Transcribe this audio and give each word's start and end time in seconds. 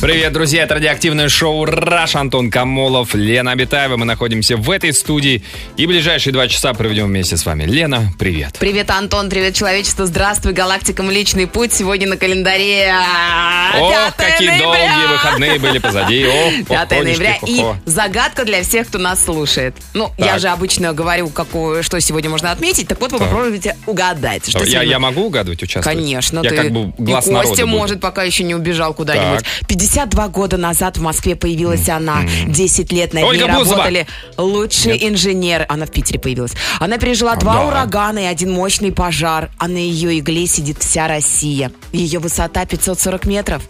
Привет, 0.00 0.32
друзья, 0.32 0.62
это 0.62 0.76
радиоактивное 0.76 1.28
шоу 1.28 1.66
«Раш». 1.66 2.16
Антон 2.16 2.50
Камолов, 2.50 3.14
Лена 3.14 3.52
Абитаева. 3.52 3.98
Мы 3.98 4.06
находимся 4.06 4.56
в 4.56 4.70
этой 4.70 4.94
студии 4.94 5.42
и 5.76 5.86
ближайшие 5.86 6.32
два 6.32 6.48
часа 6.48 6.72
проведем 6.72 7.08
вместе 7.08 7.36
с 7.36 7.44
вами. 7.44 7.64
Лена, 7.64 8.10
привет. 8.18 8.56
Привет, 8.58 8.90
Антон, 8.90 9.28
привет, 9.28 9.54
человечество, 9.54 10.06
здравствуй, 10.06 10.54
галактика 10.54 11.02
Млечный 11.02 11.46
Путь. 11.46 11.74
Сегодня 11.74 12.08
на 12.08 12.16
календаре 12.16 12.90
а, 12.94 13.72
О, 13.78 13.90
5 13.92 14.14
какие 14.16 14.48
ноября. 14.48 14.64
долгие 14.66 15.12
выходные 15.12 15.58
были 15.58 15.78
позади. 15.78 16.24
О, 16.24 16.50
5 16.66 16.66
походишки, 16.66 17.04
ноября. 17.04 17.36
И 17.46 17.56
хо-хо. 17.60 17.76
загадка 17.84 18.44
для 18.46 18.62
всех, 18.62 18.88
кто 18.88 18.96
нас 18.98 19.22
слушает. 19.22 19.76
Ну, 19.92 20.10
я 20.16 20.26
Так. 20.32 20.40
же 20.40 20.48
обычно 20.48 20.94
говорю, 20.94 21.28
какую, 21.28 21.82
что 21.82 22.00
сегодня 22.00 22.30
можно 22.30 22.52
отметить. 22.52 22.88
Так 22.88 22.98
вот, 23.02 23.12
вы 23.12 23.18
Так. 23.18 23.28
попробуйте 23.28 23.76
угадать. 23.84 24.48
Что 24.48 24.60
Я, 24.60 24.64
сегодня- 24.64 24.90
я 24.92 24.98
могу 24.98 25.26
угадывать, 25.26 25.62
участвовать? 25.62 25.98
Конечно, 25.98 26.40
Я 26.42 26.48
ты 26.50 26.56
как 26.56 26.70
бы 26.70 26.94
глаз 26.96 27.28
и 27.28 27.32
Костя 27.32 27.66
буду. 27.66 27.76
может, 27.78 28.00
пока 28.00 28.22
еще 28.22 28.44
не 28.44 28.54
убежал 28.54 28.94
куда-нибудь. 28.94 29.44
52 29.90 30.28
года 30.28 30.56
назад 30.56 30.98
в 30.98 31.02
Москве 31.02 31.34
появилась 31.34 31.88
она. 31.88 32.22
10 32.46 32.92
лет 32.92 33.12
на 33.12 33.22
Ольга 33.24 33.46
ней 33.46 33.52
Бузова. 33.52 33.78
работали 33.78 34.06
лучшие 34.36 35.08
инженеры. 35.08 35.66
Она 35.68 35.86
в 35.86 35.90
Питере 35.90 36.20
появилась. 36.20 36.52
Она 36.78 36.96
пережила 36.96 37.34
два 37.34 37.54
да. 37.54 37.66
урагана 37.66 38.20
и 38.20 38.24
один 38.24 38.52
мощный 38.52 38.92
пожар. 38.92 39.50
А 39.58 39.66
на 39.66 39.78
ее 39.78 40.16
игле 40.20 40.46
сидит 40.46 40.78
вся 40.80 41.08
Россия. 41.08 41.72
Ее 41.90 42.20
высота 42.20 42.64
540 42.66 43.24
метров. 43.26 43.62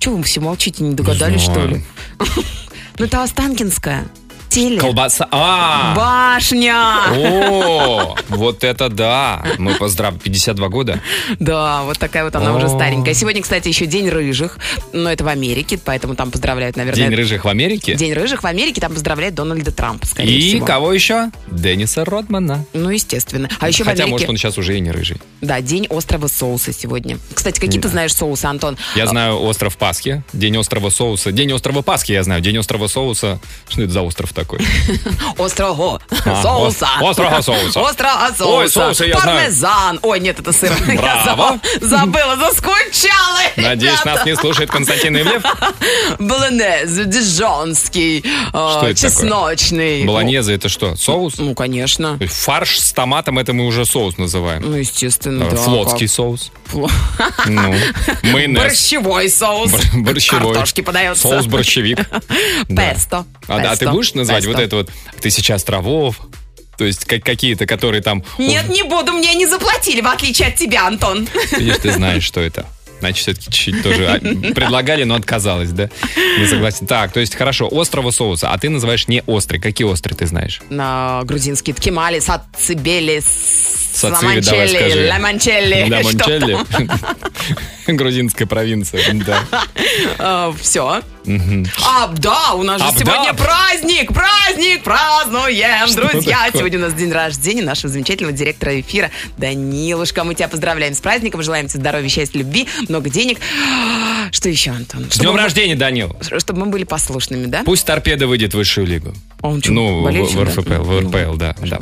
Чего 0.00 0.16
вы 0.16 0.24
все 0.24 0.40
молчите, 0.40 0.82
не 0.82 0.94
догадались, 0.94 1.42
что 1.42 1.54
знаю. 1.54 1.68
ли? 1.68 1.84
Ну, 2.98 3.06
это 3.06 3.22
Останкинская. 3.22 4.08
Теле. 4.50 4.78
Колбаса. 4.80 5.28
А! 5.30 5.94
Башня! 5.96 7.02
О, 7.16 8.16
вот 8.28 8.64
это 8.64 8.88
да. 8.88 9.44
Мы 9.58 9.74
поздравим. 9.74 10.18
52 10.18 10.68
года. 10.68 11.00
Да, 11.38 11.82
вот 11.84 11.98
такая 11.98 12.24
вот 12.24 12.34
она 12.34 12.54
уже 12.56 12.68
старенькая. 12.68 13.14
Сегодня, 13.14 13.42
кстати, 13.42 13.68
еще 13.68 13.86
День 13.86 14.08
рыжих, 14.08 14.58
но 14.92 15.10
это 15.10 15.22
в 15.24 15.28
Америке, 15.28 15.78
поэтому 15.82 16.14
там 16.16 16.30
поздравляют, 16.30 16.76
наверное. 16.76 17.06
День 17.08 17.14
рыжих 17.16 17.44
в 17.44 17.48
Америке. 17.48 17.94
День 17.94 18.12
рыжих 18.12 18.42
в 18.42 18.46
Америке, 18.46 18.80
там 18.80 18.92
поздравляют 18.92 19.34
Дональда 19.36 19.70
Трампа, 19.72 20.06
скорее 20.06 20.36
И 20.36 20.50
всего. 20.56 20.66
кого 20.66 20.92
еще? 20.92 21.30
Денниса 21.50 22.04
Родмана. 22.04 22.64
Ну, 22.72 22.90
естественно. 22.90 23.48
А 23.60 23.68
еще 23.68 23.84
Хотя, 23.84 23.98
в 24.02 24.06
Америке, 24.06 24.10
может, 24.12 24.28
он 24.30 24.36
сейчас 24.36 24.58
уже 24.58 24.76
и 24.76 24.80
не 24.80 24.90
рыжий. 24.90 25.18
да, 25.40 25.60
День 25.60 25.86
острого 25.90 26.26
соуса 26.26 26.72
сегодня. 26.72 27.18
Кстати, 27.34 27.60
какие 27.60 27.80
ты 27.80 27.88
знаешь 27.88 28.14
соусы, 28.14 28.46
Антон? 28.46 28.76
Я 28.96 29.06
знаю 29.06 29.40
остров 29.40 29.76
Пасхи, 29.76 30.22
День 30.32 30.56
острова 30.56 30.90
соуса. 30.90 31.30
День 31.32 31.52
острова 31.52 31.82
Пасхи 31.82 32.12
я 32.12 32.22
знаю. 32.24 32.40
День 32.40 32.58
острова 32.58 32.88
соуса. 32.88 33.38
Что 33.68 33.82
это 33.82 33.92
за 33.92 34.02
остров 34.02 34.32
такой? 34.40 34.60
Острого 35.38 36.00
А, 36.24 36.42
соуса. 36.42 36.86
ос- 37.00 37.10
острого 37.10 37.40
соуса. 37.42 37.80
Острого 37.88 38.28
соуса. 38.36 38.44
Ой, 38.46 38.68
соусы 38.70 39.06
я. 39.06 39.16
Пармезан. 39.16 39.98
Ой, 40.02 40.20
нет, 40.20 40.38
это 40.40 40.52
сыр. 40.52 40.72
Браво. 40.96 41.58
забыла, 41.80 42.36
заскучала. 42.36 43.40
Надеюсь, 43.56 44.04
нас 44.04 44.24
не 44.24 44.36
слушает 44.36 44.70
Константин 44.70 45.16
Ивлев. 45.18 45.42
Болонез, 46.18 46.90
дижонский, 47.06 48.24
э, 48.52 48.94
чесночный. 48.94 50.04
Болонеза 50.04 50.52
это 50.52 50.68
что? 50.68 50.96
Соус? 50.96 51.38
Ну, 51.38 51.54
конечно. 51.54 52.18
Фарш 52.26 52.78
с 52.80 52.92
томатом 52.92 53.38
это 53.38 53.52
мы 53.52 53.66
уже 53.66 53.84
соус 53.84 54.16
называем. 54.18 54.62
Ну, 54.64 54.76
естественно, 54.76 55.44
Э, 55.44 55.50
да. 55.50 55.56
Флотский 55.56 56.08
соус. 56.08 56.50
Ну, 56.72 56.88
майонез. 58.22 58.58
Борщевой 58.62 59.28
соус. 59.28 59.70
Бор- 59.72 60.02
Борщевой. 60.04 60.54
Картошки 60.54 60.80
подается. 60.82 61.22
Соус 61.28 61.46
борщевик. 61.46 61.98
Песто. 62.68 63.24
А, 63.48 63.56
а 63.58 63.76
ты 63.76 63.88
будешь 63.88 64.14
называть 64.14 64.29
вот 64.34 64.56
Песто. 64.56 64.62
это 64.62 64.76
вот 64.76 64.90
тысяча 65.20 65.54
островов? 65.54 66.20
То 66.78 66.86
есть 66.86 67.04
как, 67.04 67.22
какие-то, 67.22 67.66
которые 67.66 68.02
там... 68.02 68.24
Нет, 68.38 68.68
не 68.70 68.82
буду, 68.82 69.12
мне 69.12 69.34
не 69.34 69.46
заплатили, 69.46 70.00
в 70.00 70.06
отличие 70.06 70.48
от 70.48 70.56
тебя, 70.56 70.86
Антон. 70.86 71.28
Видишь, 71.52 71.76
ты 71.82 71.92
знаешь, 71.92 72.24
что 72.24 72.40
это. 72.40 72.66
Значит, 73.00 73.22
все-таки 73.22 73.50
чуть-чуть 73.50 73.82
тоже 73.82 74.06
а, 74.06 74.18
предлагали, 74.54 75.04
но 75.04 75.14
отказалась, 75.14 75.70
да? 75.70 75.90
Не 76.38 76.46
согласен. 76.46 76.86
Так, 76.86 77.12
то 77.12 77.20
есть, 77.20 77.34
хорошо, 77.34 77.68
острого 77.70 78.10
соуса, 78.10 78.50
а 78.50 78.58
ты 78.58 78.70
называешь 78.70 79.08
не 79.08 79.22
острый. 79.26 79.58
Какие 79.58 79.86
острые 79.86 80.16
ты 80.16 80.26
знаешь? 80.26 80.60
На 80.70 81.22
грузинский 81.24 81.72
ткемали, 81.72 82.20
сацибели, 82.20 83.20
Сациви, 83.92 84.40
давай 84.40 84.68
скажи. 84.68 85.08
ламанчелли. 85.10 86.56
Грузинская 87.86 88.46
провинция, 88.46 89.02
да. 89.26 90.52
Все. 90.60 91.02
А, 91.86 92.08
да, 92.08 92.54
у 92.54 92.62
нас 92.62 92.80
же 92.80 92.88
сегодня 92.98 93.34
праздник, 93.34 94.12
праздник, 94.12 94.82
празднуем, 94.82 95.94
друзья. 95.94 96.48
Сегодня 96.52 96.78
у 96.78 96.82
нас 96.82 96.94
день 96.94 97.12
рождения 97.12 97.62
нашего 97.62 97.88
замечательного 97.88 98.36
директора 98.36 98.80
эфира 98.80 99.10
Данилушка. 99.36 100.24
Мы 100.24 100.34
тебя 100.34 100.48
поздравляем 100.48 100.94
с 100.94 101.00
праздником, 101.00 101.42
желаем 101.42 101.68
тебе 101.68 101.80
здоровья, 101.80 102.08
счастья, 102.08 102.38
любви, 102.38 102.66
много 102.90 103.08
денег. 103.08 103.38
Что 104.32 104.48
еще, 104.48 104.70
Антон? 104.70 105.10
С 105.10 105.18
днем 105.18 105.34
рождения, 105.34 105.74
Данил! 105.74 106.16
Чтобы 106.38 106.60
мы 106.60 106.66
были 106.66 106.84
послушными, 106.84 107.46
да? 107.46 107.62
Пусть 107.64 107.86
торпеда 107.86 108.26
выйдет 108.26 108.52
в 108.52 108.56
высшую 108.56 108.86
лигу. 108.86 109.14
Он 109.40 109.62
что, 109.62 109.72
Ну, 109.72 110.00
в, 110.00 110.04
болельщик, 110.04 110.36
в 110.36 110.44
да? 110.44 110.50
РФПЛ, 110.50 110.82
в 110.82 111.00
Ну, 111.00 111.08
РПЛ, 111.08 111.36
да, 111.36 111.56
да. 111.62 111.78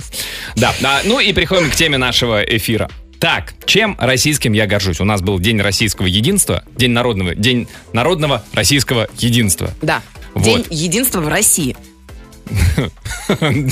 Да, 0.56 0.74
а, 0.82 1.00
ну 1.04 1.18
и 1.18 1.32
переходим 1.32 1.70
к 1.70 1.74
теме 1.74 1.98
нашего 1.98 2.42
эфира. 2.42 2.88
Так, 3.18 3.54
чем 3.66 3.96
российским 3.98 4.52
я 4.52 4.66
горжусь? 4.66 5.00
У 5.00 5.04
нас 5.04 5.20
был 5.20 5.40
День 5.40 5.60
российского 5.60 6.06
единства, 6.06 6.62
День 6.76 6.92
народного, 6.92 7.34
День 7.34 7.66
народного 7.92 8.44
российского 8.52 9.08
единства. 9.18 9.72
Да. 9.82 10.02
Вот. 10.34 10.44
День 10.44 10.64
единства 10.70 11.20
в 11.20 11.28
России. 11.28 11.76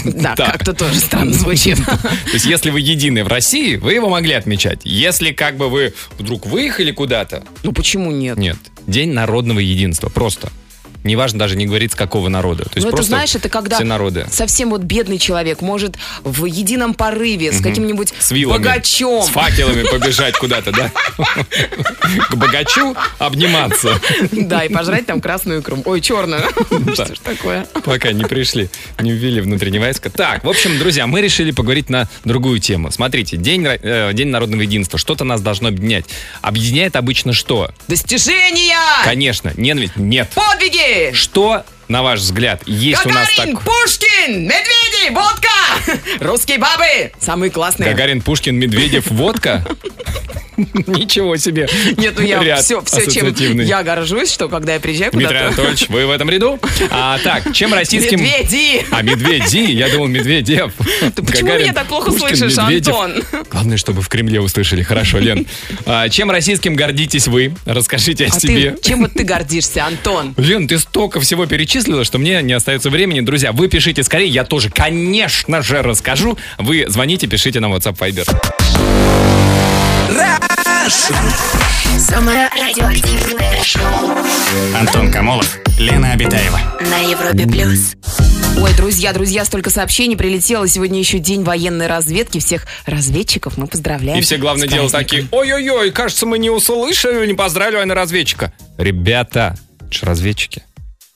Да, 0.04 0.34
как-то 0.36 0.74
тоже 0.74 1.00
странно 1.00 1.32
звучит. 1.32 1.78
То 1.86 2.32
есть, 2.32 2.46
если 2.46 2.70
вы 2.70 2.80
едины 2.80 3.24
в 3.24 3.28
России, 3.28 3.76
вы 3.76 3.94
его 3.94 4.08
могли 4.08 4.32
отмечать. 4.32 4.80
Если 4.84 5.32
как 5.32 5.56
бы 5.56 5.68
вы 5.70 5.94
вдруг 6.18 6.46
выехали 6.46 6.92
куда-то, 6.92 7.42
Ну 7.62 7.72
почему 7.72 8.10
нет? 8.10 8.36
нет. 8.38 8.56
День 8.86 9.12
народного 9.12 9.58
единства, 9.60 10.08
просто. 10.08 10.50
Неважно 11.06 11.38
даже 11.38 11.56
не 11.56 11.66
говорить, 11.66 11.92
с 11.92 11.94
какого 11.94 12.28
народа. 12.28 12.64
То 12.64 12.70
есть 12.74 12.86
Ну, 12.86 12.92
это 12.92 13.02
знаешь, 13.02 13.34
это 13.34 13.48
когда 13.48 13.76
все 13.76 13.84
народы. 13.84 14.26
совсем 14.30 14.70
вот 14.70 14.82
бедный 14.82 15.18
человек 15.18 15.60
может 15.62 15.96
в 16.24 16.44
едином 16.46 16.94
порыве 16.94 17.52
с 17.52 17.60
каким-нибудь 17.62 18.12
С 18.18 18.30
вилами, 18.32 18.58
богачом. 18.58 19.22
с 19.22 19.28
факелами 19.28 19.84
побежать 19.84 20.36
куда-то, 20.36 20.72
да? 20.72 20.90
К 22.30 22.34
богачу 22.34 22.96
обниматься. 23.18 23.98
Да, 24.32 24.64
и 24.64 24.68
пожрать 24.72 25.06
там 25.06 25.20
красную 25.20 25.60
икру. 25.60 25.82
Ой, 25.84 26.00
черную. 26.00 26.42
Что 26.94 27.06
ж 27.14 27.18
такое? 27.22 27.66
Пока 27.84 28.12
не 28.12 28.24
пришли, 28.24 28.68
не 29.00 29.12
ввели 29.12 29.40
внутреннего 29.40 29.84
войска. 29.84 30.10
Так, 30.10 30.42
в 30.44 30.48
общем, 30.48 30.78
друзья, 30.78 31.06
мы 31.06 31.20
решили 31.20 31.50
поговорить 31.52 31.88
на 31.90 32.08
другую 32.24 32.58
тему. 32.58 32.90
Смотрите, 32.90 33.36
День, 33.36 33.64
э, 33.66 34.10
день 34.12 34.28
народного 34.28 34.62
единства. 34.62 34.98
Что-то 34.98 35.24
нас 35.24 35.40
должно 35.40 35.68
объединять. 35.68 36.06
Объединяет 36.42 36.96
обычно 36.96 37.32
что? 37.32 37.70
Достижения! 37.88 38.76
Конечно, 39.04 39.52
ненависть? 39.56 39.96
Нет. 39.96 40.28
Подвиги! 40.34 40.95
Что, 41.12 41.64
на 41.88 42.02
ваш 42.02 42.20
взгляд, 42.20 42.62
есть 42.66 43.04
у 43.04 43.08
нас 43.08 43.28
Гагарин, 43.36 43.56
так... 43.56 43.64
Пушкин, 43.64 44.42
Медведи, 44.42 45.12
водка! 45.12 46.20
Русские 46.24 46.58
бабы! 46.58 47.12
Самые 47.20 47.50
классные. 47.50 47.90
Гагарин, 47.90 48.22
Пушкин, 48.22 48.56
Медведев, 48.56 49.06
водка? 49.10 49.64
Ничего 50.86 51.36
себе. 51.36 51.68
Нет, 51.96 52.14
ну 52.16 52.22
я 52.22 52.42
Ряд 52.42 52.62
все, 52.62 52.80
все, 52.82 53.10
чем 53.10 53.60
я 53.60 53.82
горжусь, 53.82 54.32
что 54.32 54.48
когда 54.48 54.74
я 54.74 54.80
приезжаю 54.80 55.12
Дмитрий 55.12 55.28
куда-то... 55.28 55.46
Анатольевич, 55.48 55.88
вы 55.88 56.06
в 56.06 56.10
этом 56.10 56.30
ряду? 56.30 56.58
А, 56.90 57.18
так, 57.18 57.52
чем 57.52 57.74
российским... 57.74 58.18
Медведи! 58.20 58.86
А, 58.90 59.02
медведи? 59.02 59.58
Я 59.70 59.88
думал, 59.88 60.06
Медведев. 60.06 60.72
Ты 61.14 61.22
почему 61.22 61.54
меня 61.54 61.72
так 61.72 61.86
плохо 61.86 62.10
слышишь, 62.12 62.56
Антон? 62.58 63.22
Главное, 63.50 63.76
чтобы 63.76 64.02
в 64.02 64.08
Кремле 64.08 64.40
услышали. 64.40 64.82
Хорошо, 64.82 65.18
Лен. 65.18 65.46
А, 65.84 66.08
чем 66.08 66.30
российским 66.30 66.74
гордитесь 66.74 67.28
вы? 67.28 67.54
Расскажите 67.64 68.26
о 68.26 68.28
А 68.28 68.40
себе. 68.40 68.72
ты, 68.72 68.88
чем 68.88 69.02
вот 69.02 69.12
ты 69.12 69.24
гордишься, 69.24 69.84
Антон? 69.84 70.34
Лен, 70.36 70.68
ты 70.68 70.78
столько 70.78 71.20
всего 71.20 71.46
перечислила, 71.46 72.04
что 72.04 72.18
мне 72.18 72.40
не 72.42 72.52
остается 72.52 72.90
времени. 72.90 73.20
Друзья, 73.20 73.52
вы 73.52 73.68
пишите 73.68 74.02
скорее, 74.02 74.28
я 74.28 74.44
тоже, 74.44 74.70
конечно 74.70 75.62
же, 75.62 75.82
расскажу. 75.82 76.38
Вы 76.58 76.86
звоните, 76.88 77.26
пишите 77.26 77.60
на 77.60 77.66
WhatsApp 77.66 77.96
Viber. 77.98 79.65
Самое 81.98 82.48
радиоактивное 82.50 83.60
шоу 83.64 83.82
Антон 84.78 85.10
Камолов, 85.10 85.58
Лена 85.80 86.12
Обитаева. 86.12 86.60
на 86.80 86.98
Европе 87.10 87.44
плюс. 87.46 87.94
Ой, 88.56 88.72
друзья, 88.76 89.12
друзья, 89.12 89.44
столько 89.44 89.70
сообщений 89.70 90.16
прилетело. 90.16 90.68
Сегодня 90.68 91.00
еще 91.00 91.18
день 91.18 91.42
военной 91.42 91.88
разведки. 91.88 92.38
Всех 92.38 92.66
разведчиков 92.86 93.56
мы 93.58 93.66
поздравляем. 93.66 94.18
И 94.20 94.22
все, 94.22 94.36
главное 94.36 94.68
дело, 94.68 94.88
такие, 94.88 95.26
ой-ой-ой, 95.32 95.90
кажется, 95.90 96.24
мы 96.24 96.38
не 96.38 96.50
услышали, 96.50 97.26
не 97.26 97.34
поздравили 97.34 97.82
на 97.82 97.94
разведчика. 97.94 98.52
Ребята, 98.78 99.56
это 99.80 99.92
ж 99.92 100.02
разведчики. 100.04 100.62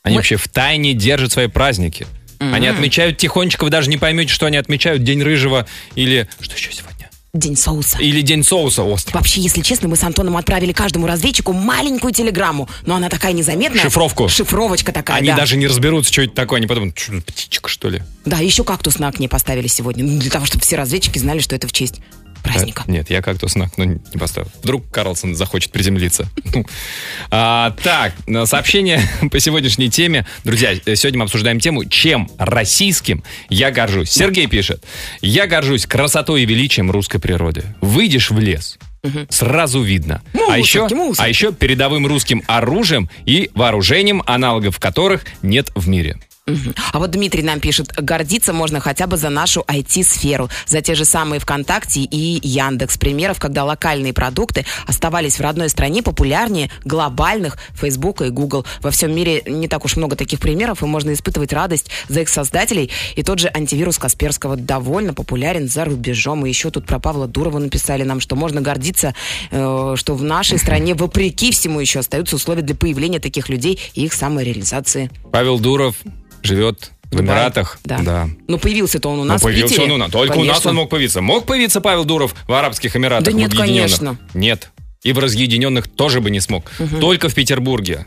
Они 0.03 0.15
Мы- 0.15 0.19
вообще 0.19 0.35
в 0.35 0.47
тайне 0.49 0.93
держат 0.93 1.31
свои 1.31 1.47
праздники. 1.47 2.07
Они 2.39 2.67
отмечают 2.67 3.17
тихонечко, 3.17 3.63
вы 3.63 3.69
даже 3.69 3.89
не 3.89 3.97
поймете, 3.97 4.33
что 4.33 4.47
они 4.47 4.57
отмечают 4.57 5.03
День 5.03 5.21
Рыжего 5.23 5.65
или... 5.95 6.27
Что 6.41 6.55
еще 6.55 6.71
сегодня? 6.73 7.00
День 7.33 7.55
соуса. 7.55 7.97
Или 7.97 8.21
день 8.21 8.43
соуса 8.43 8.83
острый. 8.83 9.13
Вообще, 9.13 9.39
если 9.39 9.61
честно, 9.61 9.87
мы 9.87 9.95
с 9.95 10.03
Антоном 10.03 10.35
отправили 10.35 10.73
каждому 10.73 11.07
разведчику 11.07 11.53
маленькую 11.53 12.11
телеграмму, 12.11 12.67
но 12.85 12.95
она 12.95 13.07
такая 13.07 13.31
незаметная. 13.31 13.83
Шифровку. 13.83 14.27
Шифровочка 14.27 14.91
такая, 14.91 15.15
Они 15.19 15.29
да. 15.29 15.37
даже 15.37 15.55
не 15.55 15.65
разберутся, 15.65 16.11
что 16.11 16.23
это 16.23 16.33
такое. 16.33 16.57
Они 16.57 16.67
подумают, 16.67 16.99
что 16.99 17.13
это, 17.13 17.31
птичка, 17.31 17.69
что 17.69 17.87
ли? 17.87 18.03
Да, 18.25 18.39
еще 18.39 18.65
кактус 18.65 18.99
на 18.99 19.07
окне 19.07 19.29
поставили 19.29 19.67
сегодня, 19.67 20.03
ну, 20.03 20.19
для 20.19 20.29
того, 20.29 20.45
чтобы 20.45 20.61
все 20.65 20.75
разведчики 20.75 21.19
знали, 21.19 21.39
что 21.39 21.55
это 21.55 21.69
в 21.69 21.71
честь 21.71 22.01
праздника. 22.41 22.83
Э, 22.87 22.91
Нет, 22.91 23.09
я 23.09 23.21
кактус 23.21 23.55
на 23.55 23.65
окно 23.65 23.85
не 23.85 23.99
поставил. 24.19 24.49
Вдруг 24.63 24.89
Карлсон 24.89 25.35
захочет 25.35 25.71
приземлиться. 25.71 26.27
Ну. 26.53 26.65
А, 27.29 27.73
Так, 27.83 28.13
сообщение 28.45 29.01
по 29.31 29.39
сегодняшней 29.39 29.89
теме. 29.89 30.25
Друзья, 30.43 30.73
э, 30.85 30.95
сегодня 30.95 31.19
мы 31.19 31.25
обсуждаем 31.25 31.59
тему, 31.59 31.85
чем 31.85 32.29
российским 32.37 33.23
я 33.49 33.71
горжусь. 33.71 34.09
Сергей 34.09 34.47
пишет. 34.47 34.83
Я 35.21 35.47
горжусь 35.47 35.85
красотой 35.85 36.43
и 36.43 36.45
величием 36.45 36.91
русской 36.91 37.19
природы. 37.19 37.63
Выйдешь 37.79 38.31
в 38.31 38.39
лес, 38.39 38.77
сразу 39.29 39.81
видно. 39.81 40.21
А 40.49 40.57
еще, 40.57 40.87
мусорки. 40.89 41.21
а 41.21 41.27
еще 41.27 41.53
передовым 41.53 42.05
русским 42.05 42.43
оружием 42.47 43.09
и 43.25 43.49
вооружением, 43.55 44.21
аналогов 44.25 44.79
которых 44.79 45.25
нет 45.41 45.71
в 45.75 45.87
мире. 45.87 46.19
А 46.91 46.97
вот 46.97 47.11
Дмитрий 47.11 47.43
нам 47.43 47.59
пишет, 47.59 47.93
гордиться 47.95 48.51
можно 48.51 48.79
хотя 48.79 49.05
бы 49.05 49.15
за 49.15 49.29
нашу 49.29 49.61
IT-сферу, 49.61 50.49
за 50.65 50.81
те 50.81 50.95
же 50.95 51.05
самые 51.05 51.39
ВКонтакте 51.39 52.01
и 52.01 52.47
Яндекс. 52.47 52.97
Примеров, 52.97 53.39
когда 53.39 53.63
локальные 53.63 54.13
продукты 54.13 54.65
оставались 54.87 55.37
в 55.37 55.41
родной 55.41 55.69
стране 55.69 56.01
популярнее 56.01 56.71
глобальных 56.83 57.57
Фейсбука 57.75 58.25
и 58.25 58.29
Google. 58.29 58.65
Во 58.81 58.89
всем 58.89 59.15
мире 59.15 59.43
не 59.45 59.67
так 59.67 59.85
уж 59.85 59.97
много 59.97 60.15
таких 60.15 60.39
примеров, 60.39 60.81
и 60.81 60.85
можно 60.87 61.13
испытывать 61.13 61.53
радость 61.53 61.91
за 62.09 62.21
их 62.21 62.29
создателей. 62.29 62.89
И 63.15 63.21
тот 63.21 63.37
же 63.37 63.51
антивирус 63.53 63.99
Касперского 63.99 64.55
довольно 64.55 65.13
популярен 65.13 65.67
за 65.67 65.85
рубежом. 65.85 66.45
И 66.45 66.49
еще 66.49 66.71
тут 66.71 66.87
про 66.87 66.97
Павла 66.99 67.27
Дурова 67.27 67.59
написали 67.59 68.01
нам, 68.01 68.19
что 68.19 68.35
можно 68.35 68.61
гордиться, 68.61 69.13
э, 69.51 69.93
что 69.95 70.15
в 70.15 70.23
нашей 70.23 70.57
стране, 70.57 70.95
вопреки 70.95 71.51
всему, 71.51 71.79
еще 71.79 71.99
остаются 71.99 72.35
условия 72.35 72.63
для 72.63 72.75
появления 72.75 73.19
таких 73.19 73.47
людей 73.47 73.79
и 73.93 74.05
их 74.05 74.13
самореализации. 74.13 75.11
Павел 75.31 75.59
Дуров 75.59 75.95
живет 76.43 76.91
в 77.05 77.11
Дубай. 77.11 77.25
Эмиратах. 77.25 77.79
Да. 77.83 77.99
да. 77.99 78.29
Ну, 78.47 78.57
появился-то 78.57 79.09
он 79.09 79.19
у 79.19 79.23
нас 79.23 79.41
в 79.41 79.43
появился 79.43 79.75
Питере. 79.75 79.85
он 79.85 79.91
у 79.91 79.97
нас. 79.97 80.11
Только 80.11 80.33
у 80.37 80.43
нас 80.43 80.47
Конечно. 80.47 80.69
он 80.69 80.75
мог 80.77 80.89
появиться. 80.89 81.21
Мог 81.21 81.45
появиться 81.45 81.81
Павел 81.81 82.05
Дуров 82.05 82.35
в 82.47 82.53
Арабских 82.53 82.95
Эмиратах? 82.95 83.25
Да 83.25 83.31
в 83.31 83.35
нет, 83.35 83.53
конечно. 83.53 84.17
Нет. 84.33 84.71
И 85.03 85.13
в 85.13 85.19
Разъединенных 85.19 85.87
тоже 85.89 86.21
бы 86.21 86.29
не 86.29 86.39
смог. 86.39 86.71
Только 86.99 87.27
в 87.29 87.33
Петербурге. 87.35 88.05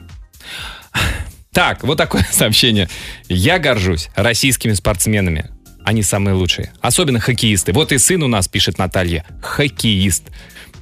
Так, 1.53 1.85
вот 1.85 1.99
такое 1.99 2.27
сообщение. 2.33 2.89
Я 3.29 3.59
горжусь 3.59 4.09
российскими 4.17 4.73
спортсменами. 4.73 5.51
Они 5.85 6.03
самые 6.03 6.35
лучшие. 6.35 6.73
Особенно 6.81 7.21
хоккеисты. 7.21 7.73
Вот 7.73 7.93
и 7.93 7.99
сын 7.99 8.23
у 8.23 8.29
нас, 8.29 8.49
пишет 8.49 8.79
Наталья. 8.79 9.25
Хоккеист. 9.43 10.25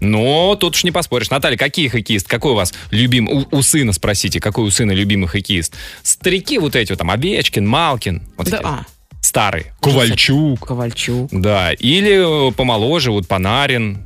Но 0.03 0.57
тут 0.57 0.75
уж 0.75 0.83
не 0.85 0.91
поспоришь. 0.91 1.31
Наталья, 1.31 1.57
какие 1.57 1.87
хоккеисты? 1.89 2.29
Какой 2.29 2.53
у 2.53 2.55
вас 2.57 2.75
любимый? 2.91 3.47
У, 3.51 3.57
у 3.59 3.63
сына 3.63 3.93
спросите, 3.93 4.41
какой 4.41 4.65
у 4.65 4.71
сына 4.71 4.91
любимый 4.91 5.29
хоккеист? 5.29 5.75
Старики 6.03 6.59
вот 6.59 6.75
эти 6.75 6.91
вот 6.91 6.99
там, 6.99 7.11
Овечкин, 7.11 7.67
Малкин. 7.67 8.23
Вот 8.37 8.51
Да, 8.51 8.57
эти 8.57 8.65
а. 8.67 8.85
Старые. 9.21 9.73
Ковальчук. 9.81 10.67
Ковальчук. 10.67 11.29
Да, 11.31 11.73
или 11.73 12.49
э, 12.49 12.53
помоложе, 12.53 13.13
вот 13.13 13.29
Панарин, 13.29 14.05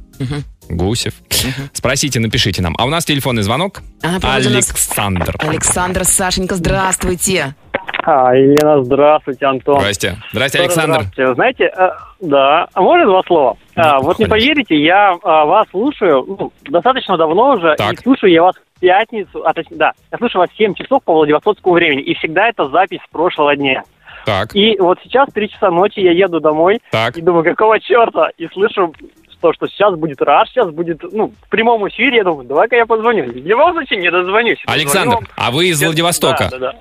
Гусев. 0.69 1.15
Спросите, 1.73 2.21
напишите 2.21 2.61
нам. 2.61 2.75
А 2.79 2.85
у 2.85 2.91
нас 2.91 3.07
телефонный 3.07 3.43
звонок. 3.43 3.83
А 4.03 4.21
проводе 4.21 4.49
у 4.51 4.53
нас- 4.53 4.69
Александр. 4.69 5.35
Александр, 5.39 6.05
Сашенька, 6.05 6.57
здравствуйте. 6.57 7.55
А, 8.09 8.33
Елена, 8.37 8.85
здравствуйте, 8.85 9.47
Антон. 9.47 9.81
Здрасте. 9.81 10.17
Здрасте, 10.33 10.61
Александр. 10.61 11.01
Здравствуйте. 11.01 11.35
Знаете, 11.35 11.65
э, 11.77 11.91
да, 12.21 12.69
а 12.73 12.81
можно 12.81 13.05
два 13.05 13.23
слова? 13.27 13.57
А, 13.75 13.99
вот 13.99 14.21
не 14.21 14.27
поверите, 14.27 14.77
я 14.77 15.17
а, 15.25 15.45
вас 15.45 15.67
слушаю 15.71 16.25
ну, 16.25 16.53
достаточно 16.63 17.17
давно 17.17 17.55
уже, 17.55 17.75
Так. 17.77 17.95
и 17.95 17.97
слушаю 17.97 18.31
я 18.33 18.45
вас 18.45 18.55
в 18.55 18.81
пятницу, 18.81 19.45
а 19.45 19.53
точнее, 19.53 19.79
да, 19.79 19.93
я 20.13 20.19
слушаю 20.19 20.43
вас 20.43 20.51
в 20.51 20.57
7 20.57 20.75
часов 20.75 21.03
по 21.03 21.15
Владивостокскому 21.15 21.75
времени, 21.75 22.03
и 22.03 22.15
всегда 22.15 22.49
это 22.49 22.69
запись 22.69 23.01
с 23.05 23.11
прошлого 23.11 23.57
дня. 23.57 23.83
Так, 24.25 24.55
И 24.55 24.77
вот 24.79 24.99
сейчас, 25.03 25.29
в 25.29 25.33
3 25.33 25.49
часа 25.51 25.71
ночи, 25.73 25.99
я 25.99 26.13
еду 26.13 26.39
домой, 26.39 26.79
так. 26.93 27.17
и 27.17 27.23
думаю, 27.23 27.43
какого 27.43 27.81
черта, 27.81 28.31
и 28.39 28.47
слышу, 28.53 28.93
что, 29.33 29.53
что 29.53 29.67
сейчас 29.67 29.97
будет 29.97 30.23
раш, 30.23 30.49
сейчас 30.51 30.71
будет, 30.71 31.03
ну, 31.13 31.33
в 31.43 31.49
прямом 31.49 31.89
эфире, 31.89 32.19
я 32.19 32.25
думаю, 32.25 32.47
давай-ка 32.47 32.77
я 32.77 32.87
позвоню. 32.87 33.25
В 33.25 33.35
любом 33.37 33.73
случае, 33.73 33.99
не 33.99 34.13
дозвонюсь. 34.13 34.63
Александр, 34.67 35.17
Дозвоню 35.17 35.29
а 35.37 35.51
вы 35.51 35.67
из. 35.69 35.83
Владивостока? 35.83 36.49
Да, 36.53 36.59
да, 36.59 36.73
да. 36.73 36.79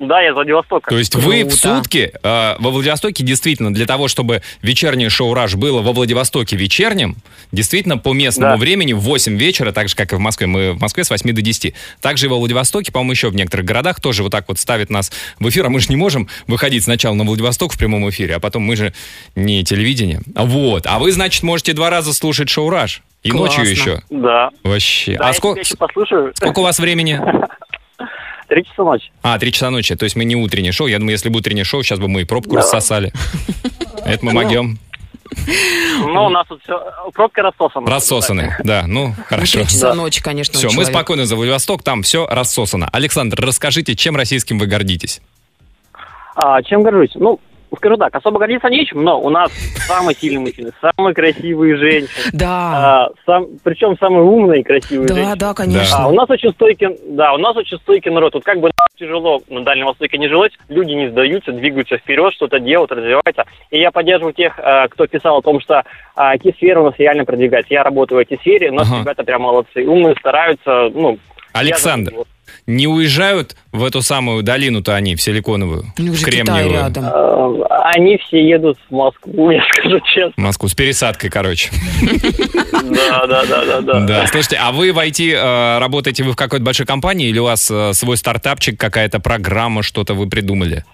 Да, 0.00 0.20
я 0.20 0.30
из 0.30 0.34
Владивостока. 0.34 0.90
То 0.90 0.98
есть 0.98 1.14
вы 1.14 1.44
в 1.44 1.48
Круто. 1.48 1.56
сутки 1.78 2.12
э, 2.20 2.54
во 2.58 2.70
Владивостоке 2.70 3.22
действительно 3.22 3.72
для 3.72 3.86
того, 3.86 4.08
чтобы 4.08 4.42
вечернее 4.60 5.08
шоу 5.08 5.34
«Раш» 5.34 5.54
было 5.54 5.82
во 5.82 5.92
Владивостоке 5.92 6.56
вечерним, 6.56 7.16
действительно 7.52 7.96
по 7.96 8.12
местному 8.12 8.54
Да. 8.54 8.56
времени 8.58 8.92
в 8.92 8.98
8 9.00 9.36
вечера, 9.36 9.70
так 9.70 9.88
же, 9.88 9.94
как 9.94 10.12
и 10.12 10.16
в 10.16 10.18
Москве, 10.18 10.48
мы 10.48 10.72
в 10.72 10.80
Москве 10.80 11.04
с 11.04 11.10
8 11.10 11.32
до 11.32 11.40
10. 11.42 11.74
Также 12.00 12.26
и 12.26 12.28
во 12.28 12.36
Владивостоке, 12.38 12.90
по-моему, 12.90 13.12
еще 13.12 13.28
в 13.30 13.36
некоторых 13.36 13.64
городах 13.66 14.00
тоже 14.00 14.24
вот 14.24 14.32
так 14.32 14.46
вот 14.48 14.58
ставят 14.58 14.90
нас 14.90 15.12
в 15.38 15.48
эфир, 15.48 15.66
а 15.66 15.68
мы 15.68 15.78
же 15.78 15.86
не 15.90 15.96
можем 15.96 16.28
выходить 16.48 16.82
сначала 16.82 17.14
на 17.14 17.22
Владивосток 17.24 17.72
в 17.72 17.78
прямом 17.78 18.10
эфире, 18.10 18.34
а 18.34 18.40
потом 18.40 18.64
мы 18.64 18.74
же 18.74 18.92
не 19.36 19.62
телевидение. 19.62 20.20
Вот, 20.34 20.86
а 20.86 20.98
вы, 20.98 21.12
значит, 21.12 21.44
можете 21.44 21.72
два 21.72 21.88
раза 21.90 22.12
слушать 22.12 22.48
шоу 22.48 22.68
«Раш». 22.68 23.02
И 23.22 23.30
Классно. 23.30 23.60
ночью 23.62 23.70
еще. 23.70 24.02
Да. 24.10 24.50
Вообще. 24.64 25.16
Да, 25.16 25.24
а 25.24 25.28
я 25.28 25.32
сколько, 25.34 25.60
еще 25.60 25.76
послушаю. 25.76 26.32
сколько 26.34 26.58
у 26.58 26.62
вас 26.62 26.78
времени? 26.78 27.18
Три 28.54 28.64
часа 28.64 28.84
ночи. 28.84 29.10
А, 29.22 29.36
три 29.36 29.50
часа 29.50 29.70
ночи. 29.70 29.96
То 29.96 30.04
есть 30.04 30.14
мы 30.14 30.24
не 30.24 30.36
утреннее 30.36 30.70
шоу. 30.70 30.86
Я 30.86 30.98
думаю, 30.98 31.10
если 31.10 31.28
бы 31.28 31.38
утреннее 31.40 31.64
шоу, 31.64 31.82
сейчас 31.82 31.98
бы 31.98 32.06
мы 32.06 32.20
и 32.20 32.24
пробку 32.24 32.52
Да. 32.52 32.58
рассосали. 32.58 33.12
Это 34.04 34.24
мы 34.24 34.30
могем. 34.32 34.78
Ну, 35.98 36.26
у 36.26 36.28
нас 36.28 36.46
тут 36.46 36.62
все, 36.62 36.80
пробка 37.12 37.42
рассосана. 37.42 37.90
Рассосаны. 37.90 38.56
Да, 38.62 38.84
ну, 38.86 39.12
хорошо. 39.26 39.58
Три 39.58 39.66
часа 39.66 39.92
ночи, 39.94 40.22
конечно, 40.22 40.56
Все, 40.56 40.70
мы 40.70 40.84
спокойно 40.84 41.26
за 41.26 41.34
Владивосток, 41.34 41.82
там 41.82 42.02
все 42.04 42.28
рассосано. 42.28 42.88
Александр, 42.92 43.40
расскажите, 43.44 43.96
чем 43.96 44.14
российским 44.14 44.60
вы 44.60 44.66
гордитесь? 44.68 45.20
А, 46.36 46.62
чем 46.62 46.84
горжусь? 46.84 47.10
Ну, 47.16 47.40
скажу 47.76 47.96
так, 47.96 48.14
особо 48.14 48.38
гордиться 48.38 48.68
нечем, 48.68 49.02
но 49.02 49.20
у 49.20 49.30
нас 49.30 49.50
самые 49.86 50.14
сильные 50.16 50.40
мужчины, 50.40 50.70
самые 50.80 51.14
красивые 51.14 51.76
женщины. 51.76 52.08
Да, 52.32 52.48
А, 52.48 53.08
сам, 53.26 53.46
причем 53.62 53.96
самые 53.98 54.22
умные 54.22 54.60
и 54.60 54.64
красивые 54.64 55.08
да, 55.08 55.14
женщины. 55.14 55.36
да, 55.36 55.50
А, 55.50 55.54
конечно. 55.54 56.08
у 56.08 56.12
нас 56.12 56.28
очень 56.30 56.50
стойкий, 56.52 56.88
да, 57.08 57.32
у 57.34 57.38
нас 57.38 57.56
очень 57.56 57.76
стойкий 57.78 58.10
народ. 58.10 58.34
Вот 58.34 58.44
как 58.44 58.60
бы 58.60 58.70
тяжело 58.98 59.42
на 59.48 59.62
Дальнем 59.64 59.86
Востоке 59.86 60.18
не 60.18 60.28
жилось, 60.28 60.52
люди 60.68 60.92
не 60.92 61.08
сдаются, 61.10 61.52
двигаются 61.52 61.96
вперед, 61.98 62.32
что-то 62.34 62.60
делают, 62.60 62.92
развиваются. 62.92 63.44
И 63.70 63.78
я 63.80 63.90
поддерживаю 63.90 64.32
тех, 64.34 64.58
э, 64.58 64.88
кто 64.88 65.06
писал 65.06 65.38
о 65.38 65.42
том, 65.42 65.60
что 65.60 65.82
а, 66.16 66.36
IT-сфера 66.36 66.80
у 66.80 66.84
нас 66.86 66.94
реально 66.98 67.24
продвигается. 67.24 67.74
Я 67.74 67.82
работаю 67.82 68.18
в 68.24 68.28
IT-сфере, 68.32 68.70
у 68.70 68.74
нас 68.74 68.88
Ага. 68.90 69.00
ребята 69.00 69.24
прям 69.24 69.42
молодцы, 69.42 69.84
умные, 69.86 70.14
стараются, 70.18 70.90
ну... 70.94 71.18
я 71.54 71.60
Александр, 71.60 72.12
вот. 72.14 72.28
Не 72.66 72.86
уезжают 72.86 73.56
в 73.72 73.84
эту 73.84 74.00
самую 74.02 74.42
долину-то 74.42 74.94
они, 74.94 75.16
в 75.16 75.22
Силиконовую, 75.22 75.84
в 75.96 76.24
Кремниевую? 76.24 76.72
рядом. 76.72 77.04
Э, 77.04 77.64
Они 77.94 78.16
все 78.18 78.42
едут 78.42 78.78
в 78.88 78.94
Москву, 78.94 79.50
я 79.52 79.62
скажу 79.72 80.00
честно. 80.00 80.32
В 80.36 80.38
Москву, 80.38 80.68
с 80.68 80.74
пересадкой, 80.74 81.30
короче. 81.30 81.70
Да, 82.72 83.26
да, 83.26 83.44
да, 83.44 83.80
да, 83.80 84.00
да. 84.00 84.26
Слушайте, 84.28 84.58
а 84.60 84.72
вы 84.72 84.92
в 84.92 84.98
IT 84.98 85.32
э, 85.34 85.78
работаете 85.78 86.24
вы 86.24 86.32
в 86.32 86.36
какой-то 86.36 86.64
большой 86.64 86.86
компании 86.86 87.28
или 87.28 87.38
у 87.38 87.44
вас 87.44 87.70
э, 87.70 87.92
свой 87.92 88.16
стартапчик, 88.16 88.78
какая-то 88.78 89.20
программа, 89.20 89.82
что-то 89.82 90.14
вы 90.14 90.28
придумали? 90.28 90.84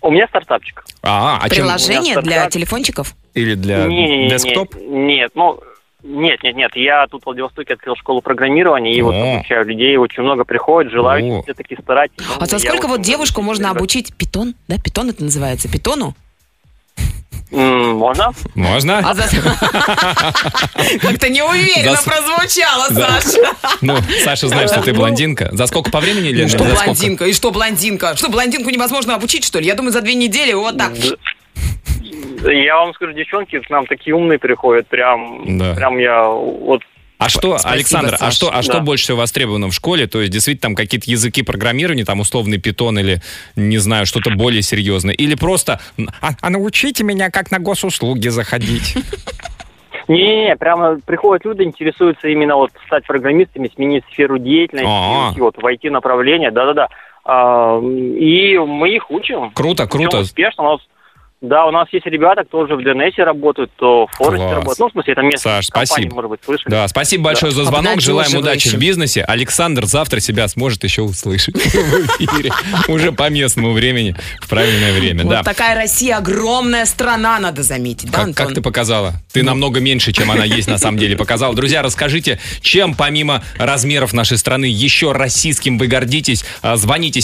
У 0.00 0.10
меня 0.10 0.28
стартапчик. 0.28 0.84
А, 1.02 1.40
а? 1.42 1.48
Приложение 1.48 2.20
для 2.20 2.48
телефончиков? 2.48 3.14
Или 3.34 3.54
для 3.54 3.86
Не-не-не, 3.86 4.28
десктоп? 4.30 4.74
Нет, 4.76 5.32
ну, 5.34 5.60
нет, 6.02 6.42
нет, 6.42 6.54
нет. 6.56 6.70
Я 6.74 7.06
тут 7.08 7.22
в 7.22 7.26
Владивостоке 7.26 7.74
открыл 7.74 7.96
школу 7.96 8.20
программирования, 8.22 8.94
и 8.94 9.02
вот 9.02 9.14
О. 9.14 9.34
обучаю 9.36 9.66
людей. 9.66 9.96
Очень 9.96 10.22
много 10.22 10.44
приходит, 10.44 10.92
желающих 10.92 11.42
все 11.44 11.54
таки 11.54 11.76
старайтесь. 11.80 12.16
А 12.38 12.46
за 12.46 12.58
сколько 12.58 12.86
вот 12.86 13.02
девушку 13.02 13.42
можно 13.42 13.70
обучить? 13.70 14.14
Питон? 14.14 14.54
Да, 14.68 14.76
питон 14.78 15.10
это 15.10 15.24
называется. 15.24 15.68
Питону? 15.68 16.14
Можно? 17.50 18.32
Можно? 18.54 18.98
А 18.98 19.14
за... 19.14 19.22
Как-то 21.00 21.30
неуверенно 21.30 21.96
За- 21.96 22.04
прозвучало. 22.04 22.88
Саша. 22.90 23.56
Ну, 23.80 23.96
Саша 24.22 24.48
знает, 24.48 24.70
что 24.70 24.82
ты 24.82 24.92
блондинка. 24.92 25.48
За 25.52 25.66
сколько 25.66 25.90
по 25.90 26.00
времени, 26.00 26.28
Лена? 26.28 26.42
Ну, 26.42 26.48
что 26.48 26.64
блондинка? 26.64 27.24
И 27.24 27.32
что 27.32 27.50
блондинка? 27.50 28.16
Что, 28.16 28.28
блондинку 28.28 28.68
невозможно 28.68 29.14
обучить, 29.14 29.44
что 29.44 29.60
ли? 29.60 29.66
Я 29.66 29.74
думаю, 29.76 29.92
за 29.92 30.02
две 30.02 30.14
недели 30.14 30.52
вот 30.52 30.76
так. 30.76 30.92
Я 32.44 32.76
вам 32.76 32.94
скажу, 32.94 33.12
девчонки 33.12 33.58
к 33.60 33.68
нам 33.70 33.86
такие 33.86 34.14
умные 34.14 34.38
приходят, 34.38 34.86
прям, 34.86 35.58
Да. 35.58 35.74
прям 35.74 35.98
я 35.98 36.26
вот 36.28 36.82
А 37.20 37.28
что, 37.28 37.58
Спасибо, 37.58 37.72
Александр, 37.74 38.14
а 38.14 38.18
Саш. 38.18 38.34
что, 38.34 38.50
а 38.54 38.62
что 38.62 38.74
Да. 38.74 38.80
больше 38.80 39.02
всего 39.04 39.18
востребовано 39.18 39.68
в 39.70 39.72
школе? 39.74 40.06
То 40.06 40.20
есть 40.20 40.32
действительно 40.32 40.68
там 40.68 40.74
какие-то 40.76 41.10
языки 41.10 41.42
программирования, 41.42 42.04
там 42.04 42.20
условный 42.20 42.58
питон 42.58 42.96
или, 42.98 43.20
не 43.56 43.78
знаю, 43.78 44.06
что-то 44.06 44.30
более 44.30 44.62
серьезное? 44.62 45.14
Или 45.14 45.34
просто, 45.34 45.80
а, 46.20 46.30
а 46.40 46.50
научите 46.50 47.02
меня, 47.02 47.30
как 47.30 47.50
на 47.50 47.58
госуслуги 47.58 48.28
заходить? 48.28 48.94
Не-не-не, 50.08 50.56
прямо 50.56 51.00
приходят 51.04 51.44
люди, 51.44 51.62
интересуются 51.62 52.28
именно 52.28 52.56
вот 52.56 52.70
стать 52.86 53.04
программистами, 53.06 53.70
сменить 53.74 54.04
сферу 54.12 54.38
деятельности, 54.38 54.86
А. 54.88 55.32
вот 55.36 55.56
в 55.60 55.66
IT-направление, 55.66 56.50
да-да-да. 56.50 56.88
А, 57.24 57.78
И 57.80 58.56
мы 58.58 58.88
их 58.94 59.10
учим. 59.10 59.50
Круто, 59.50 59.86
круто. 59.86 60.20
успешно. 60.20 60.62
У 60.64 60.72
нас 60.72 60.80
Да, 61.40 61.66
у 61.66 61.70
нас 61.70 61.86
есть 61.92 62.04
ребята, 62.06 62.42
кто 62.42 62.58
уже 62.58 62.74
в 62.74 62.82
ДНС 62.82 63.16
работают, 63.18 63.70
то 63.76 64.06
в 64.08 64.16
Форесте 64.16 64.38
Класс. 64.38 64.54
работают. 64.56 64.78
Ну, 64.80 64.88
в 64.88 64.92
смысле, 64.92 65.12
это 65.12 65.22
местная 65.22 65.52
Саш, 65.62 65.66
спасибо. 65.66 66.14
может 66.16 66.30
быть, 66.30 66.40
слышали. 66.44 66.70
Да, 66.70 66.88
спасибо 66.88 67.24
большое 67.24 67.52
за 67.52 67.64
звонок. 67.64 68.00
Желаем 68.00 68.36
удачи 68.36 68.68
в 68.70 68.74
бизнесе. 68.74 69.22
Александр 69.22 69.86
завтра 69.86 70.18
себя 70.18 70.48
сможет 70.48 70.82
еще 70.82 71.02
услышать 71.02 71.54
в 71.64 72.24
эфире. 72.24 72.50
Уже 72.88 73.12
по 73.12 73.30
местному 73.30 73.70
времени, 73.72 74.16
в 74.40 74.48
правильное 74.48 74.92
время. 74.98 75.22
Вот 75.22 75.30
Да. 75.30 75.42
такая 75.44 75.76
Россия 75.76 76.16
огромная 76.16 76.86
страна, 76.86 77.38
надо 77.38 77.62
заметить, 77.62 78.10
да, 78.10 78.26
Как, 78.34 78.52
ты 78.52 78.60
показала? 78.60 79.14
Ты 79.32 79.44
намного 79.44 79.78
меньше, 79.78 80.10
чем 80.12 80.32
она 80.32 80.44
есть 80.44 80.66
на 80.68 80.78
самом 80.78 80.98
деле 80.98 81.16
показала. 81.16 81.54
Друзья, 81.54 81.82
расскажите, 81.82 82.40
чем 82.62 82.94
помимо 82.94 83.44
размеров 83.58 84.12
нашей 84.12 84.38
страны 84.38 84.64
еще 84.64 85.12
российским 85.12 85.78
вы 85.78 85.86
гордитесь? 85.86 86.44
А, 86.62 86.76
Звоните 86.76 87.20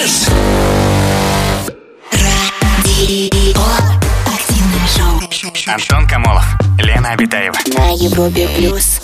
745-6565. 0.00 1.74
Радио. 2.12 3.62
Активное 4.26 4.86
шоу. 4.96 5.20
Антон 5.66 6.06
Камолов, 6.08 6.44
Лена 6.78 7.10
Обитаева. 7.12 7.56
На 7.76 7.90
Европе 7.90 8.48
плюс. 8.56 9.02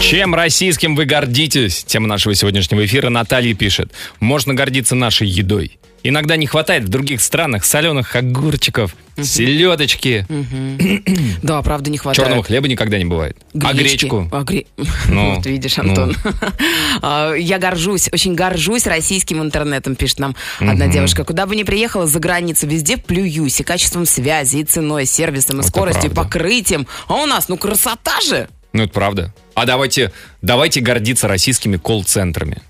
Чем 0.00 0.34
российским 0.34 0.96
вы 0.96 1.04
гордитесь? 1.04 1.84
Тема 1.84 2.08
нашего 2.08 2.34
сегодняшнего 2.34 2.84
эфира 2.84 3.08
Наталья 3.08 3.54
пишет. 3.54 3.92
Можно 4.18 4.54
гордиться 4.54 4.96
нашей 4.96 5.28
едой. 5.28 5.78
Иногда 6.08 6.36
не 6.36 6.46
хватает 6.46 6.84
в 6.84 6.88
других 6.88 7.20
странах 7.20 7.64
соленых 7.64 8.14
огурчиков, 8.14 8.94
селедочки, 9.20 10.26
Да, 11.42 11.62
правда, 11.62 11.90
не 11.90 11.98
хватает. 11.98 12.26
черного 12.26 12.44
хлеба 12.44 12.68
никогда 12.68 12.98
не 12.98 13.04
бывает. 13.04 13.36
А 13.54 13.72
Гречки. 13.72 14.00
гречку? 14.06 14.28
А, 14.32 14.42
гре- 14.42 14.66
Ну, 15.08 15.34
вот 15.36 15.46
видишь, 15.46 15.76
ну. 15.78 15.82
Антон. 15.88 16.16
А, 17.02 17.34
Я 17.34 17.58
горжусь, 17.58 18.08
очень 18.12 18.34
горжусь 18.34 18.86
российским 18.86 19.42
интернетом, 19.42 19.96
пишет 19.96 20.18
нам 20.20 20.36
одна 20.60 20.86
девушка. 20.86 21.24
Куда 21.24 21.46
бы 21.46 21.56
ни 21.56 21.62
приехала 21.62 22.06
за 22.06 22.18
границу, 22.20 22.66
везде 22.66 22.96
плююсь 22.96 23.60
и 23.60 23.64
качеством 23.64 24.06
связи, 24.06 24.58
и 24.58 24.64
ценой, 24.64 25.02
и 25.04 25.06
сервисом, 25.06 25.56
и 25.56 25.60
Это 25.60 25.68
скоростью, 25.68 26.10
и 26.10 26.14
покрытием. 26.14 26.86
А 27.08 27.14
у 27.14 27.26
нас, 27.26 27.48
ну, 27.48 27.56
красота 27.56 28.20
же! 28.20 28.48
Ну, 28.72 28.84
это 28.84 28.92
правда. 28.92 29.34
А 29.54 29.64
давайте, 29.66 30.12
давайте 30.42 30.80
гордиться 30.80 31.28
российскими 31.28 31.76
колл-центрами. 31.76 32.62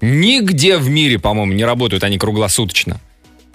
Нигде 0.00 0.78
в 0.78 0.88
мире, 0.88 1.18
по-моему, 1.18 1.52
не 1.52 1.64
работают 1.64 2.04
они 2.04 2.18
круглосуточно. 2.18 3.00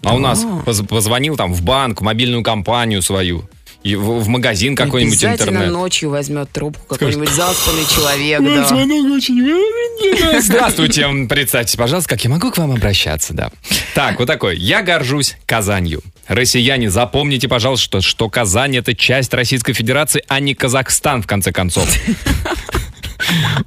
А 0.01 0.15
у 0.15 0.19
нас 0.19 0.45
поз- 0.65 0.81
позвонил 0.81 1.38
там 1.38 1.53
в 1.53 1.62
банк, 1.62 2.01
в 2.01 2.03
мобильную 2.03 2.43
компанию 2.43 3.01
свою, 3.01 3.50
и 3.83 3.95
в, 3.95 4.19
в 4.19 4.27
магазин 4.27 4.75
какой-нибудь 4.75 5.21
Обязательно 5.23 5.57
интернет. 5.57 5.73
ночью 5.73 6.09
возьмет 6.09 6.50
трубку 6.51 6.85
какой-нибудь 6.88 7.29
заспанный 7.29 7.85
человек. 7.85 8.41
Ой, 8.41 8.55
да. 8.55 8.65
звонок 8.65 9.05
очень... 9.15 10.41
Здравствуйте, 10.41 11.07
представьте, 11.29 11.77
пожалуйста, 11.77 12.09
как 12.09 12.23
я 12.23 12.29
могу 12.29 12.51
к 12.51 12.57
вам 12.57 12.71
обращаться, 12.71 13.33
да. 13.33 13.51
Так, 13.93 14.19
вот 14.19 14.25
такой. 14.25 14.57
Я 14.57 14.81
горжусь 14.81 15.38
Казанью. 15.45 16.01
Россияне, 16.27 16.89
запомните, 16.89 17.47
пожалуйста, 17.47 17.83
что, 17.83 18.01
что 18.01 18.29
Казань 18.29 18.77
это 18.77 18.95
часть 18.95 19.33
Российской 19.33 19.73
Федерации, 19.73 20.23
а 20.27 20.39
не 20.39 20.53
Казахстан, 20.55 21.21
в 21.21 21.27
конце 21.27 21.51
концов. 21.51 21.89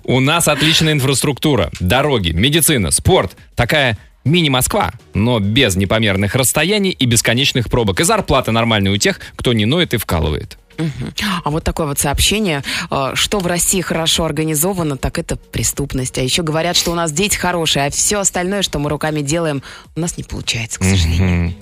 У 0.04 0.20
нас 0.20 0.48
отличная 0.48 0.92
инфраструктура, 0.92 1.70
дороги, 1.80 2.30
медицина, 2.30 2.90
спорт. 2.90 3.36
Такая 3.54 3.98
мини-Москва, 4.26 4.92
но 5.14 5.38
без 5.38 5.76
непомерных 5.76 6.34
расстояний 6.34 6.90
и 6.90 7.06
бесконечных 7.06 7.70
пробок. 7.70 8.00
И 8.00 8.04
зарплата 8.04 8.52
нормальная 8.52 8.92
у 8.92 8.96
тех, 8.96 9.20
кто 9.36 9.52
не 9.52 9.64
ноет 9.64 9.94
и 9.94 9.96
вкалывает. 9.96 10.58
А 11.44 11.50
вот 11.50 11.64
такое 11.64 11.86
вот 11.86 11.98
сообщение, 11.98 12.62
э, 12.90 13.12
что 13.14 13.38
в 13.38 13.46
России 13.46 13.80
хорошо 13.80 14.26
организовано, 14.26 14.98
так 14.98 15.18
это 15.18 15.36
преступность. 15.36 16.18
А 16.18 16.22
еще 16.22 16.42
говорят, 16.42 16.76
что 16.76 16.92
у 16.92 16.94
нас 16.94 17.12
дети 17.12 17.36
хорошие, 17.36 17.86
а 17.86 17.90
все 17.90 18.18
остальное, 18.18 18.60
что 18.60 18.78
мы 18.78 18.90
руками 18.90 19.22
делаем, 19.22 19.62
у 19.94 20.00
нас 20.00 20.18
не 20.18 20.24
получается, 20.24 20.78
к 20.78 20.84
сожалению. 20.84 21.54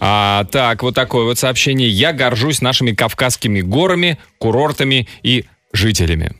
А, 0.00 0.44
так, 0.44 0.82
вот 0.82 0.94
такое 0.94 1.24
вот 1.24 1.38
сообщение. 1.38 1.88
Я 1.88 2.12
горжусь 2.12 2.60
нашими 2.60 2.92
кавказскими 2.92 3.62
горами, 3.62 4.18
курортами 4.38 5.08
и 5.22 5.46
жителями. 5.72 6.36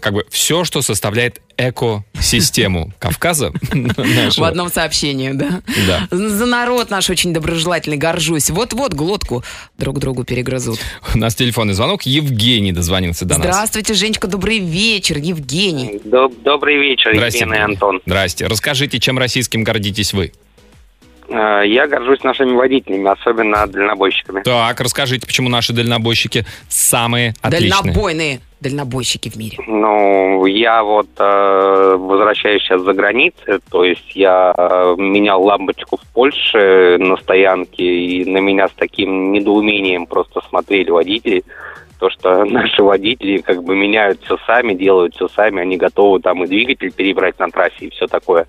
Как 0.00 0.12
бы 0.12 0.24
все, 0.30 0.64
что 0.64 0.82
составляет 0.82 1.40
экосистему 1.56 2.92
Кавказа. 2.98 3.52
В 3.72 4.42
одном 4.44 4.70
сообщении, 4.70 5.30
да? 5.32 5.62
Да. 5.86 6.08
За 6.10 6.46
народ 6.46 6.90
наш 6.90 7.08
очень 7.10 7.32
доброжелательный, 7.32 7.96
горжусь. 7.96 8.50
Вот-вот 8.50 8.94
глотку 8.94 9.42
друг 9.78 9.98
другу 9.98 10.24
перегрызут. 10.24 10.78
У 11.14 11.18
нас 11.18 11.34
телефонный 11.34 11.74
звонок. 11.74 12.02
Евгений 12.02 12.72
дозвонился 12.72 13.24
до 13.24 13.38
нас. 13.38 13.46
Здравствуйте, 13.46 13.94
Женечка, 13.94 14.26
добрый 14.26 14.58
вечер, 14.58 15.18
Евгений. 15.18 16.00
Доб- 16.04 16.34
Добрый 16.42 16.76
вечер, 16.78 17.12
Здрасте, 17.14 17.40
Евгений 17.40 17.56
и 17.56 17.60
Евгений. 17.60 17.74
Антон. 17.74 18.00
Здрасте. 18.06 18.46
Расскажите, 18.46 18.98
чем 19.00 19.18
российским 19.18 19.64
гордитесь 19.64 20.12
вы? 20.12 20.32
Э, 21.28 21.62
Я 21.66 21.86
горжусь 21.86 22.22
нашими 22.22 22.52
водителями, 22.52 23.10
особенно 23.10 23.66
дальнобойщиками. 23.66 24.42
Так, 24.42 24.80
расскажите, 24.80 25.26
почему 25.26 25.48
наши 25.48 25.72
дальнобойщики 25.72 26.44
самые 26.68 27.34
отличные? 27.42 27.70
Дальнобойные 27.82 28.40
дальнобойщики 28.60 29.28
в 29.28 29.36
мире. 29.36 29.58
Ну, 29.66 30.46
я 30.46 30.82
вот 30.82 31.08
э, 31.18 31.96
возвращаюсь 31.98 32.62
сейчас 32.62 32.80
за 32.80 32.94
границей, 32.94 33.58
то 33.70 33.84
есть 33.84 34.16
я 34.16 34.54
э, 34.56 34.94
менял 34.96 35.42
лампочку 35.42 35.98
в 35.98 36.12
Польше 36.14 36.96
на 36.98 37.16
стоянке, 37.18 37.84
и 37.84 38.24
на 38.24 38.38
меня 38.38 38.68
с 38.68 38.72
таким 38.72 39.32
недоумением 39.32 40.06
просто 40.06 40.40
смотрели 40.48 40.90
водители, 40.90 41.44
то, 41.98 42.08
что 42.10 42.44
наши 42.46 42.82
водители 42.82 43.38
как 43.38 43.62
бы 43.62 43.76
меняют 43.76 44.20
все 44.24 44.38
сами, 44.46 44.72
делают 44.72 45.14
все 45.14 45.28
сами, 45.28 45.60
они 45.60 45.76
готовы 45.76 46.20
там 46.20 46.42
и 46.44 46.46
двигатель 46.46 46.90
перебрать 46.90 47.38
на 47.38 47.50
трассе 47.50 47.86
и 47.86 47.90
все 47.90 48.06
такое. 48.06 48.46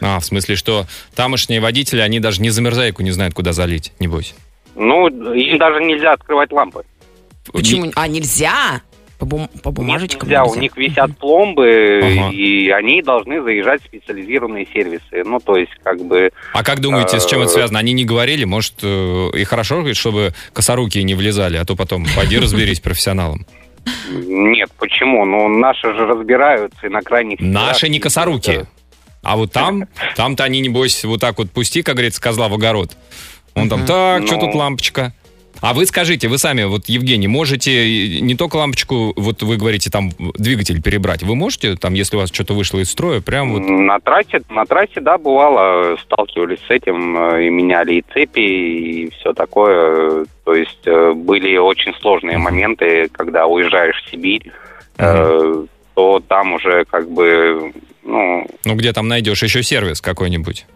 А, 0.00 0.18
в 0.20 0.24
смысле, 0.24 0.56
что 0.56 0.86
тамошние 1.14 1.60
водители, 1.60 2.00
они 2.00 2.20
даже 2.20 2.42
не 2.42 2.50
замерзайку 2.50 3.02
не 3.02 3.10
знают, 3.12 3.34
куда 3.34 3.52
залить, 3.52 3.92
небось. 4.00 4.34
Ну, 4.74 5.08
им 5.32 5.58
даже 5.58 5.80
нельзя 5.84 6.12
открывать 6.12 6.50
лампы. 6.52 6.82
Почему? 7.52 7.90
А, 7.94 8.08
нельзя? 8.08 8.82
По, 9.18 9.26
бум- 9.26 9.48
по 9.62 9.70
бумажечкам 9.70 10.28
Нельзя, 10.28 10.44
у 10.44 10.56
них 10.56 10.76
висят 10.76 11.16
пломбы, 11.16 12.00
Ага. 12.02 12.30
и 12.32 12.68
они 12.70 13.00
должны 13.00 13.40
заезжать 13.42 13.80
в 13.82 13.86
специализированные 13.86 14.66
сервисы. 14.72 15.22
Ну, 15.24 15.38
то 15.38 15.56
есть, 15.56 15.70
как 15.84 16.00
бы... 16.04 16.30
А 16.52 16.64
как 16.64 16.80
думаете, 16.80 17.20
с 17.20 17.26
чем 17.26 17.40
это 17.40 17.50
Э, 17.50 17.54
связано? 17.54 17.78
Они 17.78 17.92
не 17.92 18.04
говорили, 18.04 18.44
может, 18.44 18.74
э, 18.82 19.30
и 19.36 19.44
хорошо, 19.44 19.76
говорит, 19.78 19.96
чтобы 19.96 20.34
косоруки 20.52 20.98
не 20.98 21.14
влезали, 21.14 21.56
а 21.56 21.64
то 21.64 21.76
потом 21.76 22.04
пойди 22.16 22.38
разберись 22.38 22.80
профессионалом. 22.80 23.46
Нет, 24.10 24.70
почему? 24.78 25.24
Ну, 25.24 25.48
наши 25.48 25.94
же 25.94 26.06
разбираются 26.06 26.86
и 26.86 26.88
на 26.90 27.00
крайних... 27.02 27.38
Наши 27.40 27.88
не 27.88 28.00
косоруки. 28.00 28.66
А 29.24 29.36
вот 29.36 29.52
там, 29.52 29.84
там-то 30.16 30.44
они, 30.44 30.60
небось, 30.60 31.04
вот 31.04 31.20
так 31.20 31.38
вот 31.38 31.50
пусти, 31.50 31.82
как 31.82 31.94
говорится, 31.96 32.20
козла 32.20 32.48
в 32.48 32.54
огород. 32.54 32.96
Он 33.54 33.68
там, 33.68 33.86
так, 33.86 34.26
что 34.26 34.36
Ну. 34.36 34.40
тут 34.42 34.54
лампочка? 34.54 35.12
А 35.60 35.72
вы 35.72 35.86
скажите, 35.86 36.28
вы 36.28 36.36
сами, 36.36 36.64
вот, 36.64 36.86
Евгений, 36.86 37.28
можете 37.28 38.20
не 38.20 38.34
только 38.34 38.56
лампочку, 38.56 39.14
вот 39.16 39.42
вы 39.42 39.56
говорите, 39.56 39.88
там, 39.88 40.10
двигатель 40.34 40.82
перебрать, 40.82 41.22
вы 41.22 41.36
можете, 41.36 41.76
там, 41.76 41.94
если 41.94 42.16
у 42.16 42.20
вас 42.20 42.30
что-то 42.30 42.54
вышло 42.54 42.80
из 42.80 42.90
строя, 42.90 43.20
прям 43.20 43.52
вот... 43.52 43.60
На 43.60 43.98
трассе, 44.00 44.42
на 44.50 44.66
трассе, 44.66 45.00
да, 45.00 45.16
бывало, 45.16 45.96
сталкивались 46.02 46.58
с 46.66 46.70
этим, 46.70 47.16
э, 47.16 47.46
и 47.46 47.50
меняли 47.50 47.94
и 47.94 48.04
цепи, 48.12 48.40
и 48.40 49.10
все 49.10 49.32
такое. 49.32 50.26
То 50.44 50.54
есть 50.54 50.86
э, 50.86 51.12
были 51.14 51.56
очень 51.56 51.94
сложные 52.00 52.36
моменты, 52.36 53.08
когда 53.12 53.46
уезжаешь 53.46 54.02
в 54.02 54.10
Сибирь, 54.10 54.50
э, 54.98 55.64
то 55.94 56.22
там 56.28 56.52
уже 56.54 56.84
как 56.84 57.08
бы, 57.08 57.72
ну, 58.04 58.46
Ну, 58.64 58.74
где 58.74 58.92
там 58.92 59.08
найдешь 59.08 59.42
еще 59.42 59.62
сервис 59.62 60.00
какой-нибудь? 60.00 60.66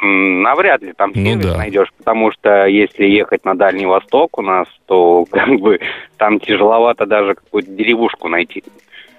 Навряд 0.00 0.82
ли 0.82 0.92
там 0.92 1.12
Ну 1.14 1.32
сервис 1.32 1.46
да. 1.46 1.58
найдешь, 1.58 1.88
потому 1.96 2.30
что 2.32 2.66
если 2.66 3.04
ехать 3.04 3.44
на 3.44 3.54
Дальний 3.54 3.86
Восток 3.86 4.38
у 4.38 4.42
нас, 4.42 4.66
то 4.86 5.24
как 5.30 5.48
бы 5.60 5.80
там 6.16 6.38
тяжеловато 6.40 7.06
даже 7.06 7.34
какую-то 7.34 7.70
деревушку 7.70 8.28
найти. 8.28 8.62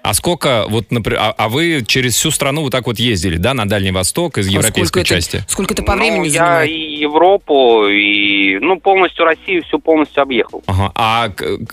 А 0.02 0.14
сколько, 0.14 0.64
вот, 0.68 0.90
например, 0.90 1.20
а, 1.22 1.34
а 1.36 1.48
вы 1.48 1.84
через 1.86 2.14
всю 2.14 2.30
страну 2.30 2.62
вот 2.62 2.72
так 2.72 2.86
вот 2.86 2.98
ездили, 2.98 3.36
да, 3.36 3.52
на 3.54 3.68
Дальний 3.68 3.90
Восток 3.90 4.38
из 4.38 4.48
А 4.48 4.50
европейской 4.50 4.86
сколько 4.86 5.00
это- 5.00 5.08
части? 5.08 5.44
Сколько 5.46 5.74
это 5.74 5.82
по 5.82 5.94
Ну, 5.94 6.00
времени 6.02 6.28
я 6.28 6.64
и 6.64 6.96
Европу, 6.96 7.86
и 7.86 8.58
ну 8.60 8.80
полностью 8.80 9.24
Россию 9.26 9.62
всю 9.64 9.78
полностью 9.78 10.22
объехал. 10.22 10.62
Ага. 10.66 10.92
А 10.94 11.30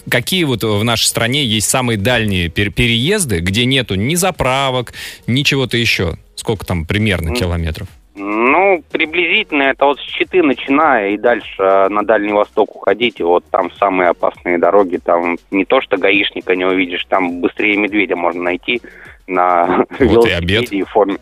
какие 0.09 0.43
вот 0.43 0.63
в 0.63 0.83
нашей 0.83 1.05
стране 1.05 1.45
есть 1.45 1.69
самые 1.69 1.97
дальние 1.97 2.47
пер- 2.49 2.71
переезды, 2.71 3.39
где 3.39 3.65
нету 3.65 3.95
ни 3.95 4.15
заправок, 4.15 4.93
ни 5.25 5.43
чего-то 5.43 5.77
еще? 5.77 6.17
Сколько 6.35 6.65
там 6.65 6.85
примерно 6.85 7.33
километров? 7.33 7.87
Ну, 8.19 8.83
приблизительно 8.91 9.63
это 9.63 9.85
вот 9.85 9.99
с 9.99 10.03
Читы 10.03 10.41
начиная 10.41 11.11
и 11.11 11.17
дальше 11.17 11.61
э, 11.61 11.87
на 11.89 12.03
Дальний 12.03 12.33
Восток 12.33 12.75
уходить, 12.75 13.19
и 13.19 13.23
вот 13.23 13.45
там 13.51 13.71
самые 13.73 14.09
опасные 14.09 14.57
дороги, 14.57 14.97
там 14.97 15.37
не 15.51 15.65
то 15.65 15.81
что 15.81 15.97
гаишника 15.97 16.55
не 16.55 16.65
увидишь, 16.65 17.05
там 17.05 17.41
быстрее 17.41 17.77
медведя 17.77 18.15
можно 18.15 18.41
найти 18.41 18.81
на 19.27 19.85
Вот 19.99 20.27
и 20.27 20.31
обед. 20.31 20.49
велосипеде 20.49 20.77
и 20.77 20.83
форме. 20.83 21.17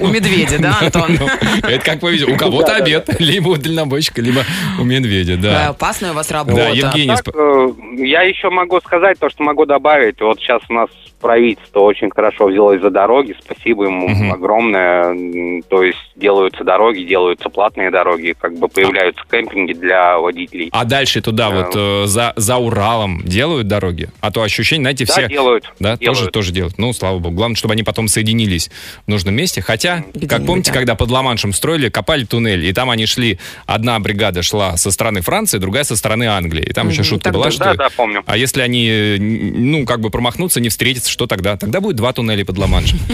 У 0.00 0.08
медведя, 0.08 0.58
да, 0.58 0.78
Антон? 0.80 1.18
Ну, 1.20 1.26
Это 1.68 1.84
как 1.84 2.00
повезет. 2.00 2.28
У 2.28 2.36
кого-то 2.36 2.76
обед, 2.76 3.08
либо 3.20 3.48
у 3.48 3.56
дальнобойщика, 3.56 4.20
либо 4.20 4.42
у 4.80 4.84
медведя, 4.84 5.36
да. 5.36 5.68
опасная 5.68 6.12
у 6.12 6.14
вас 6.14 6.30
работа. 6.30 6.56
Да, 6.56 6.68
Евгений, 6.68 7.12
э, 7.12 8.04
я 8.04 8.22
еще 8.22 8.50
могу 8.50 8.80
сказать 8.80 9.18
то, 9.18 9.28
что 9.28 9.42
могу 9.42 9.66
добавить. 9.66 10.20
Вот 10.20 10.38
сейчас 10.38 10.62
у 10.68 10.72
нас 10.72 10.88
правительство 11.20 11.80
очень 11.80 12.10
хорошо 12.10 12.48
взялось 12.48 12.82
за 12.82 12.90
дороги. 12.90 13.34
Спасибо 13.42 13.84
ему 13.84 14.32
огромное. 14.32 15.62
То 15.68 15.82
есть 15.82 15.98
делаются 16.16 16.64
дороги, 16.64 17.02
делаются 17.04 17.48
платные 17.48 17.90
дороги, 17.90 18.34
как 18.38 18.54
бы 18.58 18.68
появляются 18.68 19.22
кемпинги 19.30 19.72
для 19.72 20.18
водителей. 20.18 20.68
а 20.72 20.84
дальше 20.84 21.22
туда 21.22 21.48
Да. 21.50 21.56
вот 21.56 21.76
э, 21.76 22.06
за, 22.06 22.32
за 22.36 22.56
Уралом 22.56 23.22
делают 23.24 23.68
дороги? 23.68 24.08
А 24.20 24.30
то 24.30 24.42
ощущение, 24.42 24.82
знаете, 24.82 25.04
Да, 25.06 25.12
все... 25.12 25.28
делают. 25.28 25.72
Да, 25.78 25.96
делают. 25.96 26.18
тоже, 26.18 26.30
тоже 26.30 26.52
делают. 26.52 26.78
Ну, 26.78 26.92
слава 26.92 27.18
богу. 27.18 27.36
Главное, 27.36 27.56
чтобы 27.56 27.72
они 27.74 27.82
потом 27.84 28.08
соединились 28.08 28.70
в 29.06 29.10
нужном 29.10 29.34
месте. 29.34 29.51
Хотя, 29.60 30.04
как 30.28 30.46
помните, 30.46 30.70
да. 30.72 30.78
когда 30.78 30.94
под 30.94 31.10
Ла-Маншем 31.10 31.52
строили, 31.52 31.88
копали 31.88 32.24
туннель, 32.24 32.64
и 32.64 32.72
там 32.72 32.90
они 32.90 33.06
шли, 33.06 33.38
одна 33.66 33.98
бригада 34.00 34.42
шла 34.42 34.76
со 34.76 34.90
стороны 34.90 35.20
Франции, 35.20 35.58
другая 35.58 35.84
со 35.84 35.96
стороны 35.96 36.24
Англии. 36.24 36.62
И 36.62 36.72
там 36.72 36.88
еще 36.88 37.02
шутка 37.02 37.24
так 37.24 37.34
была, 37.34 37.44
да, 37.46 37.50
что... 37.50 37.64
Да, 37.64 37.74
да, 37.74 37.88
помню. 37.94 38.22
А 38.26 38.36
если 38.36 38.62
они, 38.62 39.16
ну, 39.18 39.84
как 39.84 40.00
бы 40.00 40.10
промахнутся, 40.10 40.60
не 40.60 40.68
встретятся, 40.68 41.10
что 41.10 41.26
тогда? 41.26 41.56
Тогда 41.56 41.80
будет 41.80 41.96
два 41.96 42.12
туннеля 42.12 42.44
под 42.44 42.58
Ла-Маншем. 42.58 42.98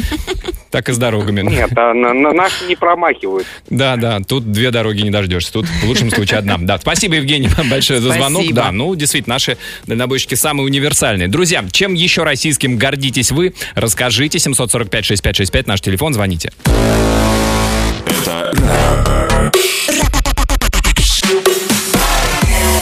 Так 0.70 0.90
и 0.90 0.92
с 0.92 0.98
дорогами. 0.98 1.40
Нет, 1.40 1.70
а 1.76 1.94
на- 1.94 2.12
на- 2.12 2.32
наши 2.32 2.66
не 2.66 2.76
промахивают. 2.76 3.46
Да, 3.70 3.96
да, 3.96 4.20
тут 4.20 4.52
две 4.52 4.70
дороги 4.70 5.00
не 5.00 5.10
дождешься. 5.10 5.50
Тут 5.50 5.66
в 5.66 5.84
лучшем 5.84 6.10
случае 6.10 6.40
одна. 6.40 6.58
Да, 6.58 6.78
спасибо, 6.78 7.14
Евгений, 7.14 7.48
вам 7.48 7.70
большое 7.70 8.00
за 8.00 8.12
звонок. 8.12 8.42
Спасибо. 8.42 8.54
Да, 8.54 8.72
ну, 8.72 8.94
действительно, 8.94 9.36
наши 9.36 9.56
дальнобойщики 9.86 10.34
самые 10.34 10.66
универсальные. 10.66 11.28
Друзья, 11.28 11.64
чем 11.72 11.94
еще 11.94 12.22
российским 12.22 12.76
гордитесь 12.76 13.30
вы? 13.30 13.54
Расскажите. 13.74 14.36
745-6565, 14.38 15.64
наш 15.66 15.80
телефон, 15.80 16.12
звоните. 16.12 16.27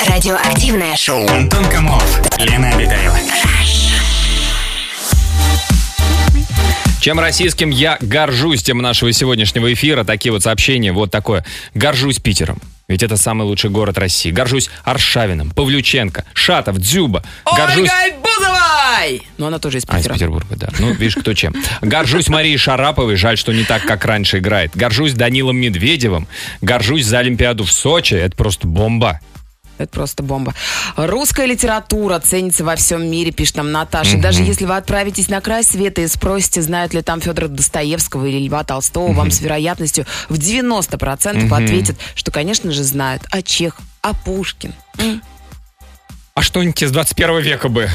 Радиоактивное 0.08 0.96
шоу. 0.96 1.28
Антон 1.28 1.64
Камолов, 1.66 2.20
Лена 2.38 2.70
Обитаева. 2.70 3.16
Чем 7.00 7.20
российским 7.20 7.70
я 7.70 7.98
горжусь, 8.00 8.64
тем 8.64 8.78
нашего 8.78 9.12
сегодняшнего 9.12 9.72
эфира. 9.72 10.02
Такие 10.02 10.32
вот 10.32 10.42
сообщения, 10.42 10.92
вот 10.92 11.12
такое. 11.12 11.44
Горжусь 11.74 12.18
Питером. 12.18 12.60
Ведь 12.88 13.02
это 13.02 13.16
самый 13.16 13.42
лучший 13.42 13.68
город 13.70 13.98
России. 13.98 14.30
Горжусь 14.30 14.70
Аршавиным, 14.84 15.50
Павлюченко, 15.50 16.24
Шатов, 16.34 16.78
Дзюба. 16.78 17.24
Горжусь... 17.44 17.90
Ольгой 17.90 18.18
Бузовой! 18.22 19.22
Ну, 19.38 19.46
она 19.46 19.58
тоже 19.58 19.78
из 19.78 19.84
А, 19.88 19.96
из 19.96 20.02
Питера. 20.02 20.14
Петербурга, 20.14 20.54
да. 20.56 20.68
Ну, 20.78 20.92
видишь, 20.92 21.16
кто 21.16 21.34
чем. 21.34 21.52
Горжусь 21.80 22.28
Марией 22.28 22.56
Шараповой, 22.56 23.16
жаль, 23.16 23.36
что 23.38 23.52
не 23.52 23.64
так, 23.64 23.82
как 23.82 24.04
раньше 24.04 24.38
играет. 24.38 24.76
Горжусь 24.76 25.14
Данилом 25.14 25.56
Медведевым. 25.56 26.28
Горжусь 26.60 27.04
за 27.04 27.18
Олимпиаду 27.18 27.64
в 27.64 27.72
Сочи. 27.72 28.14
Это 28.14 28.36
просто 28.36 28.68
бомба. 28.68 29.20
Это 29.78 29.88
просто 29.88 30.22
бомба. 30.22 30.54
Русская 30.96 31.46
литература 31.46 32.18
ценится 32.18 32.64
во 32.64 32.76
всем 32.76 33.10
мире, 33.10 33.30
пишет 33.30 33.56
нам 33.56 33.72
Наташа. 33.72 34.18
Даже 34.18 34.42
если 34.42 34.64
вы 34.64 34.76
отправитесь 34.76 35.28
на 35.28 35.40
край 35.40 35.64
света 35.64 36.02
и 36.02 36.08
спросите, 36.08 36.62
знают 36.62 36.94
ли 36.94 37.02
там 37.02 37.20
Федора 37.20 37.48
Достоевского 37.48 38.26
или 38.26 38.46
Льва 38.46 38.64
Толстого, 38.64 39.12
вам 39.12 39.30
с 39.30 39.40
вероятностью 39.40 40.06
в 40.28 40.34
90% 40.34 41.52
ответят, 41.52 41.96
что, 42.14 42.30
конечно 42.30 42.70
же, 42.72 42.82
знают. 42.82 43.22
А 43.30 43.42
Чех, 43.42 43.76
а 44.02 44.14
Пушкин, 44.14 44.72
А 46.34 46.42
что-нибудь 46.42 46.82
из 46.82 46.90
21 46.90 47.40
века 47.40 47.68
бы 47.68 47.88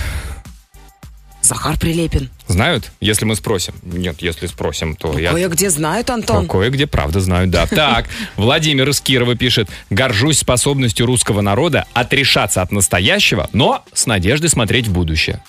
Захар 1.41 1.77
Прилепин. 1.77 2.29
знают, 2.47 2.91
если 3.01 3.25
мы 3.25 3.35
спросим? 3.35 3.73
Нет, 3.83 4.21
если 4.21 4.47
спросим, 4.47 4.95
то 4.95 5.17
я... 5.17 5.31
Кое-где 5.31 5.69
знают, 5.69 6.09
Антон. 6.09 6.47
Кое-где, 6.47 6.87
правда, 6.87 7.19
знают, 7.19 7.49
да. 7.49 7.67
Так, 7.71 8.07
Владимир 8.35 8.89
из 8.89 9.01
Кирова 9.01 9.35
пишет. 9.35 9.69
Горжусь 9.89 10.39
способностью 10.39 11.05
русского 11.05 11.41
народа 11.41 11.85
отрешаться 11.93 12.61
от 12.61 12.71
настоящего, 12.71 13.49
но 13.53 13.83
с 13.93 14.05
надеждой 14.05 14.49
смотреть 14.49 14.87
в 14.87 14.93
будущее. 14.93 15.41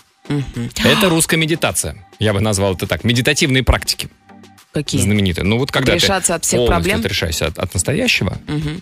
Это 0.85 1.09
русская 1.09 1.37
медитация. 1.37 1.97
Я 2.19 2.33
бы 2.33 2.41
назвал 2.41 2.75
это 2.75 2.87
так. 2.87 3.05
Медитативные 3.05 3.63
практики 3.63 4.09
Какие? 4.73 5.03
знаменитые. 5.03 5.45
Ну 5.45 5.59
вот 5.59 5.71
когда 5.71 5.93
Отрешаться 5.93 6.29
ты 6.29 6.33
от 6.35 6.45
всех 6.45 6.67
проблем? 6.67 7.01
отрешаешься 7.01 7.47
от, 7.47 7.59
от 7.59 7.75
настоящего 7.75 8.39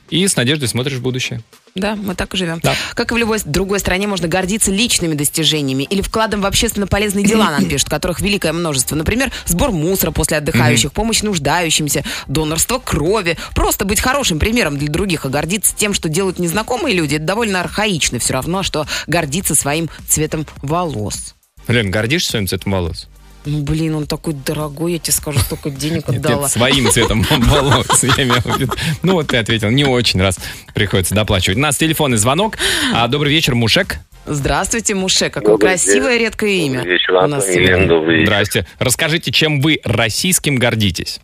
и 0.09 0.27
с 0.27 0.37
надеждой 0.37 0.69
смотришь 0.69 0.99
в 0.99 1.03
будущее. 1.03 1.43
Да, 1.75 1.95
мы 1.97 2.15
так 2.15 2.33
и 2.35 2.37
живем. 2.37 2.61
Да. 2.63 2.75
Как 2.95 3.11
и 3.13 3.15
в 3.15 3.17
любой 3.17 3.39
другой 3.45 3.79
стране, 3.81 4.07
можно 4.07 4.29
гордиться 4.29 4.71
личными 4.71 5.15
достижениями 5.15 5.85
или 5.85 6.01
вкладом 6.03 6.41
в 6.41 6.47
общественно 6.47 6.87
полезные 6.87 7.25
дела, 7.25 7.51
нам 7.59 7.67
пишут, 7.67 7.89
которых 7.89 8.21
великое 8.21 8.53
множество. 8.53 8.97
Например, 8.97 9.33
сбор 9.47 9.73
мусора 9.73 10.11
после 10.11 10.39
отдыхающих, 10.39 10.93
помощь 10.93 11.23
нуждающимся, 11.23 12.05
донорство 12.27 12.79
крови. 12.79 13.37
Просто 13.55 13.85
быть 13.85 14.01
хорошим 14.01 14.39
примером 14.39 14.79
для 14.79 14.89
других, 14.89 15.25
а 15.25 15.29
гордиться 15.29 15.75
тем, 15.77 15.95
что 15.95 16.09
делают 16.09 16.39
незнакомые 16.39 16.95
люди, 16.95 17.17
это 17.17 17.25
довольно 17.25 17.61
архаично. 17.61 18.19
Все 18.19 18.35
равно, 18.35 18.63
что 18.63 18.87
гордиться 19.07 19.55
своим 19.55 19.89
цветом 20.09 20.47
волос. 20.63 21.35
Лен, 21.69 21.91
гордишься 21.91 22.33
своим 22.33 22.47
цветом 22.47 22.73
волос? 22.73 23.09
Ну, 23.47 23.63
блин, 23.63 23.95
он 23.95 24.07
такой 24.07 24.35
дорогой, 24.35 24.93
я 24.95 24.99
тебе 24.99 25.13
скажу, 25.15 25.39
столько 25.39 25.71
денег 25.71 26.09
отдала. 26.09 26.43
нет, 26.43 26.51
своим 26.51 26.89
цветом 26.91 27.23
волос. 27.31 28.05
я 28.05 28.25
имел 28.25 28.35
в 28.37 28.59
виду. 28.61 28.73
Ну 29.03 29.15
вот 29.15 29.29
ты 29.29 29.39
ответил, 29.39 29.71
не 29.71 29.85
очень 29.85 30.21
раз 30.21 30.39
приходится 30.75 31.15
доплачивать. 31.15 31.57
У 31.57 31.61
нас 31.61 31.77
телефонный 31.79 32.19
звонок. 32.19 32.57
А, 32.95 33.09
добрый 33.09 33.33
вечер, 33.33 33.55
Мушек. 33.55 33.97
Здравствуйте, 34.27 34.95
Муше, 34.95 35.31
какое 35.31 35.53
Добрый 35.55 35.71
красивое 35.71 36.19
редкое 36.19 36.53
имя. 36.67 36.79
Добрый 36.81 36.93
вечер, 36.93 37.15
у 37.15 37.27
нас 37.27 37.47
сегодня. 37.47 37.87
добрый 37.89 38.17
вечер. 38.19 38.27
Здрасте. 38.27 38.67
Расскажите, 38.79 39.33
чем 39.33 39.61
вы 39.63 39.81
российским 39.85 40.57
гордитесь? 40.57 41.21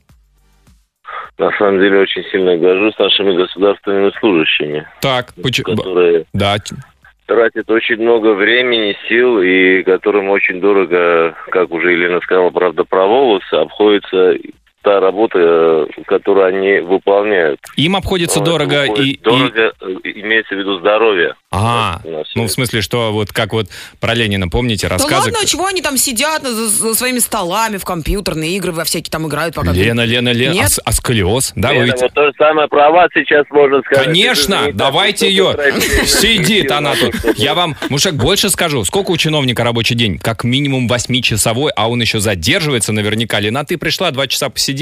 На 1.38 1.50
самом 1.58 1.78
деле 1.80 2.00
очень 2.00 2.22
сильно 2.32 2.56
горжусь 2.56 2.94
нашими 2.98 3.36
государственными 3.36 4.10
служащими, 4.18 4.88
Так, 5.02 5.34
почему? 5.42 5.76
которые 5.76 6.24
Да, 6.32 6.56
т- 7.26 7.34
тратят 7.34 7.70
очень 7.70 8.00
много 8.00 8.34
времени, 8.34 8.96
сил 9.08 9.40
и 9.40 9.82
которым 9.82 10.28
очень 10.28 10.60
дорого, 10.60 11.36
как 11.50 11.70
уже 11.70 11.92
Елена 11.92 12.20
сказала, 12.20 12.50
правда, 12.50 12.84
про 12.84 13.06
волосы, 13.06 13.54
обходится 13.54 14.36
та 14.86 15.00
работа, 15.00 15.36
э, 15.38 15.86
которую 16.06 16.46
они 16.46 16.78
выполняют. 16.78 17.58
им 17.76 17.96
обходится 17.96 18.38
Но 18.38 18.44
дорого 18.44 18.84
и... 18.84 18.88
выходит 18.88 19.06
и- 19.16 19.20
Дорого, 19.20 19.72
э, 19.80 19.86
имеется 20.04 20.54
в 20.54 20.58
виду 20.58 20.78
здоровье. 20.78 21.34
А, 21.50 22.00
ну 22.36 22.44
в 22.44 22.48
смысле, 22.48 22.82
что 22.82 23.12
вот 23.12 23.32
как 23.32 23.52
вот 23.52 23.66
про 23.98 24.14
Ленина, 24.14 24.48
помните, 24.48 24.86
Да 24.88 24.94
рассказы? 24.94 25.30
ладно, 25.30 25.38
а 25.42 25.46
чего 25.46 25.66
они 25.66 25.82
там 25.82 25.96
сидят 25.96 26.42
за, 26.42 26.68
за 26.68 26.94
своими 26.94 27.18
столами 27.18 27.78
в 27.78 27.84
компьютерные 27.84 28.56
игры 28.56 28.70
во 28.72 28.84
всякие 28.84 29.10
там 29.10 29.26
играют, 29.26 29.54
пока... 29.56 29.72
Лена, 29.72 30.04
Лена, 30.04 30.32
Лена, 30.32 30.52
Нет? 30.54 30.70
а, 30.84 30.90
а 30.90 30.92
сколиоз? 30.92 31.52
Да, 31.56 31.68
вы 31.70 31.74
Лена, 31.74 31.84
ведь- 31.86 32.02
вот 32.02 32.12
то 32.12 32.26
же 32.26 32.32
самое 32.38 32.68
про 32.68 32.90
вас 32.90 33.08
сейчас 33.12 33.44
можно 33.50 33.80
сказать. 33.82 34.04
Конечно, 34.04 34.68
давайте 34.72 35.28
ее. 35.28 35.56
Сидит 36.04 36.70
на 36.70 36.76
она 36.78 36.94
тут. 36.94 37.14
Я 37.36 37.54
вам, 37.54 37.74
Мушек, 37.88 38.14
больше 38.14 38.50
скажу. 38.50 38.84
Сколько 38.84 39.10
у 39.10 39.16
чиновника 39.16 39.64
рабочий 39.64 39.94
день? 39.96 40.18
Как 40.18 40.44
минимум 40.44 40.86
восьмичасовой, 40.86 41.72
а 41.74 41.88
он 41.90 42.00
еще 42.00 42.20
задерживается 42.20 42.92
наверняка. 42.92 43.40
Лена, 43.40 43.64
ты 43.64 43.78
пришла, 43.78 44.10
два 44.12 44.26
часа 44.26 44.48
посидела, 44.50 44.75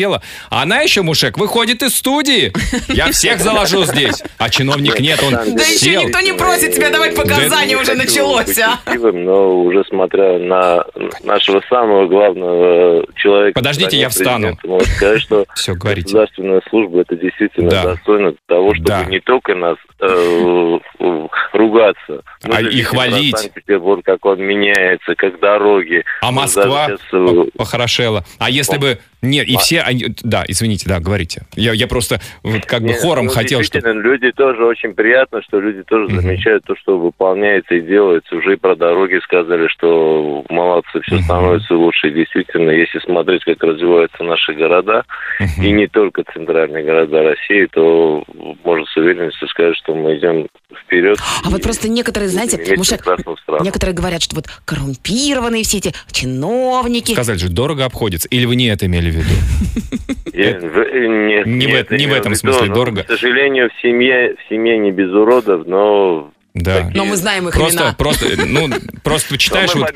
а 0.50 0.62
она 0.62 0.80
еще, 0.80 1.02
Мушек, 1.02 1.38
выходит 1.38 1.82
из 1.82 1.94
студии. 1.96 2.52
Я 2.92 3.10
всех 3.12 3.40
заложу 3.40 3.84
здесь. 3.84 4.22
А 4.38 4.48
чиновник 4.50 5.00
нет, 5.00 5.22
он 5.22 5.32
Да 5.32 5.62
еще 5.62 6.04
никто 6.04 6.20
не 6.20 6.32
просит 6.32 6.74
тебя 6.74 6.90
давать 6.90 7.14
показания, 7.14 7.76
уже 7.76 7.94
началось, 7.94 8.58
а. 8.58 8.78
но 9.12 9.60
уже 9.62 9.84
смотря 9.88 10.38
на 10.38 10.84
нашего 11.22 11.62
самого 11.68 12.06
главного 12.06 13.06
человека... 13.16 13.58
Подождите, 13.58 13.96
я 13.98 14.08
встану. 14.08 14.58
Можно 14.64 14.86
сказать, 14.94 15.20
что 15.20 15.46
Все, 15.54 15.74
говорите. 15.74 16.04
государственная 16.06 16.62
служба 16.68 17.00
это 17.02 17.16
действительно 17.16 17.70
Да. 17.70 17.82
достойно 17.84 18.34
того, 18.46 18.74
чтобы 18.74 18.88
Да. 18.88 19.04
не 19.04 19.20
только 19.20 19.54
нас 19.54 19.76
э, 20.00 20.78
э, 21.00 21.26
ругаться, 21.52 22.22
А 22.42 22.60
и 22.60 22.82
хвалить. 22.82 23.38
Санкт-Петербург, 23.38 24.04
как 24.04 24.24
он 24.24 24.40
меняется, 24.40 25.14
как 25.16 25.38
дороги. 25.40 26.04
А 26.20 26.30
Москва 26.32 26.88
э, 26.90 26.96
по- 27.10 27.46
похорошела. 27.58 28.24
А 28.38 28.50
если 28.50 28.78
бы... 28.78 28.98
Нет, 29.24 29.46
и 29.48 29.56
все... 29.56 29.80
они- 29.80 30.06
Да, 30.22 30.44
извините, 30.46 30.88
да, 30.88 31.00
говорите. 31.00 31.42
Я, 31.56 31.72
я 31.72 31.86
просто 31.86 32.20
вот 32.42 32.64
как 32.66 32.82
бы 32.82 32.88
Нет, 32.88 33.00
хором 33.00 33.26
ну, 33.26 33.30
хотел, 33.30 33.62
чтобы... 33.62 33.80
действительно, 33.80 34.00
люди 34.02 34.32
тоже 34.32 34.64
очень 34.64 34.94
приятно, 34.94 35.42
что 35.42 35.60
люди 35.60 35.82
тоже 35.82 36.04
Мгм. 36.12 36.20
замечают 36.22 36.64
то, 36.64 36.74
что 36.76 36.98
выполняется 36.98 37.74
и 37.74 37.80
делается. 37.80 38.34
Уже 38.36 38.54
и 38.54 38.56
про 38.56 38.76
дороги 38.76 39.20
сказали, 39.24 39.68
что 39.68 40.44
молодцы, 40.48 41.00
все 41.02 41.16
Мгм. 41.16 41.24
становится 41.24 41.74
лучше. 41.74 42.08
И 42.08 42.12
действительно, 42.12 42.70
если 42.70 42.98
смотреть, 43.00 43.44
как 43.44 43.62
развиваются 43.62 44.22
наши 44.22 44.52
города, 44.54 45.04
и 45.60 45.70
не 45.72 45.86
только 45.86 46.22
центральные 46.32 46.84
города 46.84 47.22
России, 47.22 47.66
то 47.72 48.24
можно 48.64 48.84
с 48.86 48.96
уверенностью 48.96 49.48
сказать, 49.48 49.76
что 49.76 49.94
мы 49.94 50.16
идем 50.18 50.46
вперед. 50.84 51.18
А 51.44 51.50
вот 51.50 51.62
просто 51.62 51.88
некоторые, 51.88 52.28
знаете, 52.28 52.58
Мушек, 52.76 53.04
некоторые 53.60 53.94
говорят, 53.94 54.22
что 54.22 54.36
вот 54.36 54.46
коррумпированные 54.64 55.62
все 55.62 55.78
эти 55.78 55.92
чиновники. 56.10 57.12
Сказали 57.12 57.38
же, 57.38 57.48
дорого 57.48 57.84
обходится. 57.84 58.28
Или 58.28 58.44
вы 58.46 58.56
не 58.56 58.66
это 58.66 58.86
имели 58.86 59.10
в 59.10 59.13
виду? 59.14 59.28
Я- 60.32 60.50
э, 60.50 61.06
нет, 61.06 61.46
Не 61.46 61.66
в 61.66 61.70
нет, 61.70 61.90
не 61.90 61.96
в 61.98 62.08
имел 62.08 62.16
этом 62.16 62.32
виду, 62.32 62.40
смысле 62.40 62.66
но, 62.68 62.74
дорого. 62.74 63.02
К 63.04 63.06
сожалению, 63.08 63.70
в 63.70 63.82
семье, 63.82 64.34
в 64.36 64.48
семье 64.48 64.78
не 64.78 64.90
без 64.92 65.10
уродов, 65.10 65.66
но 65.66 66.30
Да. 66.54 66.90
Но 66.94 67.04
мы 67.04 67.16
знаем 67.16 67.48
их 67.48 67.54
Просто, 67.54 67.78
имена. 67.78 67.94
просто, 67.98 68.26
ну, 68.46 68.68
просто 69.02 69.38
читаешь, 69.38 69.74
вот 69.74 69.90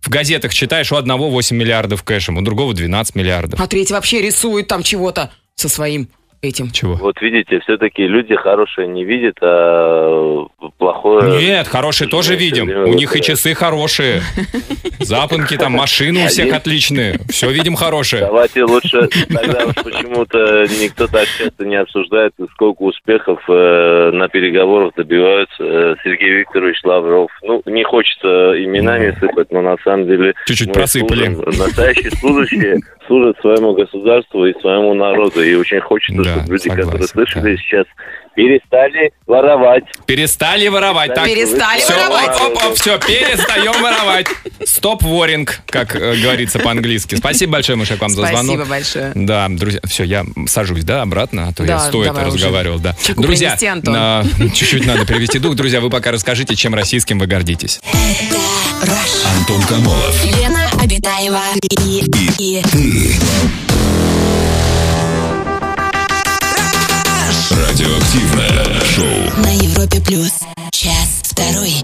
в 0.00 0.08
газетах 0.10 0.52
читаешь, 0.54 0.90
у 0.92 0.96
одного 0.96 1.30
8 1.30 1.56
миллиардов 1.56 2.02
кэшем, 2.02 2.36
у 2.38 2.42
другого 2.42 2.74
12 2.74 3.14
миллиардов. 3.16 3.60
А 3.60 3.66
третий 3.66 3.94
вообще 3.94 4.20
рисует 4.22 4.66
там 4.68 4.82
чего-то 4.82 5.30
со 5.54 5.68
своим 5.68 6.08
этим. 6.44 6.70
Чего? 6.70 6.94
Вот 6.94 7.20
видите, 7.20 7.60
все-таки 7.60 8.06
люди 8.06 8.34
хорошие 8.36 8.86
не 8.88 9.04
видят, 9.04 9.36
а 9.40 10.46
плохое... 10.78 11.38
Нет, 11.38 11.68
хорошие 11.68 12.08
тоже 12.08 12.36
видим. 12.36 12.68
У 12.68 12.94
них 12.94 13.14
и 13.16 13.22
часы 13.22 13.54
хорошие. 13.54 14.22
Запонки, 15.00 15.56
там 15.56 15.72
машины 15.72 16.24
у 16.24 16.28
всех 16.28 16.52
отличные. 16.52 17.18
Все 17.28 17.50
видим 17.50 17.74
хорошее. 17.74 18.22
Давайте 18.26 18.64
лучше 18.64 19.08
тогда 19.32 19.66
уж 19.66 19.74
почему-то 19.74 20.66
никто 20.80 21.06
так 21.06 21.26
часто 21.38 21.64
не 21.64 21.76
обсуждает, 21.76 22.32
сколько 22.52 22.82
успехов 22.82 23.40
э, 23.48 24.10
на 24.12 24.28
переговорах 24.28 24.94
добиваются 24.94 25.54
э, 25.60 25.94
Сергей 26.04 26.40
Викторович 26.40 26.82
Лавров. 26.84 27.30
Ну, 27.42 27.62
не 27.66 27.84
хочется 27.84 28.54
именами 28.62 29.16
сыпать, 29.20 29.50
но 29.50 29.62
на 29.62 29.76
самом 29.84 30.06
деле... 30.06 30.34
Чуть-чуть 30.46 30.72
просыпали. 30.72 31.28
настоящие 31.28 32.10
служащие 32.12 32.80
служат 33.06 33.38
своему 33.40 33.74
государству 33.74 34.46
и 34.46 34.58
своему 34.60 34.94
народу. 34.94 35.42
И 35.42 35.54
очень 35.54 35.80
хочется, 35.80 36.22
Да, 36.22 36.30
чтобы 36.30 36.52
люди, 36.52 36.62
согласен, 36.62 36.84
которые 36.84 37.08
слышали 37.08 37.56
да. 37.56 37.56
сейчас, 37.56 37.86
перестали 38.34 39.12
воровать. 39.26 39.84
Перестали 40.06 40.68
воровать. 40.68 41.14
Так, 41.14 41.24
Перестали 41.26 41.80
все, 41.80 41.94
воровать. 41.94 42.40
Оп, 42.40 42.56
оп, 42.56 42.64
оп, 42.64 42.74
все, 42.74 42.98
перестаем 42.98 43.82
воровать. 43.82 44.26
Стоп 44.64 45.02
воринг, 45.02 45.60
как 45.66 45.94
э, 45.96 46.16
говорится 46.16 46.58
по-английски. 46.58 47.14
Спасибо 47.16 47.52
большое, 47.52 47.76
Мышек, 47.76 48.00
вам 48.00 48.10
за 48.10 48.16
звонок. 48.26 48.44
Спасибо 48.44 48.64
большое. 48.64 49.12
Да, 49.14 49.46
друзья, 49.48 49.80
все, 49.86 50.04
я 50.04 50.24
сажусь, 50.46 50.84
да, 50.84 51.02
обратно, 51.02 51.48
а 51.48 51.52
то 51.52 51.62
я 51.64 51.74
Да, 51.74 51.80
стоя 51.80 52.06
давай 52.06 52.24
уже. 52.26 52.34
разговаривал, 52.36 52.78
да. 52.78 52.94
Чайку 53.02 53.22
Друзья, 53.22 53.56
на- 53.84 54.24
чуть-чуть 54.54 54.86
надо 54.86 55.06
перевести 55.06 55.38
дух. 55.38 55.54
Друзья, 55.54 55.80
вы 55.80 55.90
пока 55.90 56.10
расскажите, 56.12 56.54
чем 56.54 56.74
российским 56.74 57.18
вы 57.18 57.26
гордитесь. 57.26 57.80
Антон 59.38 59.62
Камолов. 59.62 60.24
Лена 60.24 60.68
Обитаева 60.82 61.40
и, 61.62 62.04
и, 62.38 62.62
Радиоактивное 67.50 68.80
шоу. 68.84 69.42
на 69.42 69.52
Европе 69.54 70.00
плюс. 70.00 70.32
Час 70.72 71.20
второй. 71.24 71.74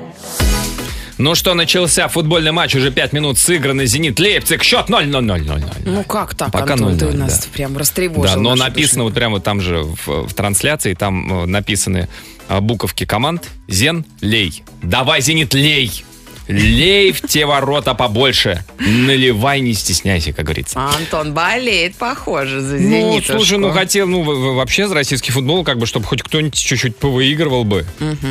Ну 1.18 1.34
что, 1.34 1.52
начался 1.54 2.08
футбольный 2.08 2.50
матч, 2.50 2.74
уже 2.76 2.90
5 2.90 3.12
минут 3.12 3.38
сыграны. 3.38 3.84
Зенит 3.84 4.18
Лейпциг, 4.18 4.62
счет 4.62 4.86
0-0-0-0-0. 4.88 5.62
Ну 5.84 6.02
как 6.04 6.34
так, 6.34 6.50
Пока 6.50 6.74
Антон, 6.74 6.98
ты 6.98 7.04
0-0, 7.06 7.16
нас 7.16 7.40
да. 7.40 7.46
прям 7.52 7.76
растревожил. 7.76 8.36
Да, 8.36 8.40
но 8.40 8.54
написано 8.54 9.04
вот 9.04 9.12
прямо 9.14 9.40
там 9.40 9.60
же 9.60 9.82
в, 9.82 10.26
в 10.28 10.32
трансляции, 10.34 10.94
там 10.94 11.42
э, 11.42 11.46
написаны 11.46 12.08
э, 12.48 12.60
буковки 12.60 13.04
команд. 13.04 13.48
Зен, 13.68 14.06
лей. 14.22 14.62
Давай, 14.82 15.20
Зенит, 15.20 15.52
лей. 15.52 16.04
Лей 16.50 17.12
в 17.12 17.20
те 17.22 17.46
ворота 17.46 17.94
побольше. 17.94 18.64
Наливай, 18.78 19.60
не 19.60 19.72
стесняйся, 19.72 20.32
как 20.32 20.46
говорится. 20.46 20.80
Антон 20.80 21.32
болеет, 21.32 21.94
похоже, 21.96 22.60
за 22.60 22.76
Ну, 22.76 23.20
слушай, 23.22 23.58
ну 23.58 23.70
хотел, 23.70 24.08
ну 24.08 24.54
вообще 24.54 24.88
за 24.88 24.94
российский 24.94 25.30
футбол, 25.32 25.64
как 25.64 25.78
бы, 25.78 25.86
чтобы 25.86 26.06
хоть 26.06 26.22
кто-нибудь 26.22 26.54
чуть-чуть 26.54 26.96
повыигрывал 26.96 27.64
бы. 27.64 27.86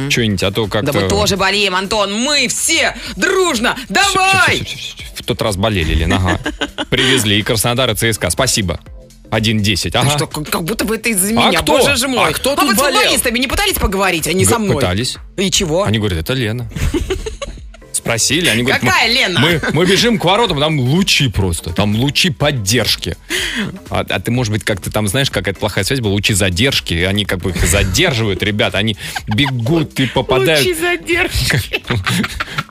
Что-нибудь, 0.10 0.44
а 0.44 0.52
то 0.52 0.68
как-то... 0.68 0.92
Да 0.92 1.00
мы 1.00 1.08
тоже 1.08 1.38
болеем, 1.38 1.76
Антон, 1.76 2.14
мы 2.14 2.48
все 2.50 2.96
дружно, 3.16 3.78
давай! 3.88 4.56
Всё, 4.58 4.66
всё, 4.66 4.78
всё. 4.78 5.04
В 5.16 5.24
тот 5.24 5.42
раз 5.42 5.56
болели, 5.58 5.94
Лена, 5.94 6.18
ага. 6.18 6.40
Привезли 6.90 7.40
и 7.40 7.42
Краснодар, 7.44 7.90
и 7.92 7.96
ЦСКА. 7.96 8.30
Спасибо. 8.30 8.80
1-10, 9.32 9.96
ага. 9.96 10.10
Что, 10.10 10.28
как, 10.28 10.50
как 10.50 10.64
будто 10.64 10.86
бы 10.86 10.96
это 10.96 11.10
из-за 11.10 11.34
меня, 11.34 11.62
кто? 11.62 11.78
боже 11.78 11.96
же 11.96 12.08
мой. 12.08 12.30
А 12.30 12.34
кто 12.34 12.54
а 12.54 12.56
тут 12.56 12.68
вы 12.70 12.74
с 12.74 12.78
болел? 12.78 13.00
футболистами 13.00 13.38
не 13.40 13.48
пытались 13.48 13.76
поговорить, 13.76 14.28
они 14.28 14.44
со 14.44 14.54
Г- 14.54 14.60
мной? 14.60 14.76
Пытались. 14.76 15.18
И 15.38 15.52
чего? 15.52 15.84
Они 15.84 16.00
говорят, 16.00 16.20
это 16.20 16.34
Лена. 16.34 16.70
Спросили, 18.10 18.50
они 18.50 18.63
говорят, 18.63 18.82
Какая 18.82 19.08
мы, 19.08 19.13
Лена? 19.13 19.39
Мы, 19.39 19.62
мы 19.72 19.86
бежим 19.86 20.17
к 20.17 20.26
воротам, 20.26 20.60
там 20.60 20.80
лучи 20.80 21.28
просто, 21.28 21.69
там 21.69 21.95
лучи 21.95 22.32
поддержки. 22.32 23.15
А, 23.91 24.00
а 24.00 24.19
ты, 24.19 24.32
может 24.32 24.52
быть, 24.52 24.63
как-то 24.63 24.89
там, 24.89 25.08
знаешь, 25.08 25.30
какая-то 25.30 25.60
плохая 25.60 25.84
связь 25.84 26.00
была, 26.00 26.13
лучи 26.13 26.34
задержки, 26.34 26.95
они 26.95 27.24
как 27.24 27.41
бы 27.41 27.52
их 27.52 27.63
задерживают, 27.63 28.41
ребята, 28.41 28.80
они 28.80 28.98
бегут 29.28 30.00
и 30.00 30.08
попадают. 30.08 30.65
Лучи 30.65 30.74
задержки. 30.74 31.84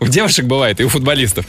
У 0.00 0.08
девушек 0.08 0.44
бывает, 0.46 0.80
и 0.80 0.84
у 0.84 0.88
футболистов. 0.88 1.46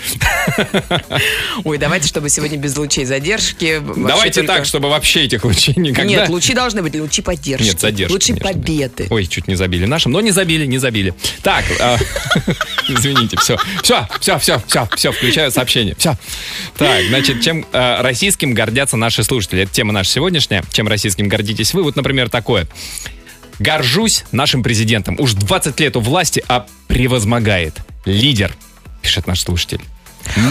Ой, 1.64 1.80
давайте, 1.80 2.08
чтобы 2.08 2.30
сегодня 2.30 2.58
без 2.58 2.78
лучей 2.78 3.06
задержки. 3.06 3.82
Давайте 3.96 4.42
только- 4.42 4.54
так, 4.54 4.66
чтобы 4.66 4.90
вообще 4.90 5.24
этих 5.24 5.44
лучей 5.46 5.74
никогда... 5.78 6.04
Нет, 6.04 6.30
лучи 6.30 6.54
должны 6.54 6.84
быть, 6.84 6.96
лучи 6.96 7.24
поддержки. 7.24 7.66
Нет, 7.66 7.80
задержки, 7.80 8.14
Лучи 8.14 8.34
конечно, 8.34 8.54
победы. 8.54 9.08
Ой, 9.10 9.26
чуть 9.26 9.48
не 9.48 9.56
забили 9.56 9.86
нашим, 9.86 10.12
но 10.12 10.22
не 10.22 10.32
забили, 10.32 10.68
не 10.68 10.78
забили. 10.78 11.16
Так, 11.42 11.66
а, 11.80 11.98
извините, 12.88 13.38
все, 13.38 13.58
все, 13.82 14.08
все, 14.20 14.40
все, 14.40 14.62
все, 14.68 14.88
все, 14.96 15.12
включаю 15.12 15.52
сообщение, 15.52 15.96
все. 15.98 16.18
Так, 16.78 17.04
значит, 17.08 17.42
чем 17.42 17.66
а, 17.74 18.02
российским 18.02 18.54
гордятся 18.54 18.98
наши 18.98 19.24
слушатели? 19.24 19.64
Это 19.64 19.72
тема 19.72 19.94
наша 19.94 20.12
сегодняшняя. 20.12 20.64
Чем 20.72 20.88
российским 20.88 21.28
гордитесь 21.28 21.74
вы? 21.74 21.84
Вот, 21.84 21.96
например, 21.96 22.30
такое. 22.30 22.68
Горжусь 23.60 24.24
нашим 24.32 24.64
президентом. 24.64 25.16
Уж 25.20 25.34
20 25.34 25.80
лет 25.80 25.96
у 25.98 26.00
власти, 26.00 26.44
а 26.48 26.66
превозмогает. 26.88 27.76
Лидер, 28.06 28.56
пишет 29.02 29.28
наш 29.28 29.42
слушатель. 29.42 29.82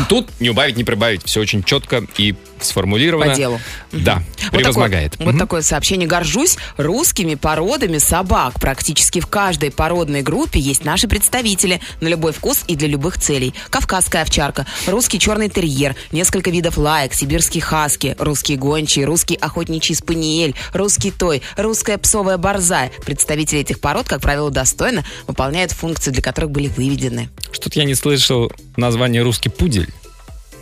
Тут 0.09 0.29
не 0.41 0.51
убавить, 0.51 0.77
не 0.77 0.85
прибавить. 0.85 1.25
Все 1.25 1.41
очень 1.41 1.63
четко 1.63 2.05
и 2.17 2.35
сформулировано. 2.61 3.31
По 3.31 3.37
делу. 3.37 3.61
Да, 3.93 4.23
Вот 4.51 4.59
превозмогает. 4.59 5.13
такое, 5.13 5.27
вот 5.33 5.39
такое 5.39 5.63
сообщение. 5.63 6.09
Горжусь 6.09 6.57
русскими 6.77 7.35
породами 7.35 7.99
собак. 7.99 8.55
Практически 8.61 9.21
в 9.21 9.27
каждой 9.27 9.71
породной 9.71 10.23
группе 10.23 10.59
есть 10.59 10.85
наши 10.85 11.09
представители 11.09 11.81
на 12.01 12.09
любой 12.09 12.33
вкус 12.33 12.65
и 12.67 12.77
для 12.77 12.89
любых 12.89 13.19
целей. 13.21 13.55
Кавказская 13.71 14.23
овчарка, 14.23 14.67
русский 14.87 15.19
черный 15.19 15.49
терьер, 15.49 15.95
несколько 16.13 16.51
видов 16.51 16.77
лаек, 16.77 17.15
сибирский 17.15 17.61
хаски, 17.61 18.17
русский 18.19 18.57
гончий, 18.57 19.05
русский 19.05 19.37
охотничий 19.37 19.95
спаниель, 19.95 20.55
русский 20.73 21.11
той, 21.11 21.43
русская 21.57 21.99
псовая 21.99 22.39
борзая. 22.39 22.91
Представители 23.05 23.61
этих 23.61 23.81
пород, 23.81 24.09
как 24.09 24.21
правило, 24.21 24.51
достойно 24.51 25.05
выполняют 25.27 25.73
функции, 25.73 26.11
для 26.11 26.23
которых 26.23 26.51
были 26.51 26.69
выведены. 26.69 27.29
Что-то 27.53 27.79
я 27.79 27.85
не 27.85 27.95
слышал 27.95 28.51
название 28.77 29.23
русский 29.23 29.49
пудель. 29.59 29.89